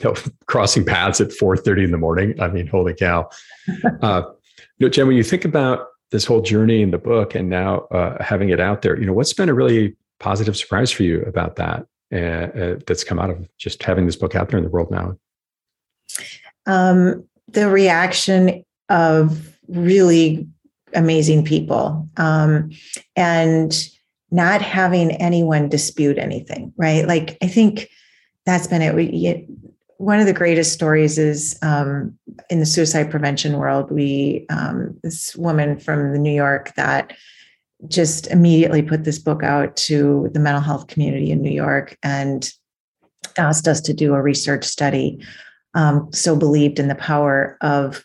You 0.00 0.04
know, 0.04 0.14
crossing 0.46 0.84
paths 0.84 1.20
at 1.20 1.30
4.30 1.30 1.86
in 1.86 1.90
the 1.90 1.98
morning. 1.98 2.40
I 2.40 2.48
mean 2.48 2.66
holy 2.66 2.94
cow. 2.94 3.28
Uh, 4.02 4.22
you 4.78 4.86
know, 4.86 4.88
jen 4.88 5.06
when 5.06 5.16
you 5.16 5.22
think 5.22 5.44
about 5.44 5.88
this 6.10 6.24
whole 6.24 6.40
journey 6.40 6.82
in 6.82 6.90
the 6.90 6.98
book 6.98 7.34
and 7.34 7.50
now 7.50 7.80
uh, 7.90 8.22
having 8.22 8.48
it 8.48 8.60
out 8.60 8.82
there 8.82 8.98
you 8.98 9.06
know 9.06 9.12
what's 9.12 9.32
been 9.32 9.48
a 9.48 9.54
really 9.54 9.94
positive 10.20 10.56
surprise 10.56 10.90
for 10.90 11.02
you 11.02 11.20
about 11.22 11.56
that 11.56 11.86
uh, 12.12 12.16
uh, 12.16 12.76
that's 12.86 13.04
come 13.04 13.18
out 13.18 13.30
of 13.30 13.48
just 13.58 13.82
having 13.82 14.06
this 14.06 14.16
book 14.16 14.34
out 14.34 14.48
there 14.48 14.58
in 14.58 14.64
the 14.64 14.70
world 14.70 14.90
now? 14.90 15.16
Um, 16.66 17.24
the 17.48 17.68
reaction 17.68 18.64
of 18.88 19.56
really 19.68 20.46
amazing 20.94 21.44
people 21.44 22.08
um, 22.16 22.70
and 23.16 23.88
not 24.30 24.62
having 24.62 25.12
anyone 25.12 25.68
dispute 25.68 26.18
anything, 26.18 26.72
right? 26.76 27.06
Like, 27.06 27.36
I 27.42 27.46
think 27.46 27.88
that's 28.44 28.66
been 28.66 28.82
it. 28.82 28.94
We, 28.94 29.46
one 29.98 30.20
of 30.20 30.26
the 30.26 30.32
greatest 30.32 30.72
stories 30.72 31.18
is 31.18 31.58
um, 31.62 32.16
in 32.50 32.60
the 32.60 32.66
suicide 32.66 33.10
prevention 33.10 33.58
world. 33.58 33.90
We 33.90 34.46
um, 34.48 34.98
this 35.02 35.34
woman 35.36 35.78
from 35.78 36.12
the 36.12 36.18
New 36.18 36.32
York 36.32 36.72
that 36.76 37.14
just 37.86 38.26
immediately 38.28 38.82
put 38.82 39.04
this 39.04 39.18
book 39.18 39.42
out 39.42 39.76
to 39.76 40.28
the 40.32 40.40
mental 40.40 40.62
health 40.62 40.88
community 40.88 41.30
in 41.30 41.40
New 41.40 41.52
York 41.52 41.96
and 42.02 42.50
asked 43.36 43.68
us 43.68 43.80
to 43.82 43.94
do 43.94 44.14
a 44.14 44.22
research 44.22 44.64
study. 44.64 45.24
Um, 45.74 46.08
so 46.12 46.34
believed 46.34 46.78
in 46.78 46.88
the 46.88 46.94
power 46.96 47.56
of 47.60 48.04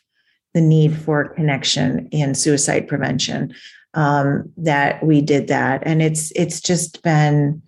the 0.54 0.62
need 0.62 0.96
for 0.96 1.30
connection 1.30 2.08
in 2.12 2.36
suicide 2.36 2.88
prevention 2.88 3.54
um, 3.96 4.52
that 4.58 5.04
we 5.04 5.22
did 5.22 5.48
that, 5.48 5.82
and 5.86 6.02
it's 6.02 6.32
it's 6.36 6.60
just 6.62 7.02
been 7.04 7.62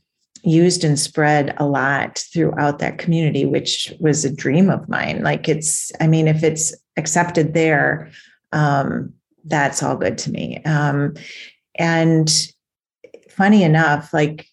used 0.43 0.83
and 0.83 0.99
spread 0.99 1.55
a 1.57 1.65
lot 1.65 2.23
throughout 2.31 2.79
that 2.79 2.99
community, 2.99 3.45
which 3.45 3.93
was 3.99 4.23
a 4.23 4.33
dream 4.33 4.69
of 4.69 4.87
mine. 4.87 5.23
Like 5.23 5.49
it's, 5.49 5.91
I 5.99 6.07
mean, 6.07 6.27
if 6.27 6.43
it's 6.43 6.73
accepted 6.97 7.53
there, 7.53 8.11
um, 8.51 9.11
that's 9.45 9.81
all 9.81 9.95
good 9.95 10.17
to 10.19 10.31
me. 10.31 10.61
Um, 10.63 11.15
and 11.75 12.31
funny 13.29 13.63
enough, 13.63 14.13
like 14.13 14.47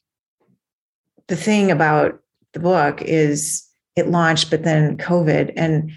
the 1.28 1.36
thing 1.36 1.70
about 1.70 2.20
the 2.52 2.60
book 2.60 3.00
is 3.02 3.66
it 3.96 4.08
launched, 4.08 4.50
but 4.50 4.64
then 4.64 4.96
COVID, 4.96 5.52
and 5.56 5.92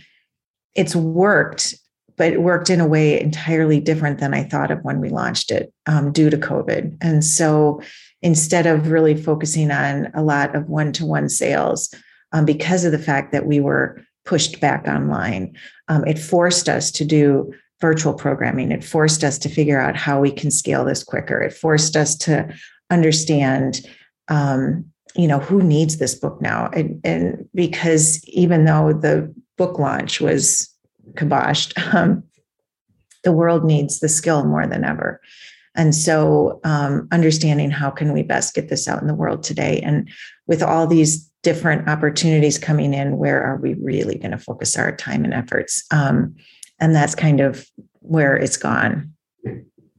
it's 0.76 0.96
worked, 0.96 1.74
but 2.18 2.34
it 2.34 2.42
worked 2.42 2.70
in 2.70 2.80
a 2.80 2.88
way 2.88 3.20
entirely 3.20 3.80
different 3.80 4.20
than 4.20 4.34
I 4.34 4.44
thought 4.44 4.72
of 4.72 4.84
when 4.84 5.00
we 5.00 5.10
launched 5.10 5.52
it 5.52 5.74
um, 5.86 6.12
due 6.12 6.30
to 6.30 6.38
COVID. 6.38 6.98
And 7.02 7.24
so 7.24 7.82
instead 8.22 8.66
of 8.66 8.92
really 8.92 9.16
focusing 9.16 9.72
on 9.72 10.12
a 10.14 10.24
lot 10.24 10.56
of 10.56 10.70
one 10.70 10.92
to 10.94 11.06
one 11.06 11.30
sales, 11.30 11.94
um, 12.32 12.46
because 12.46 12.86
of 12.86 12.92
the 12.92 13.00
fact 13.00 13.32
that 13.32 13.46
we 13.46 13.60
were 13.60 14.02
pushed 14.26 14.60
back 14.60 14.88
online, 14.88 15.56
um, 15.88 16.06
it 16.06 16.20
forced 16.20 16.68
us 16.68 16.92
to 16.92 17.06
do 17.06 17.54
virtual 17.86 18.16
programming. 18.16 18.72
It 18.72 18.84
forced 18.84 19.24
us 19.24 19.38
to 19.40 19.50
figure 19.50 19.80
out 19.80 19.96
how 19.96 20.20
we 20.20 20.32
can 20.32 20.50
scale 20.50 20.84
this 20.84 21.04
quicker. 21.04 21.40
It 21.42 21.54
forced 21.54 21.96
us 21.96 22.18
to 22.26 22.34
understand, 22.90 23.82
um, 24.28 24.86
you 25.16 25.28
know, 25.28 25.40
who 25.40 25.62
needs 25.62 25.98
this 25.98 26.16
book 26.16 26.42
now. 26.42 26.70
And, 26.74 27.00
and, 27.04 27.48
because 27.54 28.24
even 28.26 28.66
though 28.66 28.92
the 28.92 29.32
book 29.56 29.78
launch 29.78 30.20
was 30.20 30.68
kiboshed, 31.14 31.72
um, 31.94 32.24
the 33.24 33.32
world 33.32 33.64
needs 33.64 34.00
the 34.00 34.10
skill 34.10 34.44
more 34.46 34.66
than 34.66 34.84
ever. 34.84 35.22
And 35.76 35.94
so, 35.94 36.60
um, 36.64 37.08
understanding 37.12 37.70
how 37.70 37.92
can 37.92 38.14
we 38.14 38.24
best 38.24 38.56
get 38.56 38.70
this 38.70 38.88
out 38.88 39.02
in 39.02 39.08
the 39.08 39.14
world 39.24 39.44
today, 39.44 39.82
and 39.82 40.10
with 40.48 40.64
all 40.64 40.88
these 40.88 41.30
different 41.44 41.88
opportunities 41.90 42.58
coming 42.58 42.94
in, 42.94 43.18
where 43.18 43.42
are 43.44 43.58
we 43.58 43.76
really 43.76 44.18
going 44.18 44.32
to 44.32 44.38
focus 44.38 44.78
our 44.78 44.96
time 44.96 45.26
and 45.26 45.34
efforts? 45.34 45.84
Um, 45.92 46.36
and 46.80 46.96
that's 46.96 47.16
kind 47.16 47.40
of 47.40 47.68
where 48.00 48.36
it's 48.36 48.58
gone. 48.58 49.14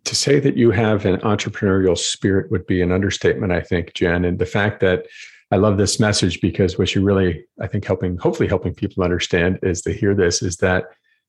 To 0.04 0.14
say 0.14 0.38
that 0.40 0.56
you 0.56 0.70
have 0.70 1.04
an 1.04 1.16
entrepreneurial 1.20 1.98
spirit 1.98 2.50
would 2.50 2.66
be 2.66 2.80
an 2.80 2.92
understatement 2.92 3.52
i 3.52 3.60
think 3.60 3.92
jen. 3.94 4.24
And 4.24 4.38
the 4.38 4.46
fact 4.46 4.80
that 4.80 5.06
i 5.50 5.56
love 5.56 5.78
this 5.78 5.98
message 5.98 6.40
because 6.40 6.78
what 6.78 6.94
you're 6.94 7.04
really 7.04 7.44
i 7.60 7.66
think 7.66 7.84
helping 7.84 8.16
hopefully 8.16 8.48
helping 8.48 8.74
people 8.74 9.02
understand 9.02 9.58
is 9.62 9.82
to 9.82 9.92
hear 9.92 10.14
this 10.14 10.42
is 10.42 10.56
that 10.58 10.84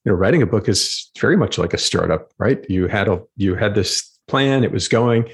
you 0.05 0.11
know 0.11 0.15
writing 0.15 0.41
a 0.41 0.47
book 0.47 0.69
is 0.69 1.09
very 1.19 1.37
much 1.37 1.57
like 1.57 1.73
a 1.73 1.77
startup 1.77 2.31
right? 2.37 2.65
You 2.69 2.87
had 2.87 3.07
a 3.07 3.21
you 3.35 3.55
had 3.55 3.73
this 3.73 4.19
plan 4.27 4.63
it 4.63 4.71
was 4.71 4.87
going 4.87 5.29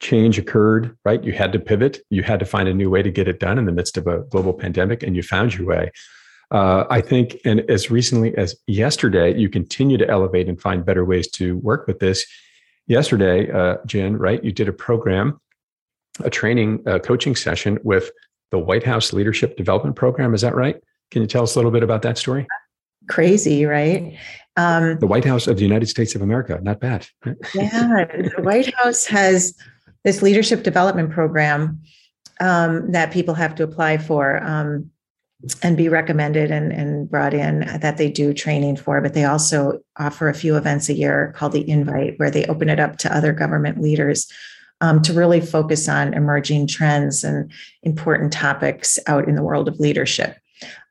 change 0.00 0.38
occurred 0.38 0.96
right? 1.04 1.22
You 1.22 1.32
had 1.32 1.52
to 1.52 1.60
pivot. 1.60 2.00
You 2.10 2.22
had 2.22 2.40
to 2.40 2.46
find 2.46 2.68
a 2.68 2.74
new 2.74 2.90
way 2.90 3.02
to 3.02 3.10
get 3.10 3.28
it 3.28 3.38
done 3.38 3.56
in 3.56 3.66
the 3.66 3.72
midst 3.72 3.96
of 3.96 4.06
a 4.06 4.24
global 4.30 4.52
pandemic 4.52 5.02
and 5.02 5.16
you 5.16 5.22
found 5.22 5.54
your 5.54 5.66
way 5.66 5.92
uh, 6.52 6.86
I 6.90 7.00
think, 7.00 7.38
and 7.46 7.60
as 7.70 7.90
recently 7.90 8.36
as 8.36 8.54
yesterday, 8.66 9.36
you 9.36 9.48
continue 9.48 9.96
to 9.96 10.08
elevate 10.08 10.48
and 10.48 10.60
find 10.60 10.84
better 10.84 11.04
ways 11.04 11.28
to 11.32 11.56
work 11.58 11.86
with 11.86 11.98
this. 11.98 12.26
Yesterday, 12.86 13.50
uh, 13.50 13.78
Jen, 13.86 14.18
right, 14.18 14.42
you 14.44 14.52
did 14.52 14.68
a 14.68 14.72
program, 14.72 15.40
a 16.20 16.28
training, 16.28 16.82
a 16.84 17.00
coaching 17.00 17.34
session 17.34 17.78
with 17.84 18.10
the 18.50 18.58
White 18.58 18.84
House 18.84 19.14
Leadership 19.14 19.56
Development 19.56 19.96
Program. 19.96 20.34
Is 20.34 20.42
that 20.42 20.54
right? 20.54 20.76
Can 21.10 21.22
you 21.22 21.28
tell 21.28 21.42
us 21.42 21.54
a 21.54 21.58
little 21.58 21.70
bit 21.70 21.82
about 21.82 22.02
that 22.02 22.18
story? 22.18 22.46
Crazy, 23.08 23.64
right? 23.64 24.18
Um, 24.56 24.98
the 24.98 25.06
White 25.06 25.24
House 25.24 25.46
of 25.46 25.56
the 25.56 25.62
United 25.62 25.86
States 25.86 26.14
of 26.14 26.20
America. 26.20 26.60
Not 26.62 26.80
bad. 26.80 27.06
yeah, 27.54 28.04
the 28.04 28.42
White 28.42 28.74
House 28.74 29.06
has 29.06 29.56
this 30.04 30.20
leadership 30.20 30.64
development 30.64 31.12
program 31.12 31.80
um, 32.40 32.92
that 32.92 33.10
people 33.10 33.32
have 33.32 33.54
to 33.54 33.62
apply 33.62 33.96
for. 33.96 34.42
Um, 34.44 34.90
and 35.62 35.76
be 35.76 35.88
recommended 35.88 36.50
and, 36.50 36.72
and 36.72 37.10
brought 37.10 37.34
in 37.34 37.60
that 37.80 37.96
they 37.96 38.10
do 38.10 38.32
training 38.32 38.76
for, 38.76 39.00
but 39.00 39.14
they 39.14 39.24
also 39.24 39.80
offer 39.96 40.28
a 40.28 40.34
few 40.34 40.56
events 40.56 40.88
a 40.88 40.94
year 40.94 41.32
called 41.36 41.52
the 41.52 41.68
Invite, 41.68 42.18
where 42.18 42.30
they 42.30 42.46
open 42.46 42.68
it 42.68 42.78
up 42.78 42.96
to 42.98 43.14
other 43.14 43.32
government 43.32 43.80
leaders 43.80 44.30
um, 44.80 45.00
to 45.02 45.12
really 45.12 45.40
focus 45.40 45.88
on 45.88 46.14
emerging 46.14 46.66
trends 46.66 47.24
and 47.24 47.50
important 47.82 48.32
topics 48.32 48.98
out 49.06 49.28
in 49.28 49.34
the 49.34 49.42
world 49.42 49.68
of 49.68 49.80
leadership. 49.80 50.36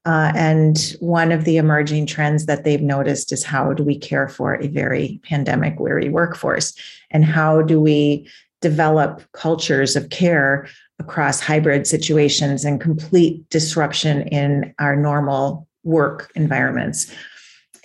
Uh, 0.06 0.32
and 0.36 0.96
one 1.00 1.32
of 1.32 1.46
the 1.46 1.58
emerging 1.58 2.08
trends 2.08 2.46
that 2.48 2.64
they've 2.64 2.82
noticed 2.82 3.32
is 3.32 3.44
how 3.44 3.72
do 3.72 3.84
we 3.84 3.98
care 3.98 4.28
for 4.28 4.56
a 4.56 4.68
very 4.68 5.20
pandemic 5.24 5.80
weary 5.80 6.10
workforce? 6.10 6.74
And 7.12 7.24
how 7.24 7.62
do 7.62 7.80
we 7.80 8.28
develop 8.62 9.24
cultures 9.34 9.96
of 9.96 10.10
care 10.10 10.68
across 11.02 11.40
hybrid 11.40 11.88
situations 11.88 12.64
and 12.64 12.80
complete 12.80 13.50
disruption 13.50 14.22
in 14.28 14.74
our 14.78 14.96
normal 14.96 15.68
work 15.84 16.32
environments. 16.36 17.12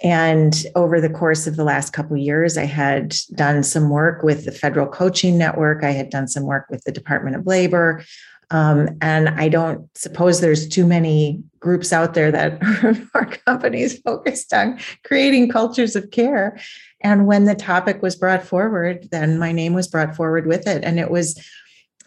And 0.04 0.54
over 0.74 1.00
the 1.00 1.08
course 1.08 1.46
of 1.46 1.56
the 1.56 1.64
last 1.64 1.94
couple 1.94 2.18
years, 2.18 2.58
I 2.58 2.66
had 2.66 3.16
done 3.34 3.62
some 3.62 3.88
work 3.88 4.22
with 4.22 4.44
the 4.44 4.52
Federal 4.52 4.86
Coaching 4.86 5.38
Network. 5.38 5.82
I 5.82 5.92
had 5.92 6.10
done 6.10 6.28
some 6.28 6.44
work 6.44 6.66
with 6.68 6.84
the 6.84 6.92
Department 6.92 7.36
of 7.36 7.46
Labor. 7.46 8.04
Um, 8.50 8.90
and 9.00 9.30
I 9.30 9.48
don't 9.48 9.88
suppose 9.96 10.40
there's 10.40 10.68
too 10.68 10.86
many 10.86 11.42
groups 11.58 11.92
out 11.92 12.12
there 12.12 12.30
that 12.30 12.62
are 13.14 13.26
companies 13.46 13.98
focused 14.00 14.52
on 14.52 14.78
creating 15.04 15.48
cultures 15.48 15.96
of 15.96 16.10
care. 16.10 16.58
And 17.00 17.26
when 17.26 17.46
the 17.46 17.54
topic 17.54 18.02
was 18.02 18.14
brought 18.14 18.44
forward, 18.44 19.08
then 19.10 19.38
my 19.38 19.50
name 19.50 19.72
was 19.72 19.88
brought 19.88 20.14
forward 20.14 20.46
with 20.46 20.66
it. 20.66 20.84
And 20.84 21.00
it 21.00 21.10
was 21.10 21.42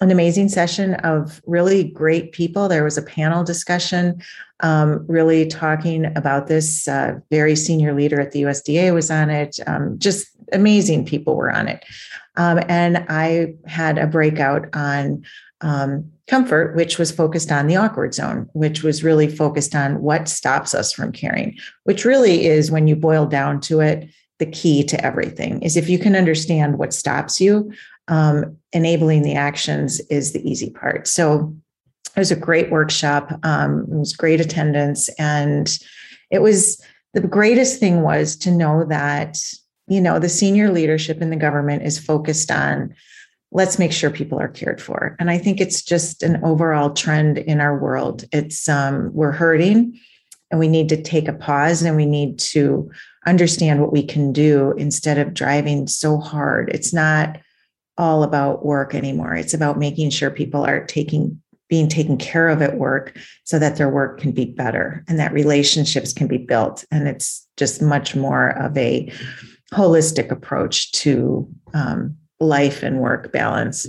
an 0.02 0.12
amazing 0.12 0.50
session 0.50 0.96
of 0.96 1.42
really 1.46 1.84
great 1.84 2.32
people. 2.32 2.68
There 2.68 2.84
was 2.84 2.98
a 2.98 3.02
panel 3.02 3.44
discussion, 3.44 4.22
um, 4.62 5.06
really 5.08 5.46
talking 5.46 6.06
about 6.18 6.48
this. 6.48 6.88
Uh, 6.88 7.20
very 7.30 7.56
senior 7.56 7.94
leader 7.94 8.20
at 8.20 8.32
the 8.32 8.44
USDA 8.44 8.94
was 8.94 9.12
on 9.12 9.30
it. 9.30 9.60
Um, 9.68 10.00
just 10.00 10.28
amazing 10.54 11.06
people 11.06 11.36
were 11.36 11.52
on 11.52 11.68
it. 11.68 11.84
Um, 12.38 12.60
and 12.70 13.06
I 13.10 13.56
had 13.66 13.98
a 13.98 14.08
breakout 14.08 14.68
on 14.74 15.26
um, 15.62 16.10
comfort, 16.28 16.76
which 16.76 16.98
was 16.98 17.12
focused 17.12 17.52
on 17.52 17.68
the 17.68 17.76
awkward 17.76 18.14
zone, 18.14 18.50
which 18.54 18.84
was 18.84 19.04
really 19.04 19.28
focused 19.28 19.76
on 19.76 20.02
what 20.02 20.30
stops 20.30 20.74
us 20.74 20.94
from 20.94 21.12
caring, 21.12 21.58
which 21.84 22.06
really 22.06 22.46
is 22.46 22.72
when 22.72 22.88
you 22.88 22.96
boil 22.96 23.26
down 23.26 23.60
to 23.62 23.82
it, 23.82 24.10
the 24.38 24.46
key 24.46 24.84
to 24.86 25.06
everything 25.06 25.62
is 25.62 25.76
if 25.76 25.90
you 25.90 26.00
can 26.00 26.16
understand 26.16 26.78
what 26.80 26.94
stops 26.94 27.42
you 27.42 27.72
um, 28.10 28.58
enabling 28.74 29.22
the 29.22 29.36
actions 29.36 30.00
is 30.10 30.34
the 30.34 30.50
easy 30.50 30.70
part. 30.70 31.08
So 31.08 31.56
it 32.16 32.20
was 32.20 32.32
a 32.32 32.36
great 32.36 32.72
workshop 32.72 33.32
um, 33.44 33.82
it 33.84 33.96
was 33.96 34.14
great 34.14 34.42
attendance 34.42 35.10
and 35.20 35.78
it 36.32 36.42
was 36.42 36.84
the 37.14 37.22
greatest 37.22 37.80
thing 37.80 38.02
was 38.02 38.36
to 38.38 38.52
know 38.52 38.84
that 38.86 39.38
you 39.88 40.02
know 40.02 40.20
the 40.20 40.30
senior 40.30 40.72
leadership 40.72 41.22
in 41.22 41.30
the 41.30 41.36
government 41.36 41.84
is 41.84 41.98
focused 41.98 42.52
on 42.52 42.94
let's 43.52 43.80
make 43.80 43.92
sure 43.92 44.12
people 44.12 44.40
are 44.40 44.48
cared 44.48 44.82
for. 44.82 45.16
And 45.20 45.32
i 45.32 45.38
think 45.38 45.60
it's 45.60 45.82
just 45.82 46.24
an 46.24 46.44
overall 46.44 46.92
trend 46.92 47.38
in 47.38 47.62
our 47.62 47.78
world. 47.78 48.26
It's 48.32 48.68
um, 48.70 49.12
we're 49.14 49.32
hurting 49.32 50.00
and 50.52 50.60
we 50.60 50.68
need 50.68 50.90
to 50.90 51.02
take 51.02 51.28
a 51.28 51.34
pause 51.34 51.82
and 51.82 51.96
we 51.96 52.06
need 52.06 52.40
to 52.40 52.90
understand 53.26 53.82
what 53.82 53.92
we 53.92 54.04
can 54.04 54.32
do 54.34 54.74
instead 54.78 55.18
of 55.18 55.34
driving 55.34 55.88
so 55.88 56.18
hard. 56.20 56.70
It's 56.74 56.94
not 56.94 57.38
all 58.00 58.24
about 58.24 58.66
work 58.66 58.96
anymore 58.96 59.36
it's 59.36 59.54
about 59.54 59.78
making 59.78 60.10
sure 60.10 60.32
people 60.32 60.66
are 60.66 60.86
taking 60.86 61.40
being 61.68 61.88
taken 61.88 62.18
care 62.18 62.50
of 62.50 62.64
at 62.64 62.78
work 62.80 63.16
so 63.44 63.60
that 63.60 63.76
their 63.76 63.90
work 63.90 64.20
can 64.20 64.32
be 64.32 64.46
better 64.46 65.06
and 65.08 65.20
that 65.20 65.32
relationships 65.32 66.12
can 66.12 66.26
be 66.26 66.38
built 66.38 66.84
and 66.90 67.08
it's 67.08 67.48
just 67.58 67.82
much 67.82 68.16
more 68.16 68.50
of 68.58 68.76
a 68.76 69.12
holistic 69.74 70.32
approach 70.32 70.92
to 70.94 71.48
um, 71.74 72.16
life 72.40 72.84
and 72.84 73.00
work 73.00 73.32
balance. 73.32 73.88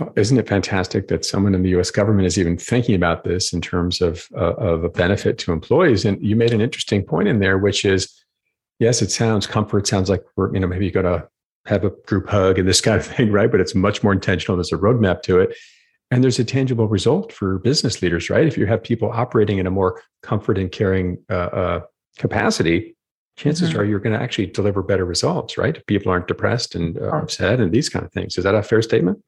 Oh, 0.00 0.12
isn't 0.16 0.38
it 0.38 0.48
fantastic 0.48 1.08
that 1.08 1.24
someone 1.24 1.54
in 1.54 1.62
the 1.62 1.70
U.S. 1.70 1.90
government 1.90 2.26
is 2.26 2.38
even 2.38 2.56
thinking 2.56 2.94
about 2.94 3.24
this 3.24 3.52
in 3.52 3.60
terms 3.60 4.00
of 4.00 4.26
uh, 4.36 4.54
of 4.54 4.82
a 4.82 4.88
benefit 4.88 5.38
to 5.38 5.52
employees? 5.52 6.04
And 6.04 6.20
you 6.24 6.36
made 6.36 6.52
an 6.52 6.60
interesting 6.60 7.04
point 7.04 7.28
in 7.28 7.38
there, 7.38 7.58
which 7.58 7.84
is, 7.84 8.12
yes, 8.80 9.02
it 9.02 9.10
sounds 9.10 9.46
comfort 9.46 9.86
sounds 9.86 10.10
like 10.10 10.22
we're 10.36 10.52
you 10.52 10.60
know 10.60 10.66
maybe 10.66 10.86
you 10.86 10.90
go 10.90 11.02
to 11.02 11.28
have 11.66 11.84
a 11.84 11.90
group 12.06 12.28
hug 12.28 12.58
and 12.58 12.68
this 12.68 12.80
kind 12.80 12.98
of 12.98 13.06
thing, 13.06 13.32
right? 13.38 13.50
But 13.50 13.60
it's 13.60 13.74
much 13.74 14.02
more 14.02 14.12
intentional. 14.12 14.56
There's 14.56 14.72
a 14.72 14.76
roadmap 14.76 15.22
to 15.22 15.40
it, 15.40 15.56
and 16.10 16.22
there's 16.22 16.38
a 16.38 16.44
tangible 16.44 16.88
result 16.88 17.32
for 17.32 17.58
business 17.58 18.02
leaders, 18.02 18.30
right? 18.30 18.46
If 18.46 18.56
you 18.56 18.66
have 18.66 18.82
people 18.82 19.10
operating 19.10 19.58
in 19.58 19.66
a 19.66 19.70
more 19.70 20.02
comfort 20.22 20.58
and 20.58 20.70
caring 20.70 21.18
uh, 21.30 21.34
uh, 21.34 21.80
capacity, 22.18 22.94
chances 23.36 23.70
mm-hmm. 23.70 23.80
are 23.80 23.84
you're 23.84 23.98
going 23.98 24.16
to 24.16 24.22
actually 24.22 24.46
deliver 24.46 24.82
better 24.82 25.04
results, 25.04 25.58
right? 25.58 25.84
People 25.86 26.12
aren't 26.12 26.28
depressed 26.28 26.74
and 26.74 26.98
uh, 26.98 27.08
upset 27.08 27.60
and 27.60 27.72
these 27.72 27.88
kind 27.88 28.04
of 28.04 28.12
things. 28.12 28.38
Is 28.38 28.44
that 28.44 28.54
a 28.54 28.62
fair 28.62 28.82
statement? 28.82 29.22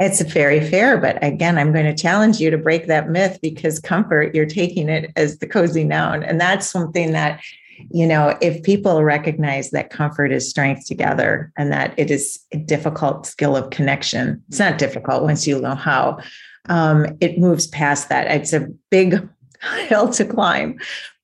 It's 0.00 0.20
very 0.20 0.60
fair, 0.60 0.96
but 0.96 1.22
again, 1.24 1.58
I'm 1.58 1.72
going 1.72 1.86
to 1.86 1.94
challenge 1.94 2.38
you 2.38 2.50
to 2.50 2.58
break 2.58 2.86
that 2.86 3.10
myth 3.10 3.40
because 3.42 3.80
comfort, 3.80 4.32
you're 4.32 4.46
taking 4.46 4.88
it 4.88 5.10
as 5.16 5.38
the 5.38 5.46
cozy 5.46 5.82
noun. 5.82 6.22
And 6.22 6.40
that's 6.40 6.68
something 6.68 7.12
that, 7.12 7.40
you 7.90 8.06
know, 8.06 8.36
if 8.40 8.62
people 8.62 9.02
recognize 9.02 9.70
that 9.70 9.90
comfort 9.90 10.32
is 10.32 10.48
strength 10.48 10.86
together 10.86 11.52
and 11.56 11.72
that 11.72 11.94
it 11.96 12.10
is 12.10 12.38
a 12.52 12.58
difficult 12.58 13.26
skill 13.26 13.56
of 13.56 13.70
connection, 13.70 14.42
it's 14.48 14.58
not 14.58 14.78
difficult 14.78 15.22
once 15.22 15.46
you 15.46 15.60
know 15.60 15.74
how, 15.74 16.18
um, 16.68 17.06
it 17.20 17.38
moves 17.38 17.66
past 17.66 18.08
that. 18.08 18.26
It's 18.28 18.52
a 18.52 18.68
big 18.90 19.28
hill 19.88 20.08
to 20.10 20.24
climb, 20.24 20.78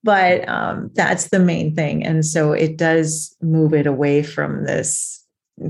but 0.04 0.46
um, 0.48 0.90
that's 0.94 1.30
the 1.30 1.40
main 1.40 1.74
thing 1.74 2.04
and 2.04 2.24
so 2.24 2.52
it 2.52 2.76
does 2.76 3.34
move 3.40 3.74
it 3.74 3.86
away 3.86 4.22
from 4.22 4.64
this 4.64 5.24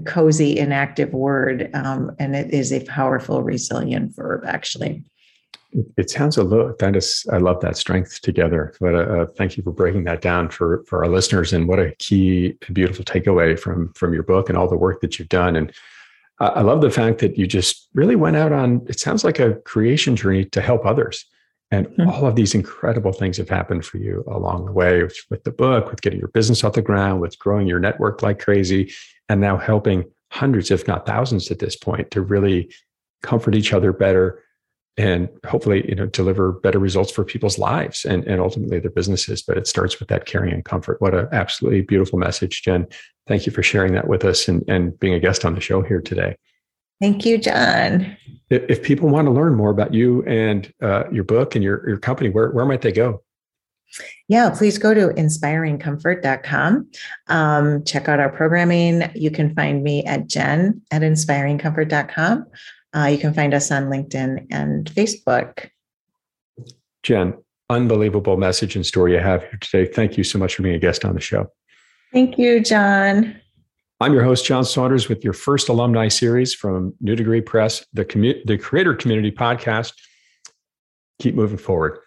cozy 0.04 0.58
inactive 0.58 1.12
word 1.12 1.70
um, 1.74 2.14
and 2.18 2.34
it 2.34 2.52
is 2.52 2.72
a 2.72 2.84
powerful 2.84 3.42
resilient 3.42 4.14
verb 4.14 4.42
actually 4.46 5.04
it 5.96 6.10
sounds 6.10 6.36
a 6.36 6.42
little 6.42 6.74
that 6.78 6.96
is 6.96 7.26
i 7.32 7.38
love 7.38 7.60
that 7.60 7.76
strength 7.76 8.20
together 8.20 8.74
but 8.80 8.94
uh, 8.94 8.98
uh, 8.98 9.26
thank 9.36 9.56
you 9.56 9.62
for 9.62 9.72
breaking 9.72 10.04
that 10.04 10.20
down 10.20 10.48
for 10.48 10.84
for 10.86 11.04
our 11.04 11.10
listeners 11.10 11.52
and 11.52 11.68
what 11.68 11.78
a 11.78 11.94
key 11.98 12.56
beautiful 12.72 13.04
takeaway 13.04 13.58
from 13.58 13.92
from 13.94 14.12
your 14.12 14.22
book 14.22 14.48
and 14.48 14.56
all 14.56 14.68
the 14.68 14.76
work 14.76 15.00
that 15.00 15.18
you've 15.18 15.28
done 15.28 15.56
and 15.56 15.72
i 16.40 16.60
love 16.60 16.80
the 16.80 16.90
fact 16.90 17.18
that 17.18 17.36
you 17.38 17.46
just 17.46 17.88
really 17.94 18.16
went 18.16 18.36
out 18.36 18.52
on 18.52 18.84
it 18.88 19.00
sounds 19.00 19.24
like 19.24 19.38
a 19.38 19.54
creation 19.62 20.14
journey 20.16 20.44
to 20.44 20.60
help 20.60 20.86
others 20.86 21.26
and 21.70 21.86
mm-hmm. 21.88 22.08
all 22.08 22.26
of 22.26 22.36
these 22.36 22.54
incredible 22.54 23.12
things 23.12 23.36
have 23.38 23.48
happened 23.48 23.84
for 23.84 23.98
you 23.98 24.22
along 24.28 24.66
the 24.66 24.72
way 24.72 25.02
with, 25.02 25.16
with 25.30 25.42
the 25.44 25.50
book, 25.50 25.90
with 25.90 26.02
getting 26.02 26.20
your 26.20 26.28
business 26.28 26.62
off 26.62 26.74
the 26.74 26.82
ground, 26.82 27.20
with 27.20 27.38
growing 27.38 27.66
your 27.66 27.80
network 27.80 28.22
like 28.22 28.38
crazy, 28.38 28.92
and 29.28 29.40
now 29.40 29.56
helping 29.56 30.04
hundreds, 30.30 30.70
if 30.70 30.86
not 30.86 31.06
thousands 31.06 31.50
at 31.50 31.58
this 31.58 31.74
point, 31.74 32.10
to 32.12 32.20
really 32.20 32.70
comfort 33.22 33.56
each 33.56 33.72
other 33.72 33.92
better 33.92 34.43
and 34.96 35.28
hopefully 35.46 35.86
you 35.88 35.94
know 35.94 36.06
deliver 36.06 36.52
better 36.52 36.78
results 36.78 37.10
for 37.10 37.24
people's 37.24 37.58
lives 37.58 38.04
and, 38.04 38.24
and 38.24 38.40
ultimately 38.40 38.78
their 38.78 38.90
businesses 38.90 39.42
but 39.42 39.58
it 39.58 39.66
starts 39.66 39.98
with 39.98 40.08
that 40.08 40.26
caring 40.26 40.52
and 40.52 40.64
comfort 40.64 41.00
what 41.00 41.14
an 41.14 41.28
absolutely 41.32 41.80
beautiful 41.82 42.18
message 42.18 42.62
jen 42.62 42.86
thank 43.26 43.46
you 43.46 43.52
for 43.52 43.62
sharing 43.62 43.92
that 43.92 44.06
with 44.06 44.24
us 44.24 44.46
and, 44.48 44.62
and 44.68 44.98
being 45.00 45.14
a 45.14 45.20
guest 45.20 45.44
on 45.44 45.54
the 45.54 45.60
show 45.60 45.82
here 45.82 46.00
today 46.00 46.36
Thank 47.00 47.26
you, 47.26 47.38
John. 47.38 48.16
If 48.50 48.82
people 48.82 49.08
want 49.08 49.26
to 49.26 49.30
learn 49.30 49.54
more 49.54 49.70
about 49.70 49.92
you 49.92 50.22
and 50.24 50.72
uh, 50.80 51.04
your 51.10 51.24
book 51.24 51.54
and 51.54 51.64
your, 51.64 51.86
your 51.88 51.98
company, 51.98 52.30
where, 52.30 52.50
where 52.50 52.64
might 52.64 52.82
they 52.82 52.92
go? 52.92 53.22
Yeah, 54.28 54.50
please 54.50 54.78
go 54.78 54.94
to 54.94 55.08
inspiringcomfort.com. 55.08 56.88
Um, 57.28 57.84
check 57.84 58.08
out 58.08 58.20
our 58.20 58.30
programming. 58.30 59.10
You 59.14 59.30
can 59.30 59.54
find 59.54 59.82
me 59.82 60.04
at 60.04 60.26
jen 60.28 60.82
at 60.90 61.02
inspiringcomfort.com. 61.02 62.46
Uh, 62.94 63.06
you 63.06 63.18
can 63.18 63.34
find 63.34 63.52
us 63.52 63.70
on 63.70 63.84
LinkedIn 63.84 64.46
and 64.50 64.90
Facebook. 64.92 65.68
Jen, 67.02 67.34
unbelievable 67.68 68.36
message 68.36 68.76
and 68.76 68.86
story 68.86 69.12
you 69.12 69.18
have 69.18 69.42
here 69.42 69.58
today. 69.60 69.92
Thank 69.92 70.16
you 70.16 70.24
so 70.24 70.38
much 70.38 70.54
for 70.54 70.62
being 70.62 70.76
a 70.76 70.78
guest 70.78 71.04
on 71.04 71.14
the 71.14 71.20
show. 71.20 71.48
Thank 72.12 72.38
you, 72.38 72.60
John. 72.60 73.40
I'm 74.00 74.12
your 74.12 74.22
host, 74.22 74.44
John 74.44 74.64
Saunders, 74.64 75.08
with 75.08 75.24
your 75.24 75.32
first 75.32 75.68
alumni 75.68 76.08
series 76.08 76.54
from 76.54 76.94
New 77.00 77.16
Degree 77.16 77.40
Press, 77.40 77.84
the, 77.92 78.04
commu- 78.04 78.44
the 78.44 78.58
Creator 78.58 78.94
Community 78.94 79.32
Podcast. 79.32 79.92
Keep 81.20 81.34
moving 81.34 81.58
forward. 81.58 81.98